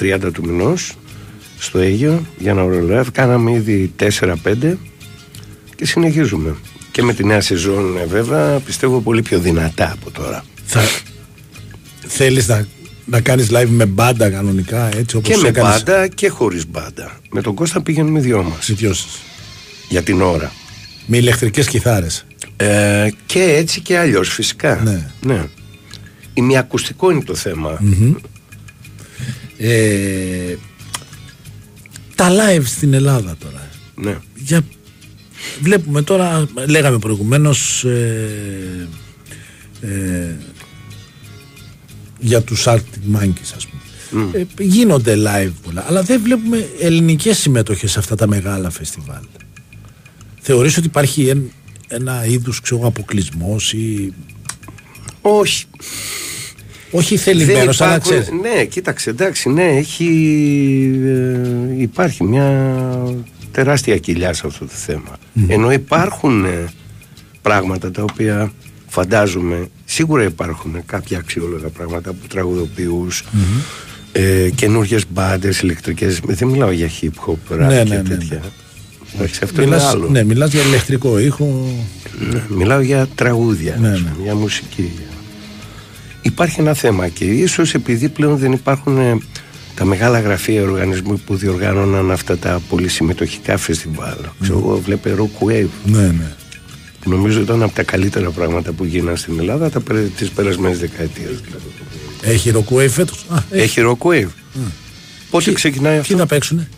[0.00, 0.92] 30 του μηνός
[1.58, 4.74] στο Αίγιο για να ωραίο Κάναμε ήδη 4-5
[5.76, 6.56] και συνεχίζουμε.
[6.90, 10.44] Και με τη νέα σεζόν ε, βέβαια πιστεύω πολύ πιο δυνατά από τώρα.
[10.64, 10.80] Θα...
[12.06, 12.66] Θέλεις να,
[13.04, 17.18] να κάνεις live με μπάντα κανονικά έτσι όπως και με έκανες; μπάντα και χωρίς μπάντα.
[17.30, 19.18] Με τον Κώστα πηγαίνουμε δυο μας οι δυο σας.
[19.88, 20.52] για την ώρα.
[21.06, 22.26] Με ηλεκτρικές κιθάρες.
[22.56, 24.80] Ε, και έτσι και αλλιώς φυσικά.
[24.84, 25.10] Ναι.
[25.34, 25.44] ναι.
[26.34, 27.78] Ημιακουστικό είναι το θέμα.
[29.58, 30.54] Ε,
[32.14, 33.68] τα live στην Ελλάδα τώρα.
[33.94, 34.16] Ναι.
[34.34, 34.60] Για...
[35.60, 38.88] Βλέπουμε τώρα, λέγαμε προηγουμένως ε,
[39.80, 40.34] ε,
[42.18, 44.30] για τους Arctic Monkeys ας πούμε.
[44.32, 49.22] Ε, γίνονται live πολλά, αλλά δεν βλέπουμε ελληνικές συμμετοχές σε αυτά τα μεγάλα φεστιβάλ.
[50.40, 51.50] Θεωρείς ότι υπάρχει εν-
[51.88, 54.12] ένα είδους ξέρω, αποκλεισμός ή
[55.22, 55.64] Όχι.
[56.90, 58.40] όχι Δεν θελημένος, αλλά υπάρχουν- ξέρεις.
[58.42, 60.06] Ναι, κοίταξε, εντάξει, ναι, έχει,
[61.04, 62.74] ε, υπάρχει μια
[63.52, 65.18] τεράστια κοιλιά σε αυτό το θέμα.
[65.48, 66.64] Ενώ υπάρχουν ε,
[67.42, 68.52] πράγματα τα οποία
[68.88, 73.24] φαντάζομαι, σίγουρα υπάρχουν κάποια αξιόλογα πράγματα από τραγουδοποιούς,
[74.12, 78.36] ε, καινούργιες μπάντες, ηλεκτρικές, δεν μιλάω για hip hop, rap Ναι, και ναι, ναι, τέτοια.
[78.42, 78.48] ναι.
[79.16, 80.08] Εντάξει, αυτό Μιλάς, είναι άλλο.
[80.08, 81.72] ναι, μιλάς για ηλεκτρικό ήχο.
[82.32, 84.08] Ναι, Μιλάω για τραγούδια, Ναι, ας ναι.
[84.10, 84.92] πούμε, για μουσική.
[86.22, 89.18] Υπάρχει ένα θέμα και ίσως επειδή πλέον δεν υπάρχουν ε,
[89.74, 94.16] τα μεγάλα γραφεία οργανισμού που διοργάνωναν αυτά τα πολύ συμμετοχικά φεστιβάλ.
[94.40, 96.32] Ξέρω εγώ, βλέπε Rock Wave, Ναι, ναι.
[97.00, 100.78] που νομίζω ήταν από τα καλύτερα πράγματα που γίναν στην Ελλάδα τα, περ- τις περασμένες
[100.78, 101.40] δεκαετίες.
[101.40, 101.64] Δηλαδή.
[102.22, 104.28] Έχει ροκουέι φέτος; Α, Έχει Rock Wave.
[105.30, 106.68] Πότε ξεκινάει Ποιοι αυτό; θα παίξουνε;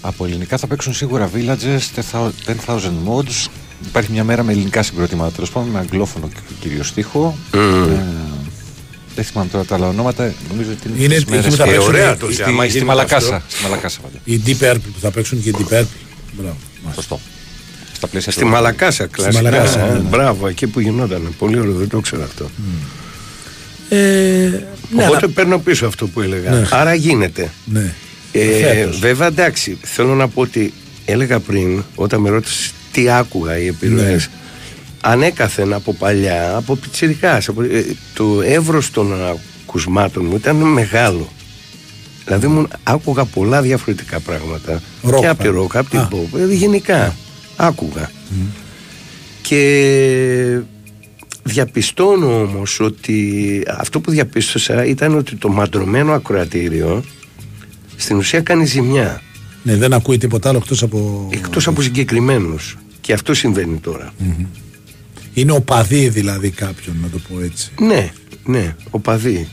[0.00, 2.00] Από ελληνικά θα παίξουν σίγουρα Villages,
[2.66, 3.46] 10,000 Mods.
[3.86, 7.36] Υπάρχει μια μέρα με ελληνικά συγκροτήματα τέλος πάντων, με αγγλόφωνο και κυρίω στίχο.
[7.54, 7.58] Ε,
[9.14, 10.32] δεν θυμάμαι τώρα τα άλλα ονόματα.
[10.50, 12.42] Νομίζω ότι είναι, Είναι- τις μέρες εκεί που θα και- παίξουν ωραία οι- το Στη,
[12.42, 13.34] άμα στη γίνει Μαλακάσα.
[13.34, 13.42] αυτό.
[13.54, 14.18] Στη Μαλακάσα πάντα.
[14.24, 15.86] Οι Deep Purple που θα παίξουν και οι Deep Purple.
[16.32, 16.56] Μπράβο.
[16.82, 16.92] μάλιστα.
[16.94, 17.20] Σωστό.
[17.92, 19.42] Στα πλαίσια Στη του- Μαλακάσα, κλασικά.
[19.42, 19.98] Μαλακάσα, ε, ναι, ναι.
[19.98, 21.34] Μπράβο, εκεί που γινόταν.
[21.38, 22.50] Πολύ ωραίο, δεν το ξέρω αυτό.
[23.88, 26.50] Ε, ναι, Οπότε αλλά- παίρνω πίσω αυτό που έλεγα.
[26.50, 26.66] Ναι.
[26.70, 27.50] Άρα γίνεται.
[27.64, 27.94] ναι.
[28.32, 28.98] Ε, Φέτος.
[28.98, 30.72] βέβαια εντάξει, θέλω να πω ότι
[31.04, 34.34] έλεγα πριν όταν με ρώτησε τι άκουγα οι επιρροές Ναι.
[35.00, 37.84] ανέκαθεν από παλιά, από πιτσιρικάς από, ε,
[38.14, 39.12] το εύρος των
[39.66, 41.28] ακουσμάτων μου ήταν μεγάλο
[42.24, 45.58] δηλαδή μου άκουγα πολλά διαφορετικά πράγματα Ροκ, και από τη πάντα.
[45.58, 46.08] ροκ, από την Α.
[46.12, 47.16] pop, ε, γενικά
[47.56, 48.10] άκουγα
[49.42, 50.60] και
[51.42, 57.04] διαπιστώνω όμως ότι αυτό που διαπίστωσα ήταν ότι το μαντρωμένο ακροατήριο
[58.00, 59.22] στην ουσία κάνει ζημιά
[59.62, 61.28] Ναι, δεν ακούει τίποτα άλλο εκτός από...
[61.32, 64.12] εκτός από συγκεκριμένους και αυτό συμβαίνει τώρα
[65.34, 67.70] Είναι οπαδί δηλαδή κάποιον, να το πω έτσι.
[67.80, 68.10] ναι,
[68.44, 69.48] ναι, οπαδί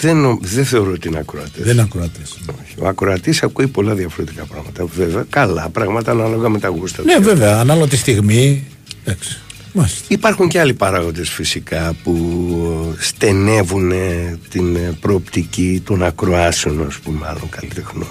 [0.00, 2.36] δεν, νο- δεν θεωρώ ότι είναι ακροατές Δεν είναι ακροατές.
[2.78, 7.22] ο ακροατής ακούει πολλά διαφορετικά πράγματα βέβαια καλά πράγματα ανάλογα με τα γούστα Ναι, του.
[7.22, 8.64] βέβαια, ανάλογα τη στιγμή.
[9.04, 9.40] Εντάξει.
[9.72, 10.04] Μάλιστα.
[10.08, 17.26] Υπάρχουν και άλλοι παράγοντες φυσικά που στενεύουν ε, την ε, προοπτική των ακροάσεων ας πούμε
[17.26, 18.08] άλλων καλλιτεχνών.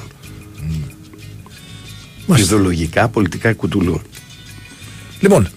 [2.37, 4.01] ιδεολογικά, πολιτικά κουτουλού.
[5.19, 5.49] Λοιπόν,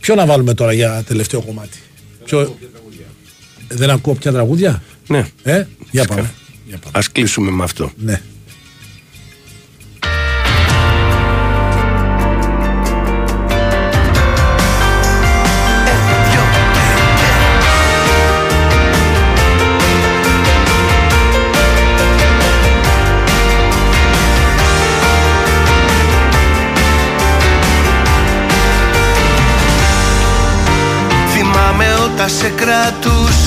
[0.00, 1.78] ποιο να βάλουμε τώρα για τελευταίο κομμάτι;
[2.24, 2.58] Ποιο...
[3.68, 4.82] Δεν ακούω πια τραγούδια.
[5.06, 5.26] Ναι.
[5.42, 6.30] Ε, για πάμε.
[6.66, 6.98] Για πάμε.
[6.98, 7.92] Ας κλείσουμε με αυτό.
[7.96, 8.22] Ναι.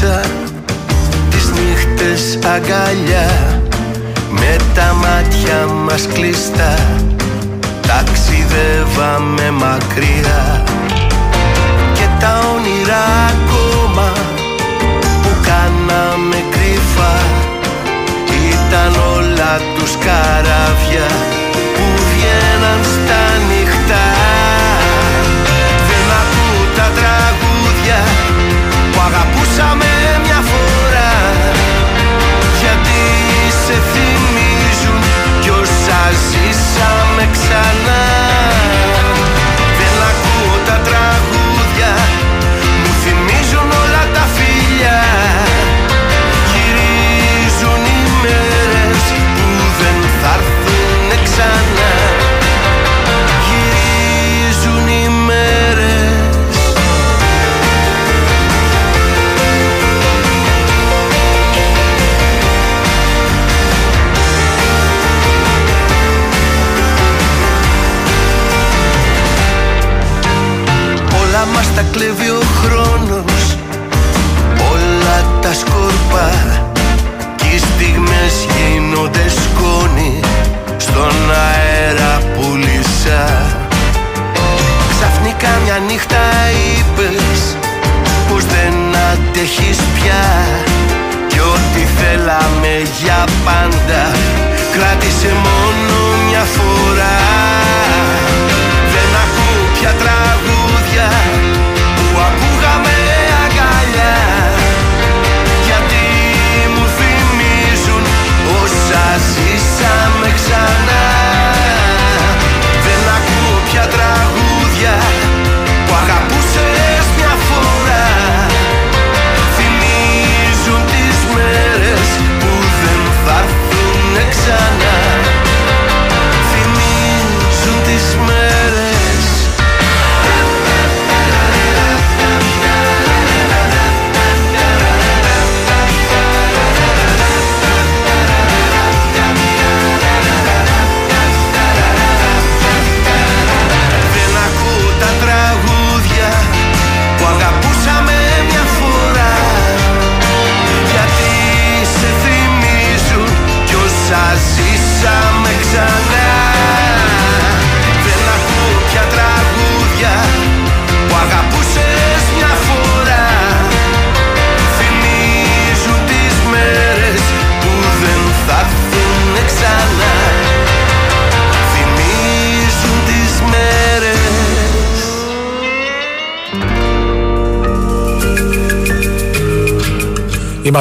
[0.03, 0.21] Κρατούσα
[1.29, 3.29] Τις νύχτες αγκαλιά.
[4.29, 6.73] Με τα μάτια μας κλειστά
[7.87, 10.63] Ταξιδεύαμε μακριά.
[11.93, 14.11] Και τα όνειρα ακόμα
[15.21, 17.13] Που κάναμε κρύφα
[18.51, 21.07] Ήταν όλα τους καράβια
[21.75, 23.82] Που βγαίναν στα νυχτά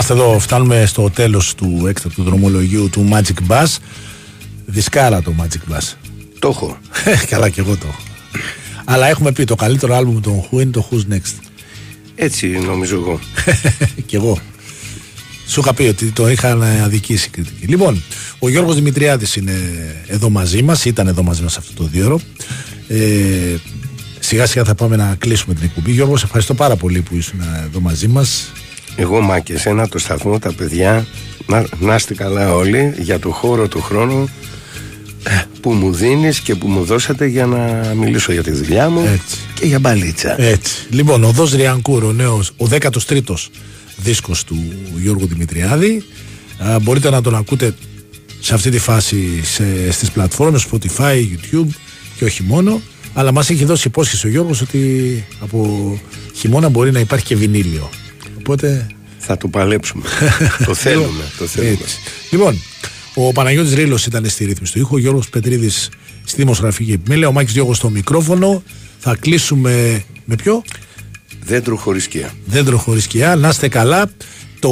[0.03, 3.77] Είμαστε εδώ, φτάνουμε στο τέλος του έκτακτου δρομολογίου του Magic Bus.
[4.67, 5.93] Δισκάρα το Magic Bus.
[6.39, 6.79] Το έχω.
[7.31, 8.01] Καλά και εγώ το έχω.
[8.85, 11.35] Αλλά έχουμε πει το καλύτερο άλμπουμ των Who είναι το Who's Next.
[12.15, 13.21] Έτσι νομίζω εγώ.
[14.07, 14.39] και εγώ.
[15.47, 17.67] Σου είχα πει ότι το είχαν αδικήσει η κριτική.
[17.67, 18.03] Λοιπόν,
[18.39, 19.53] ο Γιώργος Δημητριάδης είναι
[20.07, 22.21] εδώ μαζί μας, ήταν εδώ μαζί μας αυτό το δύο ώρο.
[22.89, 23.57] Ε,
[24.21, 25.93] σιγά σιγά θα πάμε να κλείσουμε την εκπομπή.
[25.93, 28.52] Γιώργος, σε ευχαριστώ πάρα πολύ που ήσουν εδώ μαζί μας.
[28.97, 31.07] Εγώ Μάκη, εσένα το σταθμό, τα παιδιά,
[31.47, 34.29] να, να είστε καλά όλοι για το χώρο του χρόνου
[35.25, 39.01] ε, που μου δίνεις και που μου δώσατε για να μιλήσω για τη δουλειά μου
[39.01, 39.37] Έτσι.
[39.55, 40.41] και για μπαλίτσα.
[40.43, 40.87] Έτσι.
[40.91, 43.47] Λοιπόν, ο Δός Ριανκούρ, ο νέος, ο 13ος
[43.97, 46.03] δίσκος του Γιώργου Δημητριάδη.
[46.59, 47.75] Α, μπορείτε να τον ακούτε
[48.41, 51.69] σε αυτή τη φάση σε, στις πλατφόρμες Spotify, YouTube
[52.17, 52.81] και όχι μόνο.
[53.15, 56.01] Αλλά μας έχει δώσει υπόσχεση ο Γιώργος ότι από
[56.35, 57.91] χειμώνα μπορεί να υπάρχει και βινίλιο.
[58.43, 58.87] Οπότε
[59.19, 60.03] Θα το παλέψουμε.
[60.67, 61.25] το θέλουμε.
[61.39, 61.79] το θέλουμε.
[61.83, 61.99] έτσι.
[62.31, 62.59] Λοιπόν,
[63.15, 65.89] ο Παναγιώτης Ρήλος ήταν στη ρύθμιση του ήχου, ο Γιώργος Πετρίδης
[66.25, 68.63] στη δημοσιογραφική επιμέλεια, ο Μάκης Διώγος στο μικρόφωνο.
[68.99, 70.63] Θα κλείσουμε με ποιο;
[71.45, 72.31] Δέντρο χωρίς σκιά.
[72.47, 73.37] Δέντρο χωρίς σκιά.
[73.37, 74.11] Να είστε καλά.
[74.59, 74.71] Το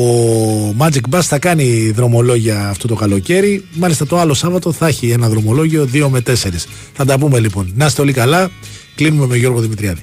[0.78, 3.64] Magic Bus θα κάνει δρομολόγια αυτό το καλοκαίρι.
[3.72, 6.32] Μάλιστα το άλλο Σάββατο θα έχει ένα δρομολόγιο 2 με 4.
[6.94, 7.72] Θα τα πούμε λοιπόν.
[7.76, 8.50] Να είστε όλοι καλά.
[8.94, 10.00] Κλείνουμε με Γιώργο Δημητριάδη.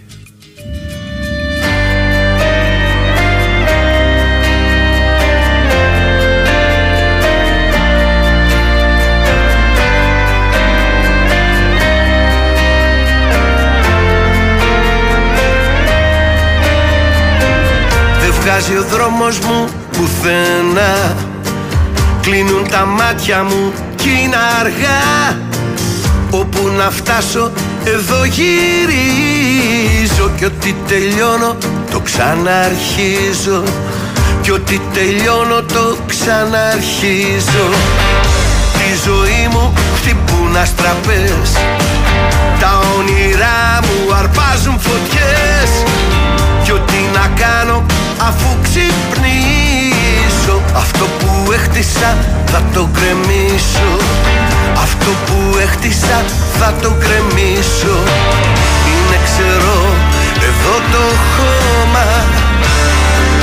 [18.60, 21.16] Βγάζει ο δρόμος μου πουθενά.
[22.22, 25.38] Κλείνουν τα μάτια μου κι είναι αργά.
[26.32, 27.52] Όπου να φτάσω
[27.84, 28.56] εδώ γυρίζω.
[30.38, 31.56] Κι ό,τι τελειώνω
[31.92, 33.64] το ξαναρχίζω.
[34.42, 37.68] Κι ό,τι τελειώνω το ξαναρχίζω.
[38.74, 41.52] Τη ζωή μου χτυπούν αστραπές.
[42.60, 45.70] Τα όνειρά μου αρπάζουν φωτιές.
[46.64, 47.86] Κι ό,τι να κάνω
[48.20, 49.98] αφού ξυπνήσω
[50.78, 53.92] Αυτό που έχτισα θα το γκρεμίσω.
[54.86, 56.18] Αυτό που έχτισα
[56.60, 57.98] θα το γκρεμίσω.
[58.92, 59.82] Είναι ξερό
[60.50, 62.08] εδώ το χώμα.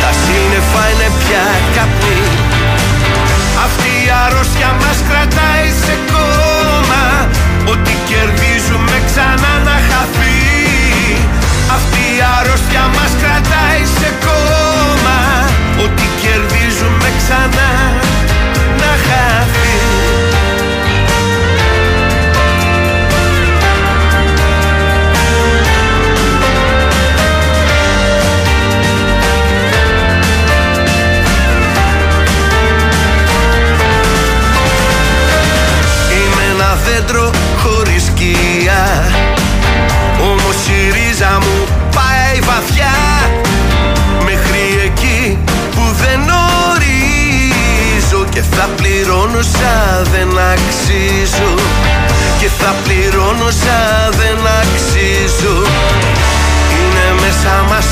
[0.03, 1.45] Τα σύννεφα είναι πια
[1.75, 2.23] καπνί.
[3.67, 7.05] Αυτή η αρρώστια μας κρατάει σε κόμμα.
[7.73, 10.39] Ό,τι κερδίζουμε ξανά να χαθεί.
[11.77, 14.15] Αυτή η αρρώστια μας κρατάει σε κόμμα.
[14.15, 14.64] Ό,τι κερδίζουμε
[17.27, 17.71] ξανά
[18.79, 19.64] να χαθεί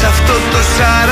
[0.03, 1.12] μέσα μας αυτό το σαράκι